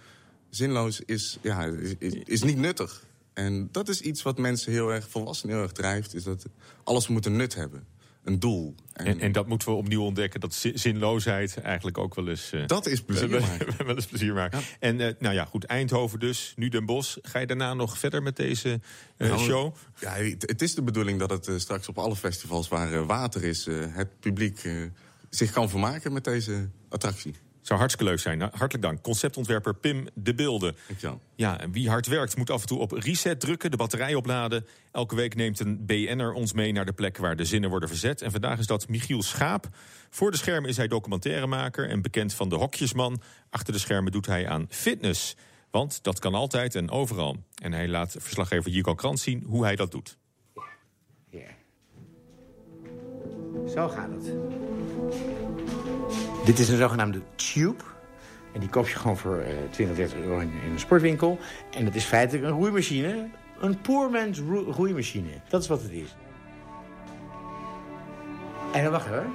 zinloos 0.50 1.02
is, 1.06 1.38
ja, 1.42 1.66
is, 2.00 2.14
is 2.24 2.44
niet 2.44 2.58
nuttig. 2.58 3.06
En 3.34 3.70
dat 3.72 3.90
is 3.90 4.02
iets 4.02 4.22
wat 4.22 4.38
mensen 4.38 4.72
heel 4.72 4.90
erg 4.90 5.10
volwassen 5.10 5.50
heel 5.50 5.62
erg 5.62 5.72
drijft. 5.72 6.16
Is 6.16 6.24
dat 6.24 6.46
alles 6.84 7.08
moet 7.08 7.26
een 7.26 7.36
nut 7.36 7.56
hebben. 7.56 7.86
Een 8.24 8.40
doel. 8.40 8.76
En, 8.94 9.06
en, 9.06 9.20
en 9.20 9.32
dat 9.32 9.48
moeten 9.48 9.68
we 9.68 9.74
opnieuw 9.74 10.02
ontdekken. 10.02 10.40
Dat 10.40 10.66
zinloosheid 10.74 11.58
eigenlijk 11.58 11.98
ook 11.98 12.16
wel 12.16 12.28
eens... 12.28 12.54
Uh, 12.54 12.68
dat 12.68 12.86
is 12.86 13.02
plezier 13.06 13.30
maken. 13.30 13.86
wel 13.86 13.96
eens 13.96 14.06
plezier 14.06 14.34
maken. 14.34 14.60
Ja. 14.60 14.66
En 14.80 15.00
uh, 15.00 15.08
nou 15.20 15.34
ja, 15.36 15.46
goed, 15.46 15.64
Eindhoven 15.64 16.20
dus, 16.20 16.54
nu 16.56 16.70
Den 16.70 16.86
Bosch. 16.86 17.18
Ga 17.22 17.40
je 17.40 17.48
daarna 17.48 17.74
nog 17.74 17.98
verder 17.98 18.24
met 18.24 18.36
deze 18.36 18.80
uh, 19.18 19.30
nou, 19.30 19.42
show? 19.42 19.76
Ja, 20.00 20.14
het 20.40 20.62
is 20.62 20.76
de 20.76 20.84
bedoeling 20.84 21.20
dat 21.20 21.30
het 21.30 21.62
straks 21.62 21.88
op 21.88 21.98
alle 21.98 22.16
festivals 22.16 22.68
waar 22.68 23.06
water 23.06 23.44
is... 23.44 23.66
het 23.72 24.20
publiek 24.20 24.70
zich 25.30 25.52
kan 25.52 25.70
vermaken 25.70 26.14
met 26.14 26.24
deze 26.24 26.70
attractie. 26.90 27.36
Zou 27.64 27.80
hartstikke 27.80 28.12
leuk 28.12 28.20
zijn. 28.20 28.38
Nou, 28.38 28.52
hartelijk 28.52 28.86
dank. 28.86 29.02
Conceptontwerper 29.02 29.76
Pim 29.76 30.08
de 30.14 30.36
Beelden. 30.36 30.76
Dankjewel. 30.88 31.22
Ja, 31.36 31.60
en 31.60 31.72
wie 31.72 31.90
hard 31.90 32.08
werkt 32.08 32.38
moet 32.38 32.50
af 32.50 32.62
en 32.62 32.68
toe 32.68 32.80
op 32.80 32.92
reset 32.92 33.40
drukken, 33.40 33.72
de 33.72 33.78
batterij 33.78 34.16
opladen. 34.16 34.66
Elke 34.92 35.16
week 35.16 35.36
neemt 35.36 35.60
een 35.60 35.86
BN'er 35.86 36.34
ons 36.34 36.54
mee 36.54 36.72
naar 36.72 36.86
de 36.86 36.94
plek 36.94 37.18
waar 37.18 37.36
de 37.36 37.46
zinnen 37.46 37.70
worden 37.70 37.90
verzet. 37.90 38.22
En 38.22 38.32
vandaag 38.32 38.60
is 38.60 38.68
dat 38.68 38.88
Michiel 38.88 39.22
Schaap. 39.22 39.68
Voor 40.10 40.32
de 40.32 40.38
schermen 40.38 40.70
is 40.70 40.78
hij 40.78 40.88
documentairemaker 40.88 41.90
en 41.90 42.02
bekend 42.02 42.34
van 42.34 42.50
de 42.50 42.56
hokjesman. 42.56 43.22
Achter 43.50 43.74
de 43.74 43.80
schermen 43.80 44.12
doet 44.12 44.26
hij 44.26 44.48
aan 44.48 44.66
fitness. 44.70 45.36
Want 45.72 46.04
dat 46.04 46.20
kan 46.20 46.34
altijd 46.34 46.76
en 46.76 46.90
overal. 46.90 47.38
En 47.62 47.74
hij 47.74 47.88
laat 47.88 48.16
verslaggever 48.20 48.72
Jico 48.72 48.96
Krant 48.96 49.20
zien 49.20 49.44
hoe 49.46 49.64
hij 49.64 49.76
dat 49.76 49.92
doet. 49.92 50.18
Ja. 51.30 51.50
Zo 53.74 53.90
gaat 53.90 54.10
het. 54.12 54.34
Dit 56.46 56.60
is 56.60 56.70
een 56.70 56.78
zogenaamde 56.78 57.22
tube. 57.36 57.84
En 58.54 58.60
die 58.60 58.70
koop 58.70 58.88
je 58.88 58.96
gewoon 58.96 59.18
voor 59.18 59.38
uh, 59.38 59.46
20, 59.72 59.96
30 59.96 60.18
euro 60.18 60.40
in, 60.40 60.52
een 60.72 60.80
sportwinkel. 60.80 61.40
En 61.72 61.86
dat 61.86 61.96
is 61.96 62.04
feitelijk 62.04 62.46
een 62.46 62.52
roeimachine. 62.52 63.30
Een 63.60 63.82
poormans 63.82 64.40
roeimachine. 64.70 65.30
Dat 65.50 65.62
is 65.62 65.68
wat 65.68 65.82
het 65.82 65.92
is. 65.92 66.16
En 68.74 68.84
dan 68.84 68.92
wacht 68.92 69.08
hoor. 69.08 69.26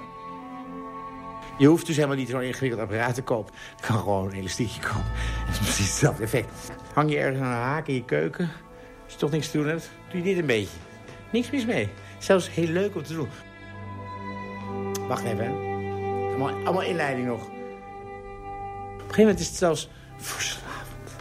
Je 1.58 1.66
hoeft 1.66 1.86
dus 1.86 1.96
helemaal 1.96 2.16
niet 2.16 2.28
zo'n 2.28 2.42
ingewikkeld 2.42 2.80
apparaat 2.82 3.14
te 3.14 3.22
kopen. 3.22 3.54
Je 3.76 3.86
kan 3.86 3.98
gewoon 3.98 4.26
een 4.26 4.38
elastiekje 4.38 4.80
kopen. 4.80 5.12
Dat 5.46 5.54
is 5.54 5.58
precies 5.58 5.88
hetzelfde 5.88 6.22
effect. 6.22 6.50
Hang 6.94 7.10
je 7.10 7.18
ergens 7.18 7.40
aan 7.40 7.46
een 7.46 7.52
haak 7.52 7.86
in 7.86 7.94
je 7.94 8.04
keuken. 8.04 8.50
Als 9.04 9.12
je 9.12 9.18
toch 9.18 9.30
niks 9.30 9.50
te 9.50 9.58
doen 9.58 9.66
hebt, 9.66 9.90
doe 10.10 10.18
je 10.18 10.24
dit 10.24 10.38
een 10.38 10.46
beetje. 10.46 10.78
Niks 11.32 11.50
mis 11.50 11.66
mee. 11.66 11.88
Zelfs 12.18 12.50
heel 12.50 12.68
leuk 12.68 12.94
om 12.94 13.02
te 13.02 13.14
doen. 13.14 13.28
Wacht 15.08 15.24
even, 15.24 15.44
hè. 15.44 15.67
Allemaal, 16.38 16.82
inleiding 16.82 17.26
nog. 17.26 17.42
Op 17.42 17.50
een 17.50 19.00
gegeven 19.00 19.20
moment 19.20 19.40
is 19.40 19.46
het 19.46 19.56
zelfs 19.56 19.88
verslavend. 20.16 21.16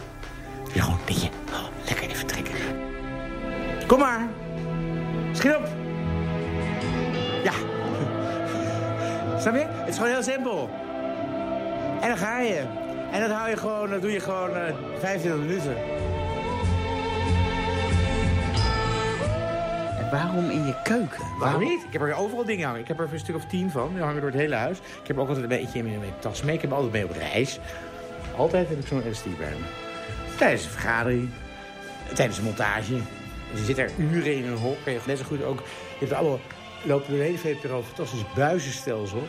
Ja, 0.72 0.82
gewoon 0.82 0.98
een 0.98 1.04
beetje. 1.06 1.28
Oh, 1.52 1.64
lekker 1.84 2.10
even 2.10 2.26
trekken. 2.26 2.54
Kom 3.86 3.98
maar. 3.98 4.28
Schiet 5.32 5.54
op. 5.54 5.68
Ja. 7.44 7.52
Snap 9.40 9.54
je? 9.54 9.66
Het 9.68 9.88
is 9.88 9.96
gewoon 9.96 10.10
heel 10.10 10.22
simpel. 10.22 10.70
En 12.00 12.08
dan 12.08 12.18
ga 12.18 12.40
je. 12.40 12.62
En 13.12 13.20
dat 13.20 13.30
hou 13.30 13.50
je 13.50 13.56
gewoon, 13.56 13.90
dat 13.90 14.02
doe 14.02 14.12
je 14.12 14.20
gewoon 14.20 14.50
uh, 14.50 14.62
25 14.98 15.40
minuten. 15.40 15.76
Waarom 20.10 20.50
in 20.50 20.66
je 20.66 20.74
keuken? 20.82 21.18
Waarom? 21.18 21.38
Waarom 21.38 21.62
niet? 21.62 21.84
Ik 21.84 21.92
heb 21.92 22.02
er 22.02 22.14
overal 22.14 22.44
dingen 22.44 22.66
hangen. 22.66 22.80
Ik 22.80 22.88
heb 22.88 23.00
er 23.00 23.08
een 23.12 23.18
stuk 23.18 23.36
of 23.36 23.44
tien 23.44 23.70
van. 23.70 23.92
Die 23.92 24.02
hangen 24.02 24.20
door 24.20 24.30
het 24.30 24.40
hele 24.40 24.54
huis. 24.54 24.78
Ik 24.78 25.06
heb 25.06 25.18
ook 25.18 25.28
altijd 25.28 25.50
een 25.50 25.58
beetje 25.60 25.78
in 25.78 25.98
mijn 25.98 26.12
tas 26.18 26.42
mee. 26.42 26.54
Ik 26.54 26.60
heb 26.60 26.72
altijd 26.72 26.92
mee 26.92 27.04
op 27.04 27.16
reis. 27.16 27.58
Altijd 28.36 28.68
heb 28.68 28.78
ik 28.78 28.86
zo'n 28.86 29.02
elastiek 29.02 29.38
bij 29.38 29.50
me. 29.50 29.66
Tijdens 30.36 30.64
een 30.64 30.70
vergadering. 30.70 31.28
Tijdens 32.14 32.38
een 32.38 32.44
montage. 32.44 32.94
Dus 33.50 33.60
je 33.60 33.64
zit 33.64 33.78
er 33.78 33.90
uren 33.98 34.36
in 34.36 34.46
een 34.46 34.56
hok. 34.56 34.76
En 34.84 34.92
je 34.92 35.00
net 35.06 35.18
zo 35.18 35.24
goed 35.24 35.44
ook... 35.44 35.58
Je 35.98 36.06
hebt 36.06 36.12
allemaal... 36.12 36.40
lopen 36.82 37.08
door 37.08 37.18
de 37.18 37.24
hele 37.24 37.38
VPRO 37.38 37.76
een 37.76 37.84
fantastisch 37.84 38.24
buizenstelsel. 38.34 39.26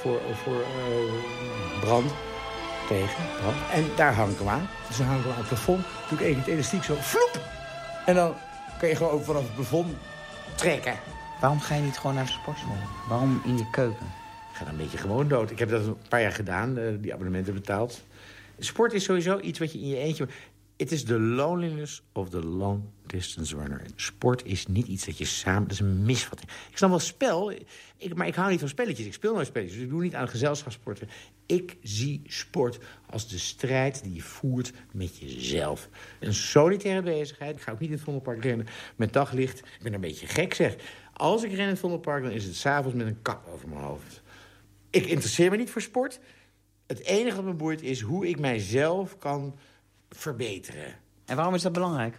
Voor, 0.00 0.20
voor 0.44 0.60
uh, 0.60 1.80
brand. 1.80 2.12
Tegen 2.88 3.24
brand. 3.40 3.56
En 3.72 3.84
daar 3.96 4.14
hang 4.14 4.32
ik 4.32 4.38
hem 4.38 4.48
aan. 4.48 4.68
Dus 4.88 4.96
dan 4.96 5.06
hang 5.06 5.18
ik 5.18 5.24
hem 5.24 5.32
aan 5.32 5.38
het 5.38 5.48
plafond. 5.48 5.84
Doe 6.08 6.18
ik 6.18 6.24
even 6.24 6.40
het 6.40 6.50
elastiek 6.50 6.84
zo. 6.84 6.94
Vloep! 7.00 7.40
En 8.06 8.14
dan 8.14 8.34
kan 8.78 8.88
je 8.88 8.96
gewoon 8.96 9.12
ook 9.12 9.24
vanaf 9.24 9.42
het 9.42 9.54
plafond 9.54 9.96
trekken. 10.54 10.94
Waarom 11.40 11.60
ga 11.60 11.74
je 11.74 11.82
niet 11.82 11.98
gewoon 11.98 12.14
naar 12.14 12.24
de 12.24 12.30
sportschool? 12.32 12.76
Waarom 13.08 13.40
in 13.44 13.58
je 13.58 13.70
keuken? 13.70 14.06
Ik 14.50 14.58
ga 14.58 14.64
dan 14.64 14.72
een 14.72 14.80
beetje 14.80 14.98
gewoon 14.98 15.28
dood. 15.28 15.50
Ik 15.50 15.58
heb 15.58 15.70
dat 15.70 15.86
een 15.86 15.96
paar 16.08 16.20
jaar 16.20 16.32
gedaan, 16.32 16.98
die 17.00 17.12
abonnementen 17.12 17.54
betaald. 17.54 18.02
Sport 18.58 18.92
is 18.92 19.04
sowieso 19.04 19.38
iets 19.38 19.58
wat 19.58 19.72
je 19.72 19.78
in 19.78 19.88
je 19.88 19.96
eentje... 19.96 20.28
Het 20.76 20.92
is 20.92 21.04
the 21.04 21.18
loneliness 21.18 22.02
of 22.12 22.30
the 22.30 22.44
long 22.44 22.82
distance 23.12 23.56
runner. 23.56 23.82
Sport 23.96 24.44
is 24.44 24.66
niet 24.66 24.86
iets 24.86 25.04
dat 25.04 25.18
je 25.18 25.24
samen... 25.24 25.62
Dat 25.62 25.72
is 25.72 25.80
een 25.80 26.04
misvatting. 26.04 26.50
Ik 26.70 26.76
snap 26.76 26.90
wel 26.90 26.98
spel, 26.98 27.52
ik, 27.96 28.14
maar 28.14 28.26
ik 28.26 28.34
hou 28.34 28.50
niet 28.50 28.60
van 28.60 28.68
spelletjes. 28.68 29.06
Ik 29.06 29.12
speel 29.12 29.34
nooit 29.34 29.46
spelletjes, 29.46 29.76
dus 29.76 29.84
ik 29.84 29.90
doe 29.90 30.02
niet 30.02 30.14
aan 30.14 30.28
gezelschapssporten. 30.28 31.08
Ik 31.46 31.76
zie 31.82 32.22
sport 32.26 32.78
als 33.10 33.28
de 33.28 33.38
strijd 33.38 34.02
die 34.02 34.14
je 34.14 34.22
voert 34.22 34.72
met 34.92 35.18
jezelf. 35.18 35.88
Een 36.20 36.34
solitaire 36.34 37.02
bezigheid. 37.02 37.56
Ik 37.56 37.62
ga 37.62 37.72
ook 37.72 37.80
niet 37.80 37.88
in 37.88 37.94
het 37.94 38.04
Vondelpark 38.04 38.42
rennen 38.42 38.66
met 38.96 39.12
daglicht. 39.12 39.58
Ik 39.58 39.82
ben 39.82 39.94
een 39.94 40.00
beetje 40.00 40.26
gek, 40.26 40.54
zeg. 40.54 40.76
Als 41.12 41.42
ik 41.42 41.50
ren 41.50 41.60
in 41.60 41.68
het 41.68 41.78
Vondelpark, 41.78 42.22
dan 42.22 42.32
is 42.32 42.44
het 42.44 42.56
s'avonds 42.56 42.96
met 42.96 43.06
een 43.06 43.22
kap 43.22 43.46
over 43.52 43.68
mijn 43.68 43.80
hoofd. 43.80 44.22
Ik 44.90 45.06
interesseer 45.06 45.50
me 45.50 45.56
niet 45.56 45.70
voor 45.70 45.82
sport. 45.82 46.20
Het 46.86 47.00
enige 47.00 47.36
wat 47.36 47.44
me 47.44 47.52
boeit 47.52 47.82
is 47.82 48.00
hoe 48.00 48.28
ik 48.28 48.38
mijzelf 48.38 49.18
kan 49.18 49.56
verbeteren. 50.08 50.94
En 51.24 51.36
waarom 51.36 51.54
is 51.54 51.62
dat 51.62 51.72
belangrijk? 51.72 52.18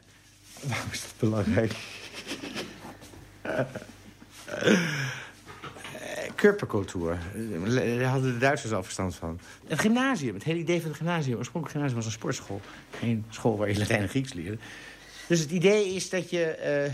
Waarom 0.62 0.92
is 0.92 1.02
dat 1.02 1.14
belangrijk? 1.20 1.76
Körpercultuur. 6.36 7.18
Daar 7.76 8.04
hadden 8.04 8.34
de 8.34 8.38
Duitsers 8.38 8.74
al 8.74 8.84
verstand 8.84 9.16
van. 9.16 9.40
Het 9.68 9.80
gymnasium, 9.80 10.34
het 10.34 10.44
hele 10.44 10.60
idee 10.60 10.80
van 10.80 10.90
het 10.90 10.98
gymnasium. 10.98 11.38
Oorspronkelijk 11.38 11.72
gymnasium 11.72 11.96
was 11.96 12.06
een 12.06 12.20
sportschool. 12.20 12.62
Geen 13.00 13.26
school 13.30 13.58
waar 13.58 13.70
je 13.70 13.78
Latijn 13.78 14.02
en 14.02 14.10
Grieks 14.10 14.34
leerde. 14.34 14.58
Dus 15.28 15.40
het 15.40 15.52
idee 15.52 15.96
is 15.96 16.10
dat 16.10 16.30
je, 16.30 16.86
uh, 16.88 16.94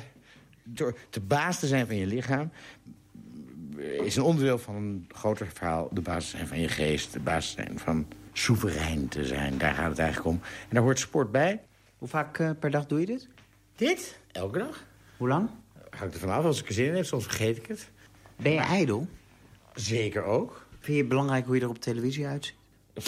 door 0.63 0.97
te 1.09 1.19
baas 1.19 1.59
te 1.59 1.67
zijn 1.67 1.87
van 1.87 1.95
je 1.95 2.05
lichaam... 2.05 2.51
is 4.03 4.15
een 4.15 4.23
onderdeel 4.23 4.57
van 4.57 4.75
een 4.75 5.07
groter 5.07 5.47
verhaal. 5.53 5.89
De 5.91 6.01
basis 6.01 6.29
zijn 6.29 6.47
van 6.47 6.59
je 6.59 6.67
geest, 6.67 7.13
de 7.13 7.19
basis 7.19 7.51
zijn 7.51 7.79
van 7.79 8.07
soeverein 8.33 9.07
te 9.07 9.25
zijn. 9.25 9.57
Daar 9.57 9.73
gaat 9.73 9.89
het 9.89 9.99
eigenlijk 9.99 10.29
om. 10.29 10.41
En 10.43 10.69
daar 10.69 10.83
hoort 10.83 10.99
sport 10.99 11.31
bij. 11.31 11.61
Hoe 11.97 12.07
vaak 12.07 12.39
uh, 12.39 12.49
per 12.59 12.71
dag 12.71 12.85
doe 12.85 12.99
je 12.99 13.05
dit? 13.05 13.27
Dit? 13.79 14.19
Elke 14.31 14.59
dag. 14.59 14.85
Hoe 15.17 15.27
lang? 15.27 15.49
Hangt 15.89 16.13
er 16.13 16.19
vanaf. 16.19 16.45
Als 16.45 16.61
ik 16.61 16.67
er 16.67 16.73
zin 16.73 16.85
in 16.85 16.95
heb, 16.95 17.05
soms 17.05 17.23
vergeet 17.23 17.57
ik 17.57 17.65
het. 17.65 17.89
Ben 18.35 18.51
je 18.51 18.59
ijdel? 18.59 19.07
Zeker 19.73 20.23
ook. 20.23 20.65
Vind 20.69 20.85
je 20.85 20.97
het 20.97 21.07
belangrijk 21.07 21.45
hoe 21.45 21.55
je 21.55 21.61
er 21.61 21.69
op 21.69 21.79
televisie 21.79 22.27
uitziet? 22.27 22.55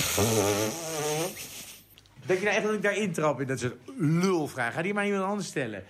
Denk 2.26 2.40
je 2.40 2.46
nou 2.46 2.56
echt 2.56 2.64
dat 2.64 2.74
ik 2.74 2.82
daarin 2.82 3.12
trap 3.12 3.42
in 3.42 3.48
dat 3.48 3.60
soort 3.60 3.76
lulvraag? 3.98 4.74
Ga 4.74 4.82
die 4.82 4.94
maar 4.94 5.06
iemand 5.06 5.24
anders 5.24 5.48
stellen. 5.48 5.84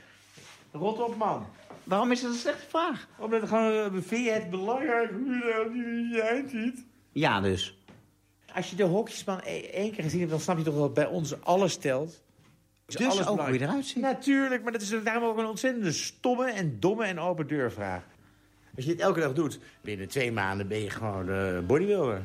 Rot 0.72 1.00
op, 1.00 1.16
man. 1.16 1.46
Waarom 1.84 2.12
is 2.12 2.22
dat 2.22 2.32
een 2.32 2.38
slechte 2.38 2.70
vraag? 2.70 3.08
Omdat 3.18 3.42
het 3.42 3.50
gewoon, 3.50 4.04
vind 4.04 4.26
je 4.26 4.32
het 4.32 4.50
belangrijk 4.50 5.12
hoe 5.12 5.76
je 5.76 6.10
je 6.12 6.24
uitziet? 6.24 6.86
Ja, 7.12 7.42
dus. 7.42 7.78
Als 8.54 8.70
je 8.70 8.76
de 8.76 8.84
hokjesman 8.84 9.42
één 9.42 9.92
keer 9.92 10.04
gezien 10.04 10.20
hebt, 10.20 10.32
dan 10.32 10.40
snap 10.40 10.58
je 10.58 10.64
toch 10.64 10.76
dat 10.76 10.94
bij 10.94 11.08
ons 11.08 11.42
alles 11.42 11.78
telt. 11.78 12.22
Dus 12.98 13.08
alles 13.08 13.28
ook 13.28 13.40
hoe 13.40 13.54
je 13.54 13.62
eruit 13.62 13.86
ziet? 13.86 14.02
Natuurlijk, 14.02 14.64
maar 14.64 14.72
dat 14.72 14.82
is 14.82 14.94
daarom 15.04 15.24
ook 15.24 15.38
een 15.38 15.46
ontzettende 15.46 15.92
stomme 15.92 16.52
en 16.52 16.80
domme 16.80 17.06
en 17.06 17.20
open 17.20 17.48
deurvraag. 17.48 18.02
Als 18.76 18.86
je 18.86 18.92
dit 18.92 19.00
elke 19.00 19.20
dag 19.20 19.34
doet, 19.34 19.60
binnen 19.82 20.08
twee 20.08 20.32
maanden 20.32 20.68
ben 20.68 20.84
je 20.84 20.90
gewoon 20.90 21.30
uh, 21.30 21.60
bodybuilder. 21.60 22.22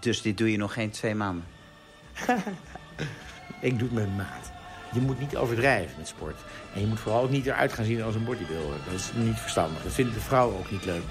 Dus 0.00 0.22
dit 0.22 0.38
doe 0.38 0.50
je 0.50 0.56
nog 0.56 0.72
geen 0.72 0.90
twee 0.90 1.14
maanden? 1.14 1.44
Ik 3.60 3.78
doe 3.78 3.88
het 3.88 3.96
met 3.96 4.16
maat. 4.16 4.52
Je 4.92 5.00
moet 5.00 5.20
niet 5.20 5.36
overdrijven 5.36 5.94
met 5.98 6.08
sport. 6.08 6.40
En 6.74 6.80
je 6.80 6.86
moet 6.86 7.00
vooral 7.00 7.22
ook 7.22 7.30
niet 7.30 7.46
eruit 7.46 7.72
gaan 7.72 7.84
zien 7.84 8.02
als 8.02 8.14
een 8.14 8.24
bodybuilder. 8.24 8.76
Dat 8.84 8.94
is 8.94 9.10
niet 9.14 9.38
verstandig. 9.38 9.82
Dat 9.82 9.92
vinden 9.92 10.14
de 10.14 10.20
vrouwen 10.20 10.58
ook 10.58 10.70
niet 10.70 10.84
leuk. 10.84 11.02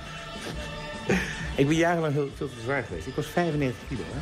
ik 1.58 1.68
ben 1.68 1.76
jarenlang 1.76 2.14
heel, 2.14 2.30
veel 2.36 2.50
te 2.50 2.62
zwaar 2.64 2.84
geweest. 2.84 3.08
Ik 3.08 3.16
was 3.16 3.28
95 3.28 3.88
kilo. 3.88 4.04
Hè? 4.06 4.20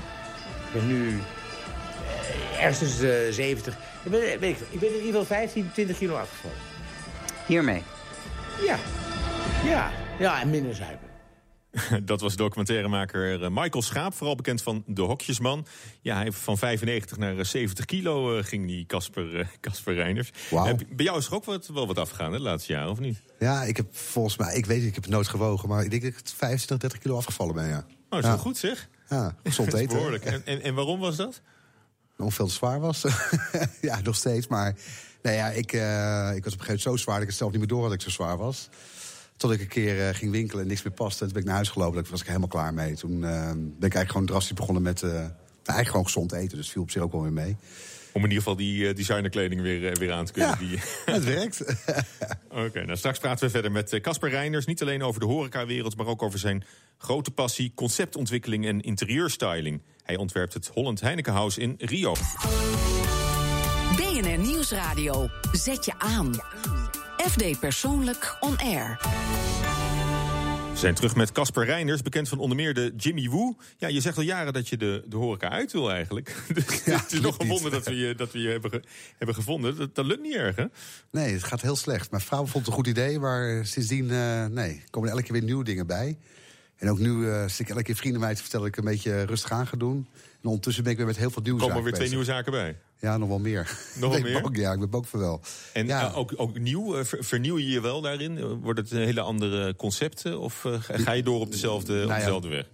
Ik 0.68 0.74
ben 0.74 0.88
nu 0.88 1.20
ergens 2.60 2.80
tussen 2.80 3.28
eh, 3.28 3.34
70. 3.34 3.78
Ik 4.04 4.12
ben, 4.12 4.20
weet 4.20 4.42
ik, 4.44 4.58
ik 4.70 4.80
ben 4.80 4.90
in 4.90 4.96
ieder 5.06 5.08
geval 5.22 5.26
15, 5.26 5.72
20 5.74 5.98
kilo 5.98 6.16
afgevallen. 6.16 6.58
Hiermee? 7.46 7.84
Ja. 8.66 8.78
Ja. 9.66 9.92
Ja, 10.20 10.42
en 10.42 10.50
minder 10.50 10.76
zuipen. 10.76 11.10
Dat 12.06 12.22
was 12.22 12.36
documentairemaker 12.36 13.42
eh, 13.44 13.50
Michael 13.50 13.82
Schaap, 13.82 14.14
vooral 14.14 14.36
bekend 14.36 14.62
van 14.62 14.84
De 14.88 15.02
Hokjesman. 15.02 15.66
Ja, 16.02 16.16
hij 16.16 16.32
van 16.32 16.58
95 16.58 17.18
naar 17.18 17.38
eh, 17.38 17.44
70 17.44 17.86
kilo 17.86 18.38
eh, 18.38 18.44
ging 18.44 18.68
die 18.68 18.86
Casper 18.86 19.40
eh, 19.40 19.46
Casper 19.62 19.94
Reiners. 19.94 20.32
Eh, 20.52 20.64
bij 20.90 21.06
jou 21.06 21.18
is 21.18 21.28
er 21.28 21.34
ook 21.34 21.46
wat, 21.46 21.68
wel 21.68 21.88
wat 21.88 21.98
afgegaan 21.98 22.32
hè, 22.32 22.38
de 22.38 22.44
laatste 22.44 22.74
jaren, 22.74 22.90
of 22.92 23.00
niet? 23.00 23.22
Ja, 23.40 23.64
ik 23.64 23.78
heb 23.78 23.86
volgens 23.98 24.38
mij, 24.38 24.56
ik 24.56 24.66
weet 24.66 24.78
niet, 24.80 24.88
ik 24.88 24.94
heb 24.96 25.04
het 25.04 25.14
nooit 25.14 25.28
gewogen, 25.28 25.70
maar 25.70 25.84
ik 25.84 25.90
denk 25.92 26.02
dat 26.04 26.12
ik 26.12 26.20
25, 26.36 26.78
30 26.78 27.00
kilo 27.00 27.18
afgevallen 27.18 27.56
ben, 27.56 27.68
ja. 27.68 27.78
Oh, 27.78 27.84
dat 28.10 28.20
is 28.20 28.26
Ja. 28.26 28.32
wel 28.32 28.42
goed 28.42 28.58
zeg. 28.58 28.90
Ja, 29.10 29.36
gezond 29.44 29.68
Dat 29.72 29.80
is 29.80 29.86
eten. 29.86 29.96
behoorlijk. 29.96 30.26
En, 30.26 30.42
en, 30.46 30.62
en 30.62 30.74
waarom 30.76 31.00
was 31.00 31.16
dat? 31.16 31.42
Omdat 32.22 32.36
veel 32.36 32.48
te 32.48 32.54
zwaar 32.54 32.80
was. 32.80 33.06
ja, 33.82 34.02
nog 34.02 34.16
steeds. 34.16 34.48
Maar 34.48 34.76
nou 35.22 35.36
ja, 35.36 35.50
ik, 35.50 35.74
eh, 35.74 36.36
ik 36.36 36.44
was 36.44 36.54
op 36.54 36.60
een 36.60 36.66
gegeven 36.66 36.68
moment 36.68 36.82
zo 36.82 36.96
zwaar 36.96 37.14
dat 37.14 37.24
ik 37.24 37.30
het 37.30 37.38
zelf 37.38 37.52
niet 37.52 37.60
meer 37.60 37.70
door 37.70 37.80
had 37.80 37.90
dat 37.90 38.00
ik 38.00 38.06
zo 38.06 38.10
zwaar 38.10 38.38
was. 38.38 38.70
Tot 39.38 39.52
ik 39.52 39.62
een 39.62 39.68
keer 39.68 40.08
eh, 40.08 40.16
ging 40.16 40.32
winkelen 40.32 40.62
en 40.62 40.68
niks 40.68 40.84
meer 40.84 40.94
paste. 40.94 41.20
En 41.20 41.26
toen 41.26 41.34
ben 41.34 41.42
ik 41.42 41.48
naar 41.48 41.56
huis 41.56 41.70
gelopen. 41.70 42.02
Daar 42.02 42.12
was 42.12 42.22
ik 42.22 42.28
helemaal 42.28 42.48
klaar 42.48 42.74
mee. 42.74 42.96
Toen 42.96 43.24
eh, 43.24 43.52
ben 43.52 43.66
ik 43.66 43.82
eigenlijk 43.82 44.12
gewoon 44.12 44.26
drastisch 44.26 44.54
begonnen 44.54 44.84
met 44.84 45.04
eigenlijk 45.04 45.88
gewoon 45.88 46.06
gezond 46.06 46.32
eten. 46.32 46.58
Dus 46.58 46.70
viel 46.72 46.82
op 46.82 46.92
zich 46.92 47.02
ook 47.02 47.12
wel 47.12 47.22
weer 47.22 47.34
mee. 47.34 47.58
Om 48.14 48.24
in 48.24 48.30
ieder 48.30 48.38
geval 48.38 48.56
die 48.56 48.88
eh, 48.88 48.96
designerkleding 48.96 49.62
weer, 49.62 49.88
eh, 49.88 49.96
weer 49.96 50.12
aan 50.12 50.26
te 50.26 50.32
kunnen. 50.32 50.52
Ja, 50.52 50.58
Die... 50.58 50.80
Het 51.16 51.24
werkt. 51.24 51.64
Oké, 52.66 52.86
nou 52.86 52.98
straks 52.98 53.20
praten 53.20 53.46
we 53.46 53.52
verder 53.52 53.72
met 53.72 53.94
eh, 53.94 54.02
Casper 54.02 54.30
Reiners. 54.30 54.66
Niet 54.66 54.82
alleen 54.82 55.04
over 55.04 55.20
de 55.20 55.26
horecawereld, 55.26 55.98
maar 55.98 56.06
ook 56.06 56.22
over 56.22 56.40
zijn 56.40 56.64
grote 56.98 57.32
passie... 57.32 57.72
conceptontwikkeling 57.76 58.66
en 58.66 58.82
interieurstyling. 58.82 59.82
Hij 60.04 60.18
ontwerpt 60.18 60.54
het 60.54 60.68
Holland 60.74 61.02
Heineken 61.02 61.34
House 61.34 61.62
in 61.62 61.76
Rio. 61.78 62.16
BNR 63.96 64.38
Nieuwsradio. 64.38 65.30
Zet 65.52 65.86
je 65.86 65.94
aan. 65.98 66.34
FD 67.18 67.60
Persoonlijk 67.60 68.38
On 68.40 68.58
Air. 68.58 69.00
We 70.82 70.88
zijn 70.88 71.00
terug 71.00 71.16
met 71.16 71.32
Casper 71.32 71.66
Reiners, 71.66 72.02
bekend 72.02 72.30
van 72.30 72.40
onder 72.40 72.58
meer 72.58 72.74
de 72.74 72.94
Jimmy 72.98 73.30
Woo. 73.30 73.56
Ja, 73.78 73.88
je 73.88 74.02
zegt 74.02 74.18
al 74.18 74.24
jaren 74.24 74.54
dat 74.54 74.68
je 74.68 74.78
de, 74.78 75.04
de 75.08 75.16
horeca 75.16 75.50
uit 75.50 75.72
wil 75.72 75.92
eigenlijk. 75.92 76.36
Dus 76.54 76.84
het 76.84 77.12
is 77.12 77.20
nog 77.20 77.40
een 77.40 77.48
wonder 77.48 77.72
dat 77.72 77.86
we 77.86 77.96
je, 77.96 78.16
dat 78.16 78.32
we 78.32 78.40
je 78.40 78.50
hebben, 78.50 78.72
ge- 78.72 78.84
hebben 79.18 79.36
gevonden. 79.36 79.78
Dat, 79.78 79.96
dat 79.96 80.06
lukt 80.06 80.22
niet 80.22 80.36
erg, 80.36 80.56
hè? 80.56 80.66
Nee, 81.12 81.34
het 81.34 81.44
gaat 81.44 81.62
heel 81.62 81.76
slecht. 81.76 82.12
Mijn 82.12 82.24
vrouw 82.24 82.40
vond 82.40 82.54
het 82.54 82.68
een 82.68 82.74
goed 82.74 82.88
idee, 82.88 83.20
maar 83.20 83.66
sindsdien 83.66 84.12
eh, 84.12 84.46
nee, 84.46 84.84
komen 84.90 85.10
er 85.10 85.16
elke 85.16 85.28
keer 85.28 85.34
weer 85.40 85.44
nieuwe 85.48 85.64
dingen 85.64 85.88
bij. 85.88 86.18
En 86.76 86.90
ook 86.90 87.00
nu 87.00 87.30
eh 87.30 87.48
zit 87.48 87.60
ik 87.60 87.70
elke 87.70 87.84
keer 87.84 87.96
vrienden 87.96 88.22
mij 88.22 88.36
te 88.36 88.42
vertellen 88.42 88.66
dat 88.66 88.78
ik 88.78 88.84
een 88.84 88.92
beetje 88.92 89.24
rustig 89.24 89.52
aan 89.52 89.68
ga 89.68 89.78
doen. 89.78 90.08
En 90.42 90.48
ondertussen 90.48 90.84
ben 90.84 90.92
ik 90.92 90.98
weer 90.98 91.08
met 91.08 91.18
heel 91.18 91.30
veel 91.32 91.42
nieuwe 91.42 91.60
Komen 91.60 91.76
er 91.76 91.82
zaken 91.84 91.98
weer 92.00 92.08
twee 92.10 92.20
bezig. 92.20 92.34
nieuwe 92.36 92.54
zaken 92.54 92.76
bij. 93.00 93.10
Ja, 93.10 93.18
nog 93.18 93.30
wel 93.30 93.40
meer. 93.40 93.78
Nog 94.00 94.12
wel 94.14 94.22
meer? 94.22 94.44
Ook, 94.44 94.56
ja, 94.56 94.72
ik 94.74 94.80
ben 94.80 94.94
ook 94.94 95.06
voor 95.06 95.20
wel. 95.20 95.42
En 95.74 95.88
Ja. 95.88 96.08
eh, 96.10 96.18
ook, 96.18 96.34
ook 96.36 96.60
nieuw, 96.60 96.96
eh, 96.98 97.04
ver- 97.04 97.24
vernieuw 97.24 97.58
je 97.58 97.70
je 97.70 97.82
wel 97.82 98.02
daarin? 98.02 98.38
Eh, 98.38 98.46
Wordt 98.62 98.80
het 98.80 98.92
een 98.92 98.98
hele 99.06 99.22
andere 99.22 99.76
concepten? 99.76 100.40
Of 100.40 100.66
ga- 100.80 101.12
je 101.12 101.24
door 101.24 101.40
op 101.40 101.52
dezelfde, 101.52 101.94
op 101.94 101.98
Nou 102.00 102.10
ja, 102.10 102.18
dezelfde 102.18 102.48
weg? 102.50 102.66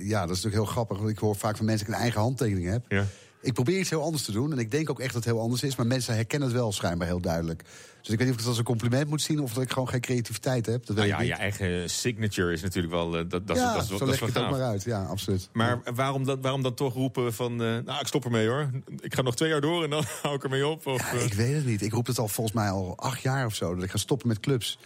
Ja, 0.00 0.20
dat 0.26 0.36
is 0.36 0.42
natuurlijk 0.42 0.54
heel 0.54 0.64
grappig. 0.64 0.98
Want 0.98 1.10
ik 1.10 1.18
hoor 1.18 1.36
vaak 1.36 1.56
van 1.56 1.66
mensen 1.66 1.84
dat 1.86 1.94
ik 1.94 2.00
een 2.00 2.06
eigen 2.06 2.20
handtekening 2.20 2.68
heb. 2.70 2.84
Ja. 2.88 3.04
Ik 3.40 3.52
probeer 3.52 3.78
iets 3.78 3.90
heel 3.90 4.02
anders 4.02 4.22
te 4.22 4.32
doen. 4.32 4.52
En 4.52 4.58
ik 4.58 4.70
denk 4.70 4.90
ook 4.90 5.00
echt 5.00 5.12
dat 5.12 5.24
het 5.24 5.32
heel 5.32 5.42
anders 5.42 5.62
is. 5.62 5.76
Maar 5.76 5.86
mensen 5.86 6.14
herkennen 6.14 6.48
het 6.48 6.56
wel 6.56 6.72
schijnbaar 6.72 7.06
heel 7.06 7.20
duidelijk. 7.20 7.62
Dus 8.00 8.10
ik 8.10 8.18
weet 8.18 8.18
niet 8.18 8.28
of 8.28 8.32
ik 8.32 8.38
het 8.38 8.46
als 8.48 8.58
een 8.58 8.64
compliment 8.64 9.08
moet 9.08 9.22
zien... 9.22 9.40
of 9.40 9.52
dat 9.52 9.62
ik 9.62 9.70
gewoon 9.70 9.88
geen 9.88 10.00
creativiteit 10.00 10.66
heb. 10.66 10.86
Dat 10.86 10.96
weet 10.96 11.08
Nou 11.08 11.22
ik 11.22 11.28
ja, 11.28 11.38
niet. 11.42 11.54
je 11.56 11.62
eigen 11.66 11.90
signature 11.90 12.52
is 12.52 12.62
natuurlijk 12.62 12.94
wel... 12.94 13.06
eh, 13.18 13.24
dat, 13.28 13.46
dat, 13.46 13.56
is- 13.56 13.62
ja, 13.62 13.72
dat, 13.72 13.82
is, 13.82 13.88
zo 13.88 13.98
dat 13.98 14.08
leg 14.08 14.20
ik 14.20 14.26
het 14.26 14.38
ook 14.38 14.50
maar 14.50 14.62
uit. 14.62 14.82
Ja, 14.84 15.02
absoluut. 15.04 15.48
Maar 15.52 15.80
waarom 15.94 16.24
dan, 16.24 16.40
waarom 16.40 16.62
dan 16.62 16.74
toch 16.74 16.94
roepen 16.94 17.34
van... 17.34 17.52
eh, 17.52 17.58
nou, 17.58 18.00
ik 18.00 18.06
stop 18.06 18.24
ermee 18.24 18.48
hoor. 18.48 18.70
Ik 19.00 19.14
ga 19.14 19.22
nog 19.22 19.36
twee 19.36 19.48
jaar 19.48 19.60
door 19.60 19.84
en 19.84 19.90
dan 19.90 20.04
hou 20.22 20.34
ik 20.34 20.42
ermee 20.44 20.66
op. 20.66 20.86
Of, 20.86 21.12
Ja, 21.12 21.18
eh, 21.18 21.24
ik 21.24 21.32
weet 21.34 21.54
het 21.54 21.66
niet. 21.66 21.82
Ik 21.82 21.92
roep 21.92 22.06
het 22.06 22.18
al 22.18 22.28
volgens 22.28 22.56
mij 22.56 22.70
al 22.70 22.92
acht 22.96 23.20
jaar 23.22 23.46
of 23.46 23.54
zo. 23.54 23.74
Dat 23.74 23.84
ik 23.84 23.90
ga 23.90 23.98
stoppen 23.98 24.28
met 24.28 24.40
clubs. 24.40 24.78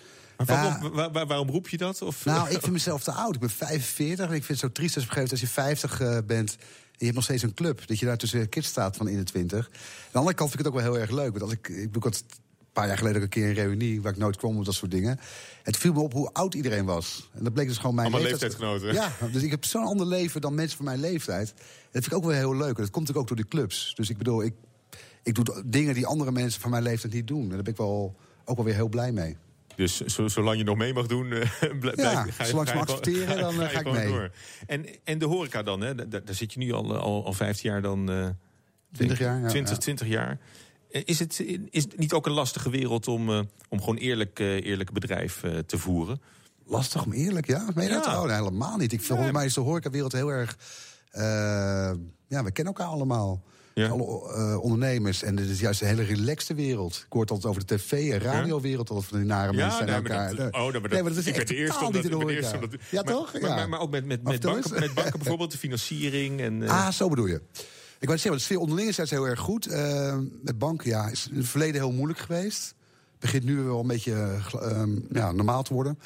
Waarom, 0.45 0.93
wa- 0.93 1.11
wa- 1.11 1.26
waarom 1.26 1.49
roep 1.51 1.68
je 1.68 1.76
dat? 1.76 2.03
Of, 2.03 2.24
Nou, 2.24 2.49
ik 2.51 2.61
vind 2.64 2.72
mezelf 2.72 3.03
te 3.03 3.12
oud. 3.12 3.34
Ik 3.34 3.40
ben 3.40 3.51
45 3.51 4.26
en 4.28 4.34
ik 4.34 4.45
vind 4.45 4.49
het 4.49 4.59
zo 4.59 4.72
triest 4.72 4.95
als, 4.97 5.05
op 5.05 5.11
een 5.11 5.16
gegeven 5.16 5.38
moment 5.47 5.57
als 5.57 5.76
je 5.86 5.86
50 5.97 6.01
eh, 6.01 6.26
bent... 6.26 6.51
en 6.59 6.99
je 6.99 7.05
hebt 7.05 7.14
nog 7.14 7.24
steeds 7.24 7.43
een 7.43 7.55
club, 7.55 7.86
dat 7.86 7.99
je 7.99 8.07
daar 8.07 8.16
tussen 8.16 8.49
kids 8.49 8.68
staat 8.68 8.97
van 8.97 9.07
21. 9.07 9.59
Aan 9.66 9.72
de 10.12 10.18
andere 10.18 10.36
kant 10.36 10.51
vind 10.51 10.61
ik 10.61 10.66
het 10.66 10.74
ook 10.74 10.82
wel 10.82 10.93
heel 10.93 11.01
erg 11.03 11.11
leuk. 11.11 11.30
Want 11.30 11.43
als 11.43 11.53
ik, 11.53 11.68
ik, 11.68 11.97
ik 11.97 12.03
had 12.03 12.24
een 12.28 12.66
paar 12.72 12.86
jaar 12.86 12.99
geleden 12.99 13.16
ook 13.16 13.22
een 13.22 13.28
keer 13.28 13.49
een 13.49 13.55
reunie... 13.55 14.03
waar 14.03 14.12
ik 14.12 14.18
nooit 14.18 14.36
kwam, 14.36 14.59
of 14.59 14.64
dat 14.64 14.74
soort 14.74 14.90
dingen. 14.90 15.20
Het 15.62 15.76
viel 15.76 15.93
me 15.93 16.01
op 16.01 16.12
hoe 16.12 16.32
oud 16.32 16.55
iedereen 16.55 16.84
was. 16.84 17.28
En 17.34 17.45
dat 17.45 17.53
bleek 17.53 17.68
dus 17.68 17.76
gewoon 17.78 17.95
mijn 17.95 18.07
Allemaal 18.12 18.30
leeftijd- 18.30 18.59
leeftijdsgenoten. 18.61 19.12
Ja, 19.24 19.32
dus 19.32 19.43
ik 19.43 19.51
heb 19.51 19.64
zo'n 19.64 19.84
ander 19.84 20.07
leven 20.07 20.40
dan 20.40 20.55
mensen 20.55 20.76
van 20.76 20.84
mijn 20.86 21.01
leeftijd. 21.01 21.49
En 21.49 21.55
dat 21.93 22.03
vind 22.03 22.07
ik 22.07 22.14
ook 22.14 22.24
wel 22.24 22.32
heel 22.36 22.57
leuk. 22.57 22.76
En 22.76 22.82
dat 22.82 22.90
komt 22.90 23.07
natuurlijk 23.07 23.18
ook 23.18 23.26
door 23.28 23.36
die 23.36 23.49
clubs. 23.49 23.93
Dus 23.97 24.11
ik 24.11 24.18
bedoel, 24.18 24.43
ik, 24.43 24.55
ik 25.22 25.34
doe 25.34 25.62
dingen 25.66 25.95
die 25.95 26.07
andere 26.07 26.32
mensen 26.32 26.61
van 26.61 26.70
mijn 26.70 26.82
leeftijd 26.82 27.12
niet 27.12 27.26
doen. 27.26 27.43
En 27.43 27.49
daar 27.49 27.62
ben 27.62 27.72
ik 27.72 27.78
wel, 27.78 28.16
ook 28.45 28.57
wel 28.57 28.64
weer 28.64 28.74
heel 28.74 28.88
blij 28.88 29.12
mee. 29.12 29.36
Dus 29.77 30.01
zo- 30.01 30.29
zolang 30.29 30.59
je 30.59 30.64
nog 30.64 30.77
mee 30.77 30.93
mag 30.95 31.07
doen, 31.07 31.33
eh, 31.33 31.41
blij- 31.81 31.93
Ja, 31.97 32.23
blijf- 32.23 32.37
ga 32.37 32.43
je, 32.45 32.49
zolang 32.51 32.68
ze 32.68 32.75
accepteren, 32.75 33.39
dan, 33.47 33.62
eh, 33.62 33.68
ga 33.68 33.81
ik 33.81 33.93
mee. 33.93 34.07
door. 34.09 34.31
En, 34.66 34.87
en 35.05 35.18
de 35.18 35.25
horeca 35.27 35.62
dan, 35.62 35.81
hè? 35.81 35.95
Da- 35.95 36.05
daar 36.20 36.35
zit 36.35 36.53
je 36.53 36.59
nu 36.59 36.73
al, 36.73 36.97
al, 36.99 37.25
al 37.25 37.33
15 37.33 37.70
jaar 37.70 37.83
dan... 37.83 38.11
eh, 38.11 38.29
20 38.93 39.18
jaar, 39.18 39.41
ja, 39.41 39.49
20, 39.49 39.73
ja. 39.75 39.79
20 39.81 40.07
jaar. 40.09 40.39
Is 40.89 41.18
het, 41.18 41.41
is 41.70 41.83
het 41.83 41.99
niet 41.99 42.12
ook 42.12 42.27
een 42.27 42.33
lastige 42.33 42.70
wereld 42.70 43.09
om, 43.09 43.29
om 43.68 43.79
gewoon 43.79 43.97
eerlijk, 43.97 44.39
eerlijk 44.39 44.93
bedrijf 44.93 45.43
te 45.66 45.79
voeren? 45.79 46.20
Lastig 46.64 47.05
om 47.05 47.12
eerlijk, 47.12 47.47
ja? 47.47 47.68
Meen 47.75 47.89
dat? 47.89 48.05
Ja. 48.05 48.20
Oh, 48.20 48.27
nee, 48.27 48.37
helemaal 48.37 48.77
niet. 48.77 48.93
Ik 48.93 49.01
volgens 49.03 49.31
mij 49.33 49.45
is 49.45 49.55
de 49.55 49.61
horecawereld 49.61 50.12
heel 50.12 50.29
erg... 50.29 50.57
ja, 52.29 52.45
we 52.45 52.51
kennen 52.53 52.75
elkaar 52.75 52.87
allemaal. 52.87 53.43
Ja. 53.75 53.89
Alle 53.89 54.33
eh, 54.35 54.62
ondernemers. 54.62 55.23
En 55.23 55.37
het 55.37 55.49
is 55.49 55.61
juist 55.61 55.81
een 55.81 55.87
hele 55.87 56.03
relaxte 56.03 56.55
wereld. 56.55 56.95
Ik 57.07 57.12
hoor 57.12 57.27
altijd 57.27 57.47
over 57.47 57.66
de 57.66 57.75
tv- 57.77 58.11
en 58.12 58.18
radiowereld. 58.18 58.91
Altijd 58.91 59.09
van 59.09 59.18
die 59.18 59.27
nare 59.27 59.53
mensen 59.53 59.77
zijn 59.89 60.03
nee, 60.03 60.11
elkaar. 60.12 60.35
dat, 60.35 60.55
oh, 60.55 60.73
dat, 60.73 60.83
nee, 60.91 61.03
maar 61.03 61.11
dat 61.12 61.20
is 61.20 61.27
ik 61.27 61.37
echt 61.37 61.47
ben 61.47 61.57
de 61.57 61.62
eerste 61.62 61.85
niet 61.85 61.93
dat- 61.93 62.05
in 62.05 62.11
de 62.11 62.16
horeca. 62.16 62.57
dat- 62.59 62.70
Ja, 62.91 63.03
maar- 63.03 63.12
toch? 63.14 63.33
Maar, 63.33 63.43
Ja. 63.51 63.55
maar, 63.57 63.68
maar 63.68 63.81
ook 63.81 63.91
met, 63.91 64.05
met, 64.07 64.23
met, 64.23 64.41
banken, 64.41 64.81
met 64.81 64.95
banken 65.03 65.18
bijvoorbeeld, 65.18 65.51
de 65.53 65.59
financiering. 65.59 66.41
En, 66.41 66.62
eh, 66.62 66.87
Ah, 66.87 66.91
zo 66.93 67.09
bedoel 67.09 67.27
je. 67.27 67.41
Ik 67.99 68.09
wou 68.09 68.18
zeggen, 68.18 68.33
de 68.33 68.39
sfeer 68.39 68.59
onderling 68.59 68.89
is 68.99 69.11
heel 69.11 69.27
erg 69.29 69.41
goed. 69.41 69.66
Eh, 69.66 70.18
met 70.43 70.59
banken, 70.59 70.91
ja, 70.91 71.09
is 71.09 71.29
in 71.31 71.37
het 71.37 71.49
verleden 71.49 71.81
heel 71.81 71.93
moeilijk 71.93 72.18
geweest. 72.18 72.75
Begint 73.18 73.45
nu 73.45 73.57
wel 73.62 73.81
een 73.81 73.87
beetje 73.87 74.12
eh, 74.12 74.70
ehm, 74.70 74.91
ja, 75.12 75.33
normaal 75.33 75.62
te 75.62 75.75
worden. 75.75 75.99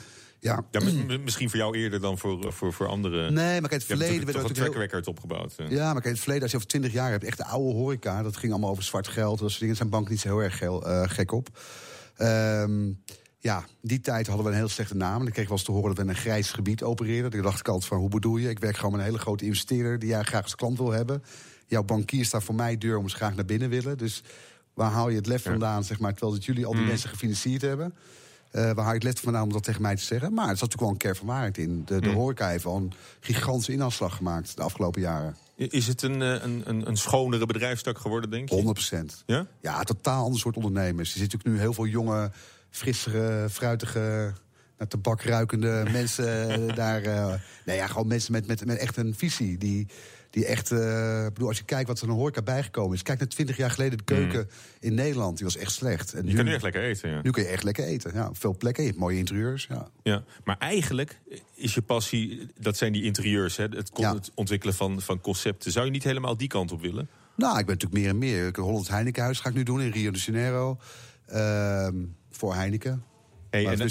Ja, 0.46 0.64
misschien 1.24 1.50
voor 1.50 1.58
jou 1.58 1.76
eerder 1.76 2.00
dan 2.00 2.18
voor, 2.18 2.52
voor, 2.52 2.72
voor 2.72 2.86
anderen. 2.86 3.32
Nee, 3.34 3.60
maar 3.60 3.70
kijk, 3.70 3.72
het 3.82 3.84
verleden 3.84 4.24
werd 4.26 4.38
toch 4.38 4.48
een 4.48 4.54
track 4.54 4.74
record 4.74 5.06
opgebouwd. 5.08 5.54
eh. 5.56 5.70
Ja, 5.70 5.84
maar 5.84 5.92
kijk, 5.92 6.04
in 6.04 6.10
het 6.10 6.18
verleden, 6.20 6.42
als 6.42 6.50
je 6.50 6.56
over 6.56 6.68
20 6.68 6.92
jaar 6.92 7.10
hebt, 7.10 7.24
echt 7.24 7.36
de 7.36 7.44
oude 7.44 7.74
horeca, 7.78 8.22
dat 8.22 8.36
ging 8.36 8.52
allemaal 8.52 8.70
over 8.70 8.82
zwart 8.82 9.08
geld. 9.08 9.38
Dat 9.38 9.48
soort 9.48 9.60
dingen 9.60 9.76
zijn 9.76 9.88
banken 9.88 10.10
niet 10.12 10.20
zo 10.20 10.28
heel 10.28 10.42
erg 10.42 10.58
gel- 10.58 10.86
eh, 10.86 11.02
gek 11.10 11.32
op. 11.32 11.48
Ehm, 12.16 12.92
ja, 13.38 13.64
die 13.80 14.00
tijd 14.00 14.26
hadden 14.26 14.44
we 14.44 14.50
een 14.50 14.56
heel 14.56 14.68
slechte 14.68 14.96
naam. 14.96 15.18
En 15.18 15.22
dan 15.24 15.32
kreeg 15.32 15.42
ik 15.44 15.48
wel 15.48 15.56
eens 15.56 15.66
te 15.66 15.72
horen 15.72 15.88
dat 15.88 15.96
we 15.96 16.02
in 16.02 16.08
een 16.08 16.16
grijs 16.22 16.50
gebied 16.50 16.82
opereerden. 16.82 17.30
Toen 17.30 17.42
dacht 17.42 17.60
ik 17.60 17.68
altijd 17.68 17.88
van, 17.88 17.98
hoe 17.98 18.08
bedoel 18.08 18.36
je? 18.36 18.48
Ik 18.48 18.58
werk 18.58 18.76
gewoon 18.76 18.90
met 18.90 19.00
een 19.00 19.06
hele 19.06 19.18
grote 19.18 19.44
investeerder 19.44 19.98
die 19.98 20.08
jij 20.08 20.22
graag 20.22 20.42
als 20.42 20.54
klant 20.54 20.78
wil 20.78 20.90
hebben. 20.92 21.22
Jouw 21.66 21.82
bankier 21.82 22.24
staat 22.24 22.44
voor 22.44 22.54
mij 22.54 22.78
deur 22.78 22.96
om 22.98 23.08
ze 23.08 23.16
graag 23.16 23.34
naar 23.34 23.44
binnen 23.44 23.68
willen. 23.68 23.98
Dus 23.98 24.22
waar 24.74 24.90
haal 24.90 25.08
je 25.08 25.16
het 25.16 25.26
lef 25.26 25.42
vandaan, 25.42 25.84
zeg 25.84 25.98
maar, 26.00 26.12
terwijl 26.12 26.32
dat 26.32 26.44
jullie 26.44 26.66
al 26.66 26.72
die 26.72 26.80
Mm. 26.80 26.86
mensen 26.86 27.08
gefinancierd 27.08 27.62
hebben? 27.62 27.94
Eh, 28.50 28.70
waar 28.72 28.94
het 28.94 29.02
lef 29.02 29.20
vandaan 29.20 29.42
om 29.42 29.52
dat 29.52 29.62
tegen 29.62 29.82
mij 29.82 29.96
te 29.96 30.02
zeggen? 30.02 30.34
Maar 30.34 30.48
er 30.48 30.56
zat 30.56 30.70
natuurlijk 30.70 30.80
wel 30.80 30.90
een 30.90 30.96
kern 30.96 31.16
van 31.16 31.26
waarheid 31.26 31.58
in. 31.58 31.82
De, 31.84 32.00
de 32.00 32.08
Mm. 32.08 32.14
horeca 32.14 32.48
heeft 32.48 32.64
al 32.64 32.76
een 32.76 32.92
gigantische 33.20 33.72
inhaalslag 33.72 34.16
gemaakt 34.16 34.56
de 34.56 34.62
afgelopen 34.62 35.00
jaren. 35.00 35.36
Is 35.56 35.86
het 35.86 36.02
een, 36.02 36.22
eh, 36.22 36.42
een, 36.42 36.62
een, 36.64 36.88
een 36.88 36.96
schonere 36.96 37.46
bedrijfstak 37.46 37.98
geworden, 37.98 38.30
denk 38.30 38.48
je? 38.48 38.54
100% 38.54 39.22
Ja? 39.26 39.46
Ja, 39.60 39.82
totaal 39.82 40.24
ander 40.24 40.40
soort 40.40 40.56
ondernemers. 40.56 41.12
Je 41.12 41.18
ziet 41.18 41.32
natuurlijk 41.32 41.56
nu 41.58 41.60
heel 41.62 41.72
veel 41.74 41.86
jonge, 41.86 42.30
frissere, 42.70 43.48
fruitige, 43.50 44.32
naar 44.78 44.88
tabak 44.88 45.22
ruikende 45.22 45.82
mensen 45.92 46.50
eh, 46.68 46.74
daar. 46.76 47.02
nee, 47.64 47.76
ja, 47.76 47.86
gewoon 47.86 48.06
mensen 48.06 48.32
met, 48.32 48.46
met, 48.46 48.64
met 48.64 48.78
echt 48.78 48.96
een 48.96 49.14
visie. 49.16 49.58
Die, 49.58 49.86
die 50.36 50.46
echt, 50.46 50.70
eh, 50.70 51.24
bedoel, 51.24 51.48
als 51.48 51.58
je 51.58 51.64
kijkt 51.64 51.88
wat 51.88 52.00
er 52.00 52.08
een 52.08 52.14
horeca 52.14 52.42
bijgekomen 52.42 52.94
is. 52.96 53.02
Kijk 53.02 53.18
naar 53.18 53.28
20 53.28 53.56
jaar 53.56 53.70
geleden 53.70 53.98
de 53.98 54.04
keuken 54.04 54.48
in 54.80 54.94
Nederland. 54.94 55.36
Die 55.36 55.46
was 55.46 55.56
echt 55.56 55.72
slecht. 55.72 56.12
En 56.14 56.26
Je 56.26 56.34
kan 56.34 56.44
nu 56.44 56.52
echt 56.52 56.62
lekker 56.62 56.82
eten, 56.82 57.10
ja. 57.10 57.20
Nu 57.22 57.30
kun 57.30 57.42
je 57.42 57.48
echt 57.48 57.62
lekker 57.62 57.84
eten. 57.84 58.10
Ja, 58.14 58.30
veel 58.32 58.56
plekken, 58.56 58.82
je 58.82 58.88
hebt 58.88 59.00
mooie 59.00 59.18
interieurs. 59.18 59.66
Ja. 59.68 59.88
Ja, 60.02 60.24
maar 60.44 60.56
eigenlijk 60.58 61.20
is 61.54 61.74
je 61.74 61.82
passie, 61.82 62.46
dat 62.60 62.76
zijn 62.76 62.92
die 62.92 63.02
interieurs, 63.02 63.56
hè, 63.56 63.64
het, 63.64 63.90
Ja. 63.94 64.14
het 64.14 64.30
ontwikkelen 64.34 64.74
van, 64.74 65.00
van 65.00 65.20
concepten. 65.20 65.72
Zou 65.72 65.84
je 65.84 65.90
niet 65.90 66.04
helemaal 66.04 66.36
die 66.36 66.48
kant 66.48 66.72
op 66.72 66.80
willen? 66.80 67.08
Nou, 67.36 67.58
ik 67.58 67.66
ben 67.66 67.74
natuurlijk 67.74 68.00
meer 68.02 68.10
en 68.10 68.18
meer. 68.18 68.46
Ik- 68.46 68.56
Holland 68.56 68.88
Heinekenhuis 68.88 69.40
ga 69.40 69.48
ik 69.48 69.54
nu 69.54 69.62
doen 69.62 69.80
in 69.82 69.90
Rio 69.90 70.10
de 70.10 70.18
Janeiro. 70.18 70.78
Ehm, 71.26 71.94
voor 72.30 72.54
Heineken. 72.54 73.02
Hey, 73.64 73.66
en, 73.66 73.88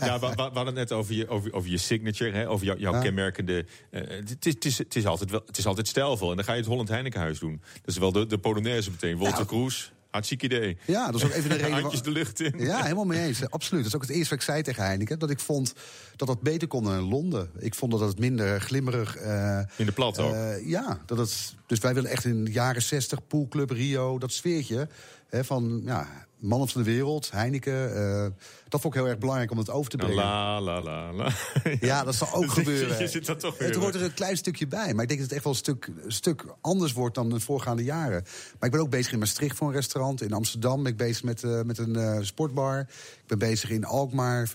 ja, 0.00 0.18
we 0.18 0.26
hadden 0.36 0.66
het 0.66 0.74
net 0.74 0.92
over 0.92 1.14
je, 1.14 1.28
over, 1.28 1.52
over 1.52 1.70
je 1.70 1.78
signature, 1.78 2.32
hè, 2.36 2.48
over 2.48 2.66
jou- 2.66 2.78
jouw 2.78 3.00
kenmerkende. 3.00 3.64
eh, 3.90 4.00
het, 4.08 4.46
is, 4.46 4.54
het, 4.54 4.64
is, 4.64 4.78
het, 4.78 4.96
is 4.96 5.06
altijd 5.06 5.30
wel, 5.30 5.42
het 5.46 5.58
is 5.58 5.66
altijd 5.66 5.88
stijlvol. 5.88 6.30
En 6.30 6.36
dan 6.36 6.44
ga 6.44 6.52
je 6.52 6.58
het 6.58 6.68
Holland 6.68 6.88
Heinekenhuis 6.88 7.38
doen. 7.38 7.60
Dat 7.74 7.94
is 7.94 7.98
wel 7.98 8.12
de, 8.12 8.26
de 8.26 8.38
Polonaise 8.38 8.90
meteen. 8.90 9.18
Walter 9.18 9.38
Ja. 9.38 9.44
Kroes, 9.44 9.92
hartstikke 10.10 10.44
idee. 10.44 10.76
Ja, 10.86 11.06
dat 11.10 11.14
is 11.20 11.26
ook 11.26 11.32
even 11.32 11.50
de 11.50 11.56
reden. 11.64 11.80
Handjes 11.80 12.02
de 12.02 12.10
lucht 12.10 12.40
in. 12.40 12.54
Ja, 12.58 12.82
helemaal 12.82 13.04
mee 13.04 13.26
eens. 13.26 13.50
Absoluut. 13.50 13.82
Dat 13.82 13.92
is 13.92 13.96
ook 13.96 14.06
het 14.06 14.16
eerste 14.16 14.30
wat 14.30 14.38
ik 14.38 14.44
zei 14.44 14.62
tegen 14.62 14.84
Heineken. 14.84 15.18
Dat 15.18 15.30
ik 15.30 15.40
vond 15.40 15.74
dat 16.16 16.28
dat 16.28 16.40
beter 16.40 16.68
kon 16.68 16.84
in 16.92 17.00
Londen. 17.08 17.50
Ik 17.58 17.74
vond 17.74 17.90
dat 17.92 18.00
het 18.00 18.18
minder 18.18 18.60
glimmerig... 18.60 19.16
eh, 19.16 19.60
In 19.76 19.86
de 19.86 19.92
plat 19.92 20.18
ook. 20.18 20.32
eh, 20.34 20.68
ja, 20.68 21.00
dat 21.06 21.18
het, 21.18 21.54
dus 21.66 21.78
wij 21.78 21.94
willen 21.94 22.10
echt 22.10 22.24
in 22.24 22.44
de 22.44 22.52
jaren 22.52 22.82
60, 22.82 23.26
Poolclub, 23.26 23.70
Rio, 23.70 24.18
dat 24.18 24.32
sfeertje... 24.32 24.88
Hè, 25.26 25.44
van 25.44 25.82
ja, 25.84 26.26
mannen 26.46 26.68
van 26.68 26.82
de 26.82 26.90
wereld, 26.90 27.30
Heineken. 27.30 27.94
eh, 27.96 28.26
dat 28.68 28.80
vond 28.80 28.94
ik 28.94 29.00
heel 29.00 29.08
erg 29.10 29.18
belangrijk 29.18 29.50
om 29.50 29.58
het 29.58 29.70
over 29.70 29.90
te 29.90 29.96
brengen. 29.96 30.16
La, 30.16 30.60
la, 30.60 30.82
la, 30.82 31.12
la. 31.12 31.30
Ja, 31.80 32.04
dat 32.04 32.14
zal 32.14 32.32
ook 32.34 32.44
Je 32.44 32.50
gebeuren. 32.50 33.08
zit 33.08 33.28
er 33.28 33.36
toch 33.36 33.58
weer. 33.58 33.68
Het 33.68 33.76
hoort 33.76 33.94
er 33.94 34.02
een 34.02 34.14
klein 34.14 34.36
stukje 34.36 34.66
bij. 34.66 34.94
Maar 34.94 35.02
ik 35.02 35.08
denk 35.08 35.20
dat 35.20 35.28
het 35.28 35.32
echt 35.32 35.42
wel 35.44 35.52
een 35.52 35.58
stuk, 35.58 35.86
een 36.04 36.12
stuk 36.12 36.44
anders 36.60 36.92
wordt 36.92 37.14
dan 37.14 37.28
de 37.28 37.40
voorgaande 37.40 37.84
jaren. 37.84 38.22
Maar 38.58 38.68
ik 38.68 38.70
ben 38.70 38.80
ook 38.80 38.90
bezig 38.90 39.12
in 39.12 39.18
Maastricht 39.18 39.56
voor 39.56 39.68
een 39.68 39.74
restaurant. 39.74 40.22
In 40.22 40.32
Amsterdam 40.32 40.82
ben 40.82 40.92
ik 40.92 40.98
bezig 40.98 41.22
met, 41.22 41.42
eh, 41.42 41.62
met 41.62 41.78
een 41.78 41.96
eh, 41.96 42.18
sportbar. 42.20 42.78
Ik 42.80 43.26
ben 43.26 43.38
bezig 43.38 43.70
in 43.70 43.84
Alkmaar. 43.84 44.50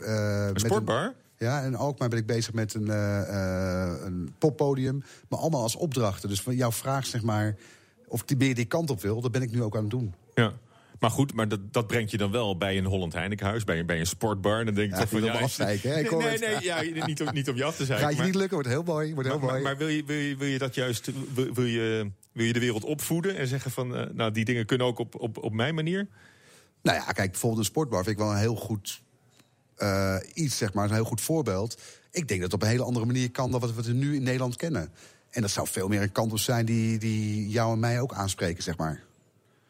met 0.54 0.60
sportbar? 0.62 1.14
ja, 1.38 1.62
in 1.62 1.76
Alkmaar 1.76 2.10
ben 2.10 2.20
ik 2.20 2.26
bezig 2.26 2.54
met 2.54 2.74
een, 2.74 2.89
een 4.06 4.34
poppodium. 4.38 5.04
Maar 5.30 5.39
allemaal 5.39 5.62
als 5.62 5.76
opdrachten. 5.76 6.30
Dus 6.30 6.42
van 6.42 6.56
jouw 6.56 6.72
vraag, 6.72 7.06
zeg 7.06 7.22
maar, 7.22 7.56
of 8.08 8.24
ik 8.26 8.38
meer 8.38 8.56
die 8.56 8.66
kant 8.66 8.89
op 8.89 9.02
wil... 9.02 9.22
dat 9.22 9.32
ben 9.32 9.42
ik 9.42 9.52
nu 9.52 9.64
ook 9.64 9.76
aan 9.76 9.82
het 9.82 9.89
doen. 9.92 10.14
Ja. 10.34 10.54
Maar 11.02 11.10
goed, 11.12 11.34
maar 11.34 11.47
dat, 11.47 11.74
dat 11.74 11.88
brengt 11.88 12.12
je 12.12 12.18
dan 12.18 12.32
wel 12.32 12.58
bij 12.58 12.78
een 12.78 12.86
Holland 12.86 13.14
Heinekenhuis, 13.14 13.64
bij, 13.64 13.80
een- 13.80 13.86
bij 13.86 13.99
een 13.99 14.06
sportbar. 14.08 14.66
Dan 14.66 14.74
denk 14.74 14.88
ik 14.88 14.93
Ja, 14.93 14.99
toch 14.99 15.10
van 15.10 15.22
hè? 15.24 15.99
Ik 15.99 16.12
Nee, 16.12 16.38
nee, 16.38 16.38
nee, 16.39 16.64
ja, 16.64 17.06
niet, 17.06 17.22
om, 17.22 17.34
niet 17.34 17.49
om 17.49 17.56
je 17.56 17.64
af 17.64 17.76
te 17.76 17.86
zijn. 17.86 17.99
Gaat 17.99 18.16
je 18.16 18.22
niet 18.24 18.36
lukken, 18.36 18.54
wordt 18.54 18.68
heel 18.70 18.84
mooi. 18.84 19.14
Wordt 19.14 19.30
heel 19.30 19.38
Maar, 19.39 19.45
maar, 19.47 19.60
mooi. 19.62 19.64
maar 19.64 19.78
wil, 19.78 19.88
je, 19.88 20.04
wil, 20.06 20.18
je, 20.18 20.36
wil 20.38 20.47
je 20.47 20.58
dat 20.58 20.76
juist, 20.76 21.10
wil, 21.34 21.54
wil 21.54 21.66
je, 21.66 22.12
wil 22.32 22.45
je 22.45 22.54
de 22.54 22.60
wereld 22.60 22.84
opvoeden 22.84 23.38
en 23.38 23.47
zeggen 23.47 23.72
van, 23.72 23.95
eh, 23.95 24.06
nou 24.14 24.32
die 24.32 24.45
dingen 24.45 24.66
kunnen 24.66 24.88
ook 24.88 24.99
op, 24.99 25.16
op, 25.20 25.38
op 25.43 25.54
mijn 25.54 25.76
manier? 25.76 26.08
Nou 26.82 26.97
ja, 26.97 27.04
kijk, 27.12 27.32
bijvoorbeeld 27.32 27.60
een 27.62 27.72
sportbar 27.72 28.04
vind 28.04 28.16
ik 28.18 28.24
wel 28.24 28.32
een 28.32 28.39
heel 28.39 28.56
goed 28.56 29.02
eh, 29.76 30.16
iets, 30.34 30.58
zeg 30.58 30.74
maar, 30.74 30.86
een 30.89 30.93
heel 30.95 31.04
goed 31.04 31.22
voorbeeld. 31.22 31.82
Ik 32.12 32.28
denk 32.28 32.41
dat 32.41 32.52
het 32.52 32.54
op 32.54 32.62
een 32.62 32.74
hele 32.74 32.84
andere 32.84 33.06
manier 33.06 33.32
kan 33.32 33.52
dan 33.52 33.60
wat 33.60 33.74
we 33.86 33.91
nu 33.93 34.16
in 34.16 34.24
Nederland 34.24 34.56
kennen. 34.56 34.89
En 35.30 35.41
dat 35.41 35.52
zou 35.52 35.68
veel 35.68 35.88
meer 35.88 36.02
een 36.02 36.12
kant 36.12 36.32
op 36.32 36.39
zijn 36.39 36.66
die, 36.66 36.97
die 36.97 37.49
jou 37.49 37.74
en 37.74 37.80
mij 37.80 38.02
ook 38.02 38.14
aanspreken, 38.14 38.64
zeg 38.64 38.78
maar. 38.78 39.04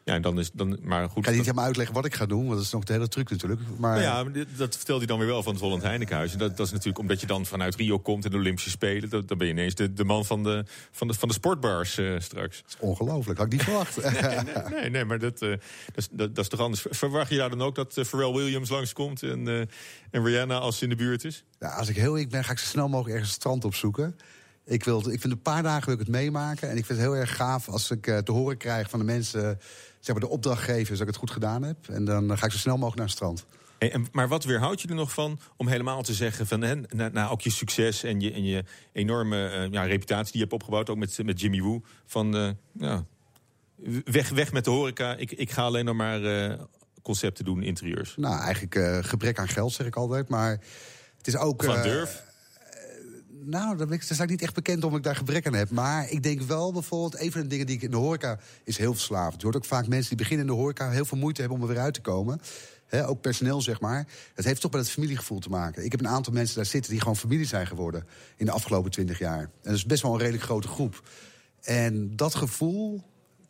Ja, 0.04 0.14
en 0.14 0.22
dan 0.22 0.38
is 0.38 0.50
dan, 0.52 0.78
maar 0.82 1.08
goed. 1.08 1.18
Ik 1.18 1.24
ga 1.24 1.30
niet 1.30 1.40
helemaal 1.40 1.64
uitleggen 1.64 1.94
wat 1.94 2.04
ik 2.04 2.14
ga 2.14 2.26
doen, 2.26 2.44
want 2.44 2.56
dat 2.56 2.64
is 2.64 2.70
nog 2.70 2.84
de 2.84 2.92
hele 2.92 3.08
truc 3.08 3.30
natuurlijk. 3.30 3.60
Maar 3.78 4.00
Nou 4.00 4.32
ja, 4.32 4.44
dat 4.56 4.76
vertelt 4.76 4.98
hij 4.98 5.06
dan 5.06 5.18
weer 5.18 5.26
wel 5.26 5.42
van 5.42 5.52
het 5.52 5.62
Holland 5.62 5.82
Heinekenhuis. 5.82 6.32
En 6.32 6.38
dat, 6.38 6.56
dat 6.56 6.66
is 6.66 6.72
natuurlijk 6.72 6.98
omdat 6.98 7.20
je 7.20 7.26
dan 7.26 7.46
vanuit 7.46 7.74
Rio 7.74 7.98
komt 7.98 8.24
en 8.24 8.30
de 8.30 8.36
Olympische 8.36 8.70
Spelen. 8.70 9.10
Dan 9.10 9.38
ben 9.38 9.46
je 9.46 9.52
ineens 9.52 9.74
de, 9.74 9.92
de 9.92 10.04
man 10.04 10.24
van 10.24 10.42
de, 10.42 10.64
van 10.90 11.08
de, 11.08 11.14
van 11.14 11.28
de 11.28 11.34
sportbars 11.34 11.98
eh, 11.98 12.14
straks. 12.18 12.64
ongelooflijk, 12.78 13.38
had 13.38 13.46
ik 13.46 13.52
niet 13.52 13.62
verwacht. 13.62 14.00
Nee, 14.70 14.90
nee, 14.90 15.04
maar 15.04 15.18
dat, 15.18 15.42
eh, 15.42 15.48
dat, 15.48 15.58
is, 15.94 16.08
dat, 16.10 16.34
dat 16.34 16.44
is 16.44 16.50
toch 16.50 16.60
anders. 16.60 16.84
Verwacht 16.90 17.30
je 17.30 17.36
daar 17.36 17.50
dan 17.50 17.62
ook 17.62 17.74
dat 17.74 17.96
eh, 17.96 18.04
Pharrell 18.04 18.32
Williams 18.32 18.68
langskomt 18.68 19.22
en, 19.22 19.68
en 20.10 20.24
Rihanna 20.24 20.58
als 20.58 20.78
ze 20.78 20.84
in 20.84 20.90
de 20.90 20.96
buurt 20.96 21.24
is? 21.24 21.44
Ja, 21.58 21.68
als 21.68 21.88
ik 21.88 21.96
heel 21.96 22.18
ik 22.18 22.28
ben, 22.28 22.44
ga 22.44 22.52
ik 22.52 22.58
zo 22.58 22.66
snel 22.66 22.88
mogelijk 22.88 23.14
ergens 23.14 23.28
een 23.28 23.40
strand 23.40 23.64
opzoeken. 23.64 24.16
Ik, 24.64 24.84
wil, 24.84 24.98
ik 24.98 25.20
vind 25.20 25.32
een 25.32 25.42
paar 25.42 25.62
dagen 25.62 25.84
wil 25.84 25.94
ik 25.94 26.00
het 26.00 26.08
meemaken. 26.08 26.70
En 26.70 26.76
ik 26.76 26.86
vind 26.86 26.98
het 26.98 27.08
heel 27.08 27.16
erg 27.16 27.36
gaaf 27.36 27.68
als 27.68 27.90
ik 27.90 28.06
eh, 28.06 28.18
te 28.18 28.32
horen 28.32 28.56
krijg 28.56 28.90
van 28.90 28.98
de 28.98 29.04
mensen... 29.04 29.60
zeg 30.00 30.14
maar 30.14 30.24
de 30.24 30.30
opdrachtgevers 30.30 30.88
dat 30.88 31.00
ik 31.00 31.06
het 31.06 31.16
goed 31.16 31.30
gedaan 31.30 31.62
heb. 31.62 31.88
En 31.88 32.04
dan 32.04 32.30
eh, 32.30 32.38
ga 32.38 32.46
ik 32.46 32.52
zo 32.52 32.58
snel 32.58 32.76
mogelijk 32.76 32.96
naar 32.96 33.06
het 33.06 33.16
strand. 33.16 33.46
Hey, 33.78 33.92
en, 33.92 34.06
maar 34.12 34.28
wat 34.28 34.44
weerhoudt 34.44 34.80
je 34.80 34.88
er 34.88 34.94
nog 34.94 35.12
van 35.12 35.38
om 35.56 35.68
helemaal 35.68 36.02
te 36.02 36.14
zeggen 36.14 36.46
van 36.46 36.62
hè, 36.62 36.74
na, 36.88 37.08
na 37.08 37.28
ook 37.28 37.40
je 37.40 37.50
succes 37.50 38.02
en 38.02 38.20
je, 38.20 38.32
en 38.32 38.44
je 38.44 38.64
enorme 38.92 39.48
eh, 39.48 39.70
ja, 39.70 39.82
reputatie 39.82 40.32
die 40.32 40.40
je 40.40 40.40
hebt 40.40 40.52
opgebouwd, 40.52 40.90
ook 40.90 40.96
met, 40.96 41.18
met 41.24 41.40
Jimmy 41.40 41.60
Woo, 41.60 41.82
van 42.06 42.56
ja, 42.72 43.04
weg, 44.04 44.28
weg 44.28 44.52
met 44.52 44.64
de 44.64 44.70
horeca. 44.70 45.16
Ik, 45.16 45.32
ik 45.32 45.50
ga 45.50 45.62
alleen 45.62 45.84
nog 45.84 45.96
maar 45.96 46.56
concepten 47.02 47.44
doen, 47.44 47.62
interieurs. 47.62 48.14
Nou, 48.16 48.40
eigenlijk 48.40 49.06
gebrek 49.06 49.38
aan 49.38 49.48
geld, 49.48 49.72
zeg 49.72 49.86
ik 49.86 49.96
altijd. 49.96 50.28
Maar 50.28 50.60
het 51.22 51.34
is 51.34 51.40
ook... 51.40 51.62
Eh, 51.62 51.82
durf. 51.82 52.22
Nou, 53.44 53.76
daar 53.76 53.86
ben 53.86 54.00
ik, 54.00 54.28
niet 54.28 54.42
echt 54.42 54.54
bekend 54.54 54.84
om 54.84 54.96
ik 54.96 55.02
daar 55.02 55.16
gebrek 55.16 55.46
aan 55.46 55.54
heb. 55.54 55.70
Maar 55.70 56.10
ik 56.10 56.22
denk 56.22 56.40
wel 56.40 56.72
bijvoorbeeld, 56.72 57.20
een 57.20 57.32
van 57.32 57.40
de 57.40 57.46
dingen 57.46 57.66
die 57.66 57.76
ik 57.76 57.82
in 57.82 57.90
de 57.90 57.96
horeca 57.96 58.38
is 58.64 58.76
heel 58.76 58.92
verslavend. 58.92 59.36
Je 59.36 59.42
hoort 59.42 59.56
ook 59.56 59.64
vaak 59.64 59.86
mensen 59.86 60.08
die 60.08 60.18
beginnen 60.18 60.46
in 60.46 60.52
de 60.52 60.58
horeca 60.58 60.90
heel 60.90 61.04
veel 61.04 61.18
moeite 61.18 61.40
hebben 61.40 61.58
om 61.58 61.64
er 61.64 61.74
weer 61.74 61.82
uit 61.82 61.94
te 61.94 62.00
komen. 62.00 62.40
Ook 63.06 63.20
personeel, 63.20 63.62
zeg 63.62 63.80
maar. 63.80 64.06
Dat 64.34 64.44
heeft 64.44 64.60
toch 64.60 64.70
met 64.70 64.80
het 64.80 64.90
familiegevoel 64.90 65.38
te 65.38 65.48
maken. 65.48 65.84
Ik 65.84 65.90
heb 65.90 66.00
een 66.00 66.08
aantal 66.08 66.32
mensen 66.32 66.56
daar 66.56 66.66
zitten 66.66 66.90
die 66.90 67.00
gewoon 67.00 67.16
familie 67.16 67.46
zijn 67.46 67.66
geworden 67.66 68.06
in 68.36 68.46
de 68.46 68.52
afgelopen 68.52 68.90
twintig 68.90 69.18
jaar. 69.18 69.40
En 69.40 69.50
dat 69.62 69.74
is 69.74 69.86
best 69.86 70.02
wel 70.02 70.12
een 70.12 70.18
redelijk 70.18 70.44
grote 70.44 70.68
groep. 70.68 71.02
En 71.60 72.16
dat 72.16 72.34
gevoel. 72.34 73.02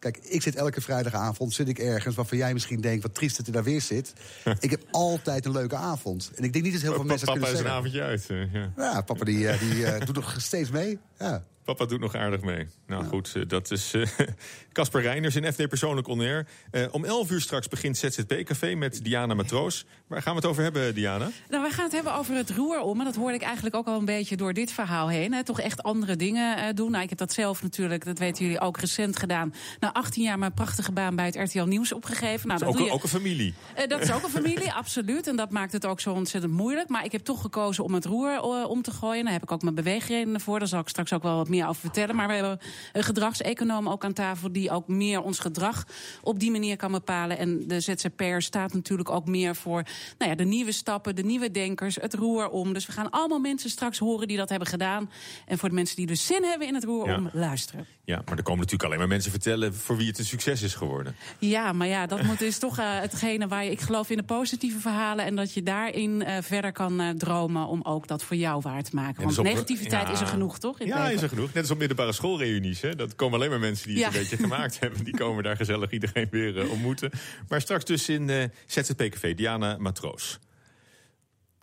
Kijk, 0.02 0.18
ik 0.22 0.42
zit 0.42 0.56
elke 0.56 0.80
vrijdagavond 0.80 1.54
zit 1.54 1.68
ik 1.68 1.78
ergens 1.78 2.14
waarvan 2.14 2.38
jij 2.38 2.52
misschien 2.52 2.80
denkt 2.80 3.02
wat 3.02 3.14
triest 3.14 3.36
dat 3.36 3.46
je 3.46 3.52
daar 3.52 3.64
weer 3.64 3.80
zit. 3.80 4.12
ik 4.60 4.70
heb 4.70 4.82
altijd 4.90 5.44
een 5.44 5.52
leuke 5.52 5.76
avond. 5.76 6.30
En 6.34 6.44
ik 6.44 6.52
denk 6.52 6.64
niet 6.64 6.72
dat 6.72 6.82
heel 6.82 6.94
veel 6.94 7.04
mensen 7.04 7.26
dat 7.26 7.38
Papa 7.38 7.46
kunnen 7.52 7.70
is 7.70 7.72
een 7.72 7.86
zeggen. 7.92 8.10
avondje 8.10 8.30
uit. 8.36 8.50
eh, 8.52 8.62
ja. 8.62 8.92
Ja, 8.92 9.00
papa 9.00 9.24
die, 9.24 9.48
eh, 9.48 9.60
die 9.60 9.86
eh, 9.86 10.00
doet 10.06 10.14
nog 10.14 10.34
steeds 10.38 10.70
mee. 10.70 10.98
Ja. 11.18 11.42
Papa 11.64 11.84
doet 11.86 12.00
nog 12.00 12.14
aardig 12.14 12.40
mee. 12.40 12.66
Nou 12.86 13.04
goed, 13.04 13.32
eh, 13.36 13.42
dat 13.48 13.70
is 13.70 13.94
eh, 13.94 14.02
Casper 14.72 15.02
Reiners 15.02 15.36
in 15.36 15.52
FD 15.52 15.68
Persoonlijk 15.68 16.08
On 16.08 16.20
Air. 16.20 16.46
Eh, 16.70 16.82
om 16.90 17.04
11 17.04 17.30
uur 17.30 17.40
straks 17.40 17.68
begint 17.68 17.96
ZZP-café 17.96 18.74
met 18.74 19.04
Diana 19.04 19.34
Matroos. 19.34 19.84
Waar 20.06 20.22
gaan 20.22 20.32
we 20.34 20.40
het 20.40 20.48
over 20.48 20.62
hebben, 20.62 20.94
Diana? 20.94 21.30
Nou, 21.48 21.62
wij 21.62 21.70
gaan 21.70 21.84
het 21.84 21.92
hebben 21.92 22.14
over 22.14 22.34
het 22.34 22.50
roer 22.50 22.80
om. 22.80 22.98
En 22.98 23.04
dat 23.04 23.14
hoorde 23.16 23.34
ik 23.34 23.42
eigenlijk 23.42 23.74
ook 23.74 23.86
al 23.86 23.98
een 23.98 24.04
beetje 24.04 24.36
door 24.36 24.52
dit 24.52 24.72
verhaal 24.72 25.08
heen. 25.08 25.32
Hè. 25.32 25.44
Toch 25.44 25.60
echt 25.60 25.82
andere 25.82 26.16
dingen 26.16 26.74
doen. 26.76 26.90
Nou, 26.90 27.02
ik 27.02 27.08
heb 27.08 27.18
dat 27.18 27.32
zelf 27.32 27.62
natuurlijk, 27.62 28.04
dat 28.04 28.18
weten 28.18 28.44
jullie 28.44 28.60
ook, 28.60 28.78
recent 28.78 29.18
gedaan. 29.18 29.54
Na 29.80 29.92
18 29.92 30.22
jaar 30.22 30.38
mijn 30.38 30.54
prachtige 30.54 30.92
baan 30.92 31.16
bij 31.16 31.26
het 31.26 31.36
RTL 31.36 31.64
Nieuws 31.64 31.92
opgegeven. 31.92 32.48
Nou, 32.48 32.60
Dat 32.60 32.74
is 32.74 32.80
ook, 32.80 32.86
je- 32.86 32.92
ook 32.92 33.02
een 33.02 33.08
familie. 33.08 33.54
Dat 33.88 34.00
is 34.00 34.12
ook 34.12 34.22
een 34.22 34.30
familie, 34.30 34.72
absoluut. 34.82 35.26
En 35.26 35.36
dat 35.36 35.50
maakt 35.50 35.72
het 35.72 35.86
ook 35.86 36.00
zo 36.00 36.12
ontzettend 36.12 36.52
moeilijk. 36.52 36.88
Maar 36.88 37.04
ik 37.04 37.12
heb 37.12 37.20
toch 37.24 37.40
gekozen 37.40 37.84
om 37.84 37.94
het 37.94 38.04
roer 38.04 38.40
om 38.68 38.82
te 38.82 38.90
gooien. 38.90 39.24
Daar 39.24 39.32
heb 39.32 39.42
ik 39.42 39.52
ook 39.52 39.62
mijn 39.62 39.74
beweegredenen 39.74 40.40
voor. 40.40 40.58
Daar 40.58 40.68
zal 40.68 40.80
ik 40.80 40.88
straks 40.88 41.12
ook 41.12 41.22
wel 41.22 41.36
wat 41.36 41.48
meer 41.52 41.68
over 41.68 41.80
vertellen. 41.80 42.16
Maar 42.16 42.26
we 42.28 42.34
hebben 42.34 42.58
een 42.92 43.02
gedragseconoom 43.02 43.88
ook 43.88 44.04
aan 44.04 44.12
tafel... 44.12 44.52
die 44.52 44.70
ook 44.70 44.88
meer 44.88 45.22
ons 45.22 45.38
gedrag 45.38 45.86
op 46.22 46.40
die 46.40 46.50
manier 46.50 46.76
kan 46.76 46.92
bepalen. 46.92 47.38
En 47.38 47.68
de 47.68 47.80
ZZP'er 47.80 48.42
staat 48.42 48.72
natuurlijk 48.72 49.10
ook 49.10 49.26
meer 49.26 49.56
voor 49.56 49.82
nou 50.18 50.30
ja, 50.30 50.36
de 50.36 50.44
nieuwe 50.44 50.72
stappen... 50.72 51.16
de 51.16 51.22
nieuwe 51.24 51.50
denkers, 51.50 51.94
het 51.94 52.14
roer 52.14 52.48
om. 52.48 52.72
Dus 52.72 52.86
we 52.86 52.92
gaan 52.92 53.10
allemaal 53.10 53.38
mensen 53.38 53.70
straks 53.70 53.98
horen 53.98 54.28
die 54.28 54.36
dat 54.36 54.48
hebben 54.48 54.68
gedaan. 54.68 55.10
En 55.46 55.58
voor 55.58 55.68
de 55.68 55.74
mensen 55.74 55.96
die 55.96 56.06
dus 56.06 56.26
zin 56.26 56.44
hebben 56.44 56.68
in 56.68 56.74
het 56.74 56.84
roer 56.84 57.08
Ja. 57.08 57.16
om, 57.16 57.30
luisteren. 57.32 57.86
Ja, 58.04 58.22
maar 58.24 58.36
er 58.36 58.42
komen 58.42 58.60
natuurlijk 58.60 58.84
alleen 58.84 58.98
maar 58.98 59.08
mensen 59.08 59.30
vertellen 59.30 59.74
voor 59.74 59.96
wie 59.96 60.06
het 60.06 60.18
een 60.18 60.24
succes 60.24 60.62
is 60.62 60.74
geworden. 60.74 61.16
Ja, 61.38 61.72
maar 61.72 61.86
ja, 61.86 62.06
dat 62.06 62.22
moet 62.22 62.38
dus 62.38 62.58
toch 62.58 62.78
eh, 62.78 62.86
hetgene 63.00 63.48
waar 63.48 63.64
je... 63.64 63.70
Ik 63.70 63.80
geloof 63.80 64.10
in 64.10 64.16
de 64.16 64.22
positieve 64.22 64.78
verhalen 64.78 65.24
en 65.24 65.36
dat 65.36 65.52
je 65.54 65.62
daarin 65.62 66.22
eh, 66.22 66.36
verder 66.40 66.72
kan 66.72 67.00
eh, 67.00 67.08
dromen... 67.10 67.66
om 67.66 67.82
ook 67.82 68.06
dat 68.08 68.22
voor 68.24 68.36
jou 68.36 68.60
waar 68.60 68.82
te 68.82 68.94
maken. 68.94 69.16
En 69.16 69.22
Want 69.22 69.28
dus 69.28 69.38
op- 69.38 69.44
negativiteit 69.44 70.06
ja. 70.06 70.12
is 70.12 70.20
er 70.20 70.26
genoeg, 70.26 70.58
toch? 70.58 70.80
in 70.80 70.86
Ja, 70.86 71.08
is 71.08 71.22
er 71.22 71.28
genoeg. 71.28 71.41
Net 71.46 71.62
als 71.62 71.70
op 71.70 71.78
middelbare 71.78 72.12
schoolreunies. 72.12 72.80
Hè. 72.80 72.94
Dat 72.94 73.14
komen 73.14 73.38
alleen 73.38 73.50
maar 73.50 73.58
mensen 73.60 73.88
die 73.88 74.04
het 74.04 74.12
Ja. 74.12 74.18
een 74.20 74.22
beetje 74.28 74.42
gemaakt 74.44 74.78
hebben. 74.80 75.04
Die 75.04 75.16
komen 75.16 75.42
daar 75.44 75.56
gezellig 75.56 75.90
iedereen 75.90 76.28
weer 76.30 76.58
eh, 76.60 76.70
ontmoeten. 76.70 77.10
Maar 77.48 77.60
straks 77.60 77.84
dus 77.84 78.08
in 78.08 78.30
eh 78.30 78.44
ZZP-café 78.66 79.34
Diana 79.34 79.76
Matroos. 79.78 80.38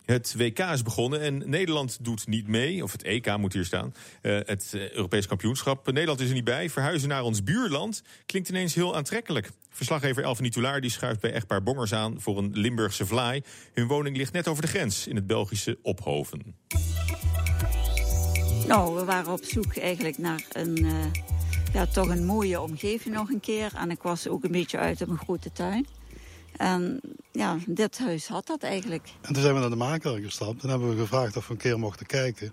Het 0.04 0.34
WK 0.36 0.58
is 0.58 0.82
begonnen 0.82 1.20
en 1.20 1.42
Nederland 1.50 1.98
doet 2.04 2.26
niet 2.26 2.46
mee. 2.48 2.82
Of 2.82 2.92
het 2.92 3.02
EK 3.02 3.36
moet 3.36 3.52
hier 3.52 3.64
staan. 3.64 3.94
Eh, 4.22 4.38
het 4.44 4.70
Europees 4.74 5.26
kampioenschap. 5.26 5.86
Nederland 5.92 6.20
is 6.20 6.28
er 6.28 6.34
niet 6.34 6.44
bij. 6.44 6.70
Verhuizen 6.70 7.08
naar 7.08 7.22
ons 7.22 7.42
buurland 7.42 8.02
klinkt 8.26 8.48
ineens 8.48 8.74
heel 8.74 8.96
aantrekkelijk. 8.96 9.50
Verslaggever 9.70 10.22
Elfie 10.22 10.42
Nitulaar 10.44 10.80
die 10.80 10.90
schuift 10.90 11.20
bij 11.20 11.32
echtpaar 11.32 11.62
Bongers 11.62 11.92
aan... 11.92 12.20
voor 12.20 12.38
een 12.38 12.50
Limburgse 12.52 13.06
vlaai. 13.06 13.42
Hun 13.72 13.86
woning 13.86 14.16
ligt 14.16 14.32
net 14.32 14.48
over 14.48 14.62
de 14.62 14.68
grens 14.68 15.06
in 15.06 15.16
het 15.16 15.26
Belgische 15.26 15.78
Ophoven. 15.82 16.54
Nou, 18.66 18.94
we 18.94 19.04
waren 19.04 19.32
op 19.32 19.44
zoek 19.44 19.76
eigenlijk 19.76 20.18
naar 20.18 20.44
een, 20.52 20.76
eh, 20.76 21.12
ja, 21.72 21.86
toch 21.86 22.08
een 22.08 22.24
mooie 22.24 22.60
omgeving 22.60 23.14
nog 23.14 23.30
een 23.30 23.40
keer. 23.40 23.72
En 23.74 23.90
ik 23.90 24.02
was 24.02 24.28
ook 24.28 24.44
een 24.44 24.52
beetje 24.52 24.78
uit 24.78 25.02
op 25.02 25.08
een 25.08 25.18
grote 25.18 25.52
tuin. 25.52 25.86
En 26.56 27.00
ja, 27.32 27.56
dit 27.66 27.98
huis 27.98 28.28
had 28.28 28.46
dat 28.46 28.62
eigenlijk. 28.62 29.08
En 29.20 29.32
toen 29.32 29.42
zijn 29.42 29.54
we 29.54 29.60
naar 29.60 29.70
de 29.70 29.76
makelaar 29.76 30.20
gestapt 30.20 30.62
en 30.62 30.68
hebben 30.68 30.90
we 30.90 31.00
gevraagd 31.00 31.36
of 31.36 31.46
we 31.46 31.52
een 31.52 31.58
keer 31.58 31.78
mochten 31.78 32.06
kijken. 32.06 32.52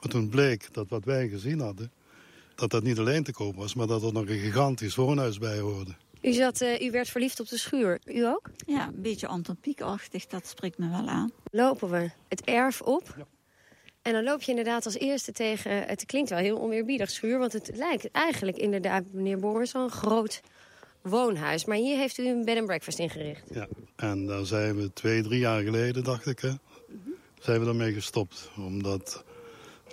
Maar 0.00 0.10
toen 0.10 0.28
bleek 0.28 0.74
dat 0.74 0.88
wat 0.88 1.04
wij 1.04 1.28
gezien 1.28 1.60
hadden, 1.60 1.90
dat 2.54 2.70
dat 2.70 2.82
niet 2.82 2.98
alleen 2.98 3.22
te 3.24 3.32
koop 3.32 3.56
was, 3.56 3.74
maar 3.74 3.86
dat 3.86 4.02
er 4.02 4.12
nog 4.12 4.28
een 4.28 4.38
gigantisch 4.38 4.94
woonhuis 4.94 5.38
bij 5.38 5.58
hoorde. 5.58 5.94
U, 6.22 6.32
zat, 6.32 6.60
eh, 6.60 6.80
u 6.86 6.90
werd 6.90 7.08
verliefd 7.08 7.40
op 7.40 7.48
de 7.48 7.58
schuur. 7.58 8.00
U 8.04 8.26
ook? 8.26 8.50
Ja, 8.66 8.86
een 8.86 9.02
beetje 9.02 9.26
Anton 9.26 9.56
Pieck-achtig, 9.56 10.26
dat 10.26 10.46
spreekt 10.46 10.78
me 10.78 10.90
wel 10.90 11.08
aan. 11.08 11.30
Lopen 11.50 11.90
we 11.90 12.10
het 12.28 12.44
erf 12.44 12.80
op. 12.80 13.26
En 14.06 14.12
dan 14.12 14.24
loop 14.24 14.42
je 14.42 14.50
inderdaad 14.50 14.84
als 14.84 14.98
eerste 14.98 15.32
tegen... 15.32 15.86
Het 15.86 16.04
klinkt 16.04 16.30
wel 16.30 16.38
heel 16.38 16.60
oneerbiedig 16.60 17.10
schuur, 17.10 17.38
want 17.38 17.52
het 17.52 17.70
lijkt 17.74 18.10
eigenlijk 18.10 18.56
inderdaad, 18.56 19.04
meneer 19.12 19.40
wel 19.40 19.66
een 19.72 19.90
groot 19.90 20.40
woonhuis. 21.02 21.64
Maar 21.64 21.76
hier 21.76 21.96
heeft 21.96 22.18
u 22.18 22.28
een 22.28 22.44
bed 22.44 22.56
and 22.56 22.66
breakfast 22.66 22.98
ingericht. 22.98 23.42
Ja, 23.54 23.66
en 23.96 24.26
daar 24.26 24.44
zijn 24.44 24.76
we 24.76 24.92
twee, 24.92 25.22
drie 25.22 25.38
jaar 25.38 25.62
geleden, 25.62 26.04
dacht 26.04 26.26
ik, 26.26 26.40
hè, 26.40 26.50
zijn 27.38 27.58
we 27.58 27.64
daarmee 27.64 27.92
gestopt. 27.92 28.50
Omdat 28.56 29.24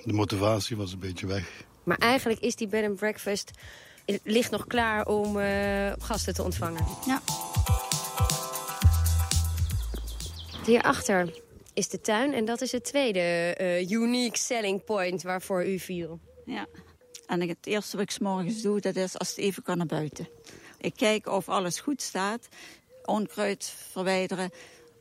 de 0.04 0.14
motivatie 0.14 0.78
was 0.78 0.94
een 0.94 1.00
beetje 1.00 1.28
weg. 1.28 1.64
Maar 1.84 1.98
eigenlijk 1.98 2.40
is 2.40 2.56
die 2.56 2.68
bed 2.68 2.86
and 2.86 2.96
breakfast 2.96 3.52
het 4.06 4.22
ligt 4.24 4.52
nog 4.52 4.68
klaar 4.68 5.06
om 5.08 5.40
eh, 5.40 5.92
gasten 6.00 6.34
te 6.34 6.44
ontvangen. 6.44 6.86
Ja. 7.06 7.22
Hierachter 10.66 11.43
is 11.74 11.90
de 11.90 12.02
tuin 12.02 12.34
en 12.34 12.46
dat 12.46 12.62
is 12.62 12.72
het 12.72 12.84
tweede 12.84 13.20
eh, 13.20 13.90
unique 13.90 14.38
selling 14.38 14.84
point 14.84 15.22
waarvoor 15.22 15.66
u 15.66 15.80
viel. 15.80 16.20
Ja. 16.46 16.68
En 17.26 17.42
het 17.42 17.66
eerste 17.68 17.98
wat 17.98 18.06
ik 18.06 18.12
's 18.12 18.20
morgens 18.20 18.62
doe, 18.62 18.80
dat 18.80 18.96
is 18.96 19.18
als 19.18 19.30
het 19.30 19.38
even 19.38 19.64
kan 19.64 19.78
naar 19.78 19.86
buiten. 19.86 20.28
Ik 20.78 20.94
kijk 20.96 21.28
of 21.28 21.50
alles 21.50 21.80
goed 21.80 22.02
staat. 22.02 22.48
Onkruid 23.04 23.74
verwijderen. 23.92 24.52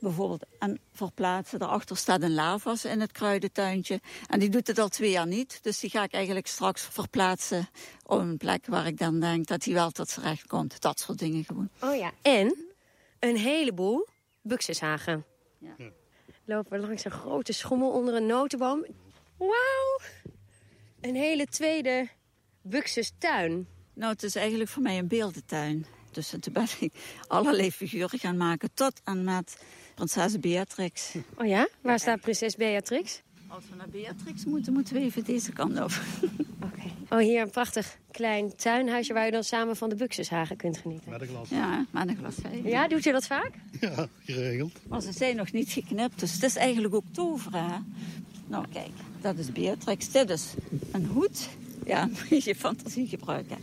Bijvoorbeeld 0.01 0.45
en 0.59 0.81
verplaatsen. 0.93 1.59
Daarachter 1.59 1.97
staat 1.97 2.23
een 2.23 2.35
lavas 2.35 2.85
in 2.85 3.01
het 3.01 3.13
kruidentuintje. 3.13 4.01
En 4.27 4.39
die 4.39 4.49
doet 4.49 4.67
het 4.67 4.79
al 4.79 4.89
twee 4.89 5.11
jaar 5.11 5.27
niet. 5.27 5.59
Dus 5.63 5.81
die 5.81 5.91
ga 5.91 6.03
ik 6.03 6.13
eigenlijk 6.13 6.47
straks 6.47 6.83
verplaatsen 6.83 7.69
op 8.07 8.19
een 8.19 8.37
plek 8.37 8.67
waar 8.67 8.87
ik 8.87 8.99
dan 8.99 9.21
denk 9.21 9.47
dat 9.47 9.65
hij 9.65 9.75
wel 9.75 9.91
tot 9.91 10.09
zijn 10.09 10.27
recht 10.27 10.47
komt. 10.47 10.81
Dat 10.81 11.01
soort 11.01 11.19
dingen 11.19 11.45
gewoon. 11.45 11.69
Oh 11.81 11.97
ja. 11.97 12.13
En 12.23 12.57
een 13.19 13.37
heleboel 13.37 14.09
buxushagen. 14.41 15.25
Ja. 15.59 15.75
Lopen 16.53 16.81
we 16.81 16.87
langs 16.87 17.05
een 17.05 17.11
grote 17.11 17.53
schommel 17.53 17.91
onder 17.91 18.15
een 18.15 18.27
notenboom. 18.27 18.87
Wauw! 19.37 20.01
Een 21.01 21.15
hele 21.15 21.47
tweede 21.47 22.09
buxustuin. 22.63 23.67
Nou, 23.95 24.13
het 24.13 24.23
is 24.23 24.35
eigenlijk 24.35 24.71
voor 24.71 24.83
mij 24.83 24.99
een 24.99 25.09
beeldentuin. 25.09 25.87
Dus 26.11 26.29
toen 26.41 26.53
ben 26.53 26.67
ik 26.81 26.93
allerlei 27.27 27.73
figuren 27.73 28.19
gaan 28.19 28.37
maken. 28.37 28.71
Tot 28.75 29.01
en 29.05 29.25
met 29.25 29.57
prinses 29.95 30.41
Beatrix. 30.41 31.15
Oh 31.37 31.47
ja? 31.47 31.69
Waar 31.81 31.99
staat 31.99 32.21
prinses 32.21 32.57
Beatrix? 32.57 33.23
Als 33.55 33.65
we 33.71 33.77
naar 33.77 33.89
Beatrix 33.89 34.45
moeten, 34.45 34.73
moeten 34.73 34.95
we 34.95 35.01
even 35.01 35.25
deze 35.25 35.53
kant 35.53 35.81
op. 35.81 35.91
Oh, 37.09 37.19
hier 37.19 37.41
een 37.43 37.51
prachtig 37.51 37.97
klein 38.11 38.57
tuinhuisje 38.57 39.13
waar 39.13 39.29
u 39.29 39.31
dan 39.31 39.45
samen 39.45 39.77
van 39.77 39.89
de 39.89 39.95
buxushagen 39.95 40.57
kunt 40.57 40.79
genieten. 40.79 41.11
Met 41.11 41.21
een 41.21 41.27
glas. 41.27 41.49
Ja, 41.49 41.87
met 41.91 42.09
een 42.09 42.17
glas 42.17 42.37
wijn. 42.43 42.63
Ja, 42.65 42.89
doet 42.89 43.07
u 43.07 43.13
dat 43.13 43.27
vaak? 43.27 43.51
Ja, 43.81 44.09
geregeld. 44.25 44.73
Maar 44.89 45.01
ze 45.01 45.13
zijn 45.13 45.37
nog 45.37 45.53
niet 45.53 45.73
geknipt, 45.73 46.21
dus 46.21 46.33
het 46.33 46.43
is 46.43 46.57
eigenlijk 46.57 46.95
ook 46.95 47.05
toveren. 47.13 47.65
hè. 47.71 47.77
Nou, 48.47 48.67
kijk, 48.73 48.91
dat 49.21 49.39
is 49.39 49.53
Beatrix. 49.53 50.11
Dit 50.11 50.31
is 50.31 50.55
een 50.93 51.07
hoed. 51.07 51.49
Ja, 51.93 52.03
een 52.09 52.17
beetje 52.29 52.55
fantasie 52.55 53.07
gebruiken. 53.07 53.59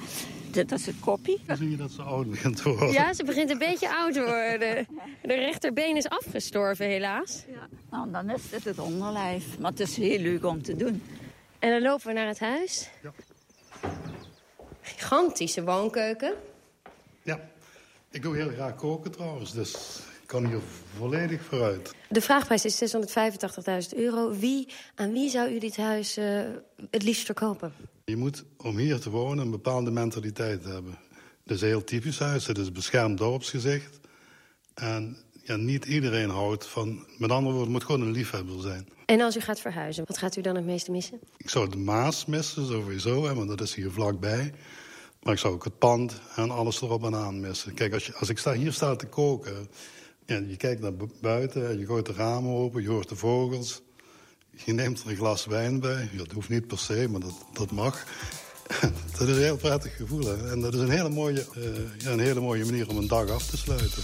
Dit 0.52 0.72
is 0.72 0.86
het 0.86 1.00
koppie. 1.00 1.42
Dan 1.46 1.58
zie 1.58 1.70
je 1.70 1.78
dat 1.78 1.92
ze 1.92 2.02
oud 2.02 2.30
begint 2.30 2.56
te 2.56 2.70
worden. 2.70 2.92
Ja, 2.92 3.14
ze 3.14 3.24
begint 3.24 3.50
een 3.50 3.58
beetje 3.58 3.96
oud 3.96 4.14
te 4.14 4.20
worden. 4.20 4.88
De 5.22 5.34
rechterbeen 5.34 5.96
is 5.96 6.10
afgestorven, 6.10 6.86
helaas. 6.86 7.44
Nou, 7.90 8.12
dan 8.12 8.30
is 8.30 8.50
dit 8.50 8.64
het 8.64 8.80
onderlijf. 8.80 9.60
Maar 9.60 9.72
het 9.72 9.80
is 9.80 9.98
heel 9.98 10.20
leuk 10.20 10.46
om 10.46 10.62
te 10.62 10.76
doen. 10.76 11.04
En 11.60 11.70
dan 11.72 11.82
lopen 11.82 12.08
we 12.08 12.14
naar 12.14 12.28
het 12.28 12.40
huis. 12.40 12.90
Gigantische 14.82 15.64
woonkeuken. 15.64 16.34
Ja, 17.24 17.40
ik 18.12 18.22
doe 18.22 18.36
heel 18.36 18.50
graag 18.50 18.76
koken 18.76 19.12
trouwens, 19.12 19.54
dus 19.54 19.74
ik 20.22 20.28
kan 20.28 20.46
hier 20.46 20.62
volledig 20.98 21.42
vooruit. 21.42 21.96
De 22.10 22.22
vraagprijs 22.22 22.66
is 22.66 22.96
685.000 22.96 23.98
euro. 23.98 24.32
Wie, 24.32 24.68
aan 24.96 25.12
wie 25.12 25.30
zou 25.30 25.50
u 25.50 25.60
dit 25.60 25.78
huis 25.78 26.18
eh, 26.18 26.42
het 26.90 27.04
liefst 27.04 27.26
verkopen? 27.26 27.74
Je 28.10 28.18
moet 28.18 28.44
om 28.58 28.78
hier 28.78 29.00
te 29.00 29.10
wonen 29.10 29.46
een 29.46 29.52
bepaalde 29.52 29.92
mentaliteit 29.92 30.64
hebben. 30.64 30.98
Het 31.44 31.52
is 31.52 31.62
een 31.62 31.68
heel 31.68 31.84
typisch 31.84 32.20
huis, 32.20 32.48
het 32.48 32.58
is 32.58 32.72
beschermd 32.72 33.18
dorpsgezicht. 33.18 34.00
En 34.74 35.18
ja, 35.44 35.56
niet 35.56 35.86
iedereen 35.86 36.30
houdt 36.30 36.68
van... 36.68 37.06
Met 37.18 37.32
andere 37.32 37.56
woorden, 37.56 37.62
het 37.62 37.70
moet 37.70 37.84
gewoon 37.84 38.02
een 38.02 38.12
liefhebber 38.12 38.62
zijn. 38.62 38.88
En 39.06 39.22
als 39.22 39.36
u 39.36 39.40
gaat 39.40 39.60
verhuizen, 39.60 40.04
wat 40.08 40.18
gaat 40.18 40.36
u 40.36 40.42
dan 40.42 40.56
het 40.56 40.66
meeste 40.66 40.92
missen? 40.92 41.20
Ik 41.38 41.50
zou 41.50 41.70
de 41.70 41.78
Maas 41.78 42.26
missen, 42.26 42.66
sowieso, 42.66 43.26
hè, 43.26 43.34
want 43.34 43.50
dat 43.50 43.62
is 43.62 43.76
hier 43.76 43.92
vlakbij. 43.92 44.54
Maar 45.24 45.34
ik 45.34 45.40
zou 45.40 45.54
ook 45.54 45.64
het 45.64 45.78
pand 45.78 46.22
en 46.36 46.50
alles 46.50 46.82
erop 46.82 47.04
en 47.04 47.16
aan 47.16 47.40
missen. 47.40 47.74
Kijk, 47.74 47.94
als, 47.94 48.06
je, 48.06 48.16
als 48.16 48.30
ik 48.30 48.38
sta, 48.38 48.54
hier 48.54 48.74
sta 48.74 48.96
te 48.96 49.08
koken... 49.08 49.68
Ja, 50.26 50.38
je 50.38 50.58
kijkt 50.58 50.82
naar 50.82 50.96
bu- 50.96 51.10
buiten, 51.22 51.80
je 51.80 51.86
gooit 51.86 52.06
de 52.06 52.14
ramen 52.14 52.52
open, 52.52 52.82
je 52.82 52.90
hoort 52.90 53.10
de 53.10 53.16
vogels. 53.16 53.82
Je 54.66 54.74
neemt 54.74 55.04
er 55.04 55.10
een 55.10 55.16
glas 55.16 55.46
wijn 55.46 55.80
bij. 55.80 56.10
Dat 56.14 56.32
hoeft 56.32 56.50
niet 56.50 56.68
per 56.68 56.78
se, 56.78 57.08
maar 57.10 57.20
dat, 57.20 57.46
dat 57.54 57.72
mag. 57.72 58.06
dat 59.18 59.28
is 59.28 59.36
een 59.36 59.42
heel 59.42 59.58
prettig 59.58 59.96
gevoel. 59.96 60.38
En 60.48 60.62
dat 60.62 60.74
is 60.74 60.80
een 60.80 60.90
hele, 60.90 61.10
mooie, 61.10 61.46
eh, 61.56 61.64
ja, 61.98 62.12
een 62.12 62.20
hele 62.20 62.40
mooie 62.40 62.66
manier 62.66 62.90
om 62.90 62.98
een 62.98 63.08
dag 63.08 63.30
af 63.30 63.46
te 63.46 63.58
sluiten. 63.58 64.04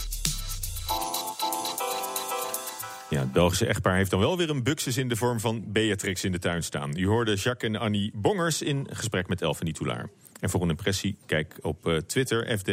Ja, 3.10 3.20
het 3.20 3.32
Belgische 3.32 3.66
echtpaar 3.66 3.96
heeft 3.96 4.10
dan 4.10 4.20
wel 4.20 4.38
weer 4.38 4.50
een 4.50 4.64
buxus 4.64 4.98
in 4.98 5.10
de 5.10 5.16
vorm 5.16 5.40
van 5.40 5.64
Beatrix 5.68 6.24
in 6.24 6.32
de 6.32 6.40
tuin 6.40 6.64
staan. 6.64 6.98
U 6.98 7.08
hoorde 7.08 7.36
Jacques 7.36 7.72
en 7.72 7.80
Annie 7.80 8.12
Bongers 8.16 8.62
in 8.62 8.88
gesprek 8.92 9.28
met 9.28 9.42
Elfanie 9.42 9.74
Toulaar. 9.74 10.10
En 10.40 10.50
voor 10.50 10.62
een 10.62 10.70
impressie, 10.70 11.18
kijk 11.26 11.58
op 11.62 11.88
eh, 11.88 11.98
Twitter, 11.98 12.58
FD 12.58 12.72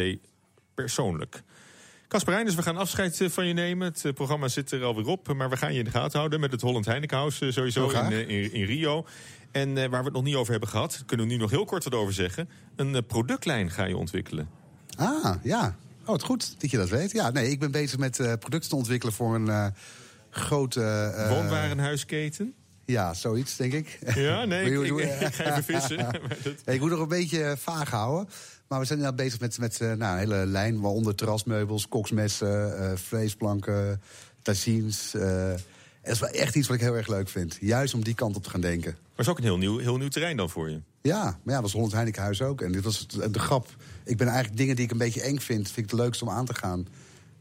persoonlijk. 0.73 1.43
Casper 2.13 2.33
Reinders, 2.33 2.55
we 2.55 2.61
gaan 2.63 2.77
afscheid 2.77 3.21
eh, 3.21 3.29
van 3.29 3.45
je 3.47 3.53
nemen. 3.53 3.87
Het 3.87 4.05
eh, 4.05 4.13
programma 4.13 4.47
zit 4.47 4.71
er 4.71 4.83
alweer 4.83 5.05
op, 5.07 5.33
maar 5.33 5.49
we 5.49 5.57
gaan 5.57 5.73
je 5.73 5.79
in 5.79 5.85
de 5.85 5.91
gaten 5.91 6.17
houden... 6.17 6.39
met 6.39 6.51
het 6.51 6.61
Holland 6.61 6.85
Heinekenhuis 6.85 7.41
eh, 7.41 7.51
sowieso 7.51 7.89
in, 7.89 8.11
eh, 8.11 8.19
in, 8.19 8.53
in 8.53 8.65
Rio. 8.65 9.05
En 9.51 9.77
eh, 9.77 9.89
waar 9.89 9.99
we 9.99 10.05
het 10.05 10.13
nog 10.13 10.23
niet 10.23 10.35
over 10.35 10.51
hebben 10.51 10.69
gehad, 10.69 11.03
kunnen 11.05 11.25
we 11.27 11.31
nu 11.31 11.37
nog 11.39 11.49
heel 11.49 11.65
kort 11.65 11.83
wat 11.83 11.93
over 11.95 12.13
zeggen. 12.13 12.49
Een 12.75 12.95
eh, 12.95 13.01
productlijn 13.07 13.71
ga 13.71 13.85
je 13.85 13.97
ontwikkelen. 13.97 14.49
Ah, 14.97 15.35
ja. 15.43 15.75
Oh, 16.05 16.13
het 16.13 16.23
goed 16.23 16.61
dat 16.61 16.71
je 16.71 16.77
dat 16.77 16.89
weet. 16.89 17.11
Ja, 17.11 17.29
nee, 17.29 17.49
ik 17.49 17.59
ben 17.59 17.71
bezig 17.71 17.97
met 17.99 18.19
eh, 18.19 18.33
producten 18.39 18.69
te 18.69 18.75
ontwikkelen 18.75 19.13
voor 19.13 19.35
een 19.35 19.47
eh, 19.49 19.65
grote... 20.29 20.81
eh, 21.15 21.29
Woonwarenhuisketen? 21.29 22.53
Ja, 22.85 23.13
zoiets, 23.13 23.55
denk 23.55 23.73
ik. 23.73 23.99
Ja, 24.15 24.45
nee, 24.45 24.65
ik, 24.71 24.81
ik, 24.81 24.87
doe- 24.87 25.01
ik 25.03 25.33
ga 25.33 25.57
even 25.57 25.63
vissen. 25.63 25.97
Dat- 26.43 26.73
ik 26.73 26.79
moet 26.79 26.89
nog 26.89 26.99
een 26.99 27.07
beetje 27.07 27.43
eh, 27.43 27.57
vaag 27.57 27.89
houden. 27.89 28.29
Maar 28.67 28.79
we 28.79 28.85
zijn 28.85 28.99
inderdaad 28.99 29.25
bezig 29.25 29.39
met, 29.39 29.57
met 29.59 29.81
eh, 29.81 29.91
nou, 29.91 30.13
een 30.13 30.17
hele 30.19 30.45
lijn... 30.45 30.79
waaronder 30.81 31.15
terrasmeubels, 31.15 31.87
koksmessen, 31.87 32.77
eh, 32.77 32.97
vleesplanken, 32.97 34.01
tagines. 34.41 35.13
en 35.13 35.59
dat 36.03 36.11
is 36.13 36.19
wel 36.19 36.29
echt 36.29 36.55
iets 36.55 36.67
wat 36.67 36.75
ik 36.77 36.81
heel 36.83 36.95
erg 36.95 37.07
leuk 37.07 37.29
vind. 37.29 37.57
Juist 37.61 37.93
om 37.93 38.03
die 38.03 38.13
kant 38.15 38.35
op 38.35 38.43
te 38.43 38.49
gaan 38.49 38.61
denken. 38.61 38.91
Maar 38.91 39.25
is 39.25 39.27
ook 39.31 39.37
een 39.37 39.43
heel 39.43 39.57
nieuw, 39.57 39.77
heel 39.77 39.97
nieuw 39.97 40.07
terrein 40.07 40.37
dan 40.37 40.49
voor 40.49 40.69
je. 40.69 40.81
Ja, 41.01 41.23
maar 41.23 41.33
ja, 41.45 41.53
dat 41.53 41.61
was 41.61 41.71
Holland 41.71 41.91
Heinekenhuis 41.91 42.41
ook. 42.41 42.61
En 42.61 42.71
dit 42.71 42.83
was 42.83 42.99
het- 42.99 43.33
de 43.33 43.39
grap. 43.39 43.67
Ik 44.05 44.17
ben 44.17 44.27
eigenlijk 44.27 44.57
dingen 44.57 44.75
die 44.75 44.85
ik 44.85 44.91
een 44.91 44.97
beetje 44.97 45.21
eng 45.21 45.37
vind... 45.39 45.65
vind 45.71 45.85
ik 45.85 45.91
het 45.91 45.99
leukste 45.99 46.23
om 46.25 46.29
aan 46.31 46.45
te 46.45 46.53
gaan. 46.55 46.79
En 46.79 46.87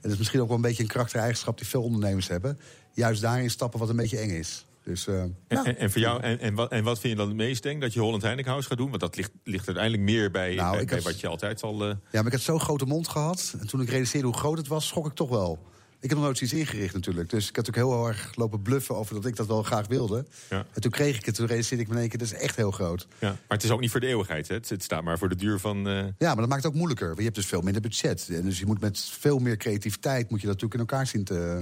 dat 0.00 0.12
is 0.12 0.18
misschien 0.18 0.40
ook 0.40 0.46
wel 0.46 0.56
een 0.56 0.62
beetje 0.62 0.82
een 0.82 0.88
karaktereigenschap... 0.88 1.58
die 1.58 1.66
veel 1.66 1.82
ondernemers 1.82 2.28
hebben. 2.28 2.58
Juist 2.94 3.20
daarin 3.22 3.50
stappen 3.50 3.78
wat 3.78 3.88
een 3.88 3.96
beetje 3.96 4.18
eng 4.18 4.30
is. 4.30 4.66
Dus, 4.84 5.06
eh, 5.06 5.20
En, 5.20 5.36
nou, 5.48 5.66
en, 5.66 5.78
en 5.78 5.90
voor 5.90 6.00
jou, 6.00 6.22
en, 6.22 6.38
en, 6.40 6.54
wat, 6.54 6.70
en 6.70 6.84
wat 6.84 6.98
vind 7.00 7.12
je 7.12 7.18
dan 7.18 7.28
het 7.28 7.36
meest 7.36 7.62
denk 7.62 7.80
dat 7.80 7.92
je 7.92 8.00
Holland 8.00 8.22
Heinekenhuis 8.22 8.66
gaat 8.66 8.78
doen? 8.78 8.88
Want 8.88 9.00
dat 9.00 9.16
ligt, 9.16 9.30
ligt 9.44 9.66
uiteindelijk 9.66 10.04
meer 10.04 10.30
bij, 10.30 10.54
Nou, 10.54 10.72
bij, 10.72 10.80
ik 10.80 10.86
bij 10.86 10.96
had- 10.96 11.06
wat 11.06 11.20
je 11.20 11.26
altijd 11.28 11.62
al. 11.62 11.82
eh, 11.82 11.88
Ja, 11.88 11.96
maar 12.12 12.26
ik 12.26 12.32
had 12.32 12.40
zo'n 12.40 12.60
grote 12.60 12.84
mond 12.84 13.08
gehad. 13.08 13.54
En 13.60 13.66
toen 13.66 13.80
ik 13.80 13.88
realiseerde 13.88 14.26
hoe 14.26 14.36
groot 14.36 14.58
het 14.58 14.66
was, 14.68 14.86
schrok 14.86 15.06
ik 15.06 15.12
toch 15.14 15.28
wel. 15.28 15.58
Ik 16.00 16.08
heb 16.08 16.18
nog 16.18 16.26
nooit 16.26 16.38
zoiets 16.38 16.56
ingericht 16.56 16.94
natuurlijk. 16.94 17.30
Dus 17.30 17.48
ik 17.48 17.56
had 17.56 17.68
ook 17.68 17.74
heel 17.74 18.06
erg 18.08 18.32
lopen 18.36 18.62
bluffen 18.62 18.96
over 18.96 19.14
dat 19.14 19.26
ik 19.26 19.36
dat 19.36 19.46
wel 19.46 19.62
graag 19.62 19.86
wilde. 19.86 20.26
Ja. 20.50 20.66
En 20.72 20.80
toen 20.80 20.90
kreeg 20.90 21.16
ik 21.18 21.24
het, 21.26 21.34
toen 21.34 21.46
realiseerde 21.46 21.82
ik 21.82 21.88
me 21.88 21.94
in 21.94 22.00
één 22.00 22.08
keer... 22.10 22.18
dat 22.18 22.28
is 22.28 22.34
echt 22.34 22.56
heel 22.56 22.70
groot. 22.70 23.06
ja. 23.18 23.28
Maar 23.28 23.38
het 23.48 23.62
is 23.64 23.70
ook 23.70 23.80
niet 23.80 23.90
voor 23.90 24.00
de 24.00 24.06
eeuwigheid. 24.06 24.48
Hè? 24.48 24.54
Het, 24.54 24.68
het 24.68 24.82
staat 24.82 25.02
maar 25.02 25.18
voor 25.18 25.28
de 25.28 25.36
duur 25.36 25.58
van. 25.58 25.88
eh, 25.88 25.94
Ja, 25.94 26.12
maar 26.18 26.36
dat 26.36 26.48
maakt 26.48 26.62
het 26.62 26.66
ook 26.72 26.74
moeilijker. 26.78 27.06
Want 27.06 27.18
je 27.18 27.24
hebt 27.24 27.36
dus 27.36 27.46
veel 27.46 27.60
minder 27.60 27.82
budget. 27.82 28.28
En 28.32 28.42
dus 28.42 28.58
je 28.58 28.66
moet 28.66 28.80
met 28.80 29.00
veel 29.00 29.38
meer 29.38 29.56
creativiteit... 29.56 30.30
moet 30.30 30.40
je 30.40 30.46
dat 30.46 30.60
natuurlijk 30.60 30.74
in 30.74 30.96
elkaar 30.96 31.06
zien 31.06 31.24
te 31.24 31.58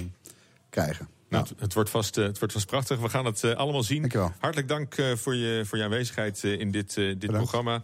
krijgen. 0.71 1.09
Nou, 1.31 1.45
het, 1.49 1.61
het 1.61 1.75
wordt 1.75 1.91
vast, 1.91 2.17
eh, 2.17 2.25
het 2.25 2.39
wordt 2.39 2.55
vast 2.55 2.67
prachtig. 2.67 2.99
We 2.99 3.09
gaan 3.09 3.25
het 3.25 3.45
eh, 3.45 3.53
allemaal 3.53 3.83
zien. 3.83 4.01
Dankjewel. 4.01 4.33
Hartelijk 4.39 4.69
dank 4.69 4.95
eh, 4.95 5.13
voor, 5.17 5.35
je, 5.35 5.63
voor 5.65 5.79
je 5.79 5.85
aanwezigheid 5.85 6.45
eh, 6.45 6.61
in 6.61 6.71
dit, 6.71 6.97
eh, 6.97 7.15
dit 7.19 7.31
programma. 7.33 7.83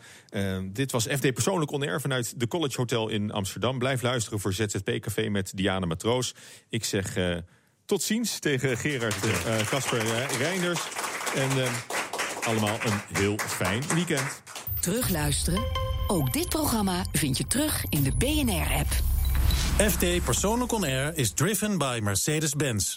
Dit 0.72 0.92
was 0.92 1.07
FD 1.07 1.32
Persoonlijk 1.34 1.70
On 1.70 1.82
Air 1.82 2.01
vanuit 2.01 2.40
de 2.40 2.49
College 2.49 2.76
Hotel 2.76 3.09
in 3.09 3.32
Amsterdam. 3.32 3.78
Blijf 3.78 4.03
luisteren 4.03 4.40
voor 4.40 4.53
ZZP 4.53 4.90
Café 5.01 5.28
met 5.28 5.53
Diana 5.55 5.86
Matroos. 5.86 6.34
Ik 6.68 6.84
zeg 6.84 7.16
eh, 7.16 7.36
tot 7.84 8.03
ziens 8.03 8.38
tegen 8.38 8.76
Gerard 8.76 9.14
eh, 9.24 9.66
Casper 9.66 10.03
Reinders. 10.38 10.80
En 11.34 11.49
allemaal 12.44 12.78
een 12.84 13.01
heel 13.12 13.38
fijn 13.38 13.82
weekend. 13.94 14.42
Terugluisteren? 14.80 15.62
Ook 16.07 16.32
dit 16.32 16.49
programma 16.49 17.05
vind 17.12 17.38
je 17.38 17.47
terug 17.47 17.84
in 17.88 18.03
de 18.03 18.12
BNR-app. 18.18 18.88
FD 19.90 20.24
Persoonlijk 20.24 20.72
On 20.72 20.84
Air 20.84 21.16
is 21.16 21.32
driven 21.32 21.78
by 21.78 22.01
Mercedes-Benz. 22.03 22.97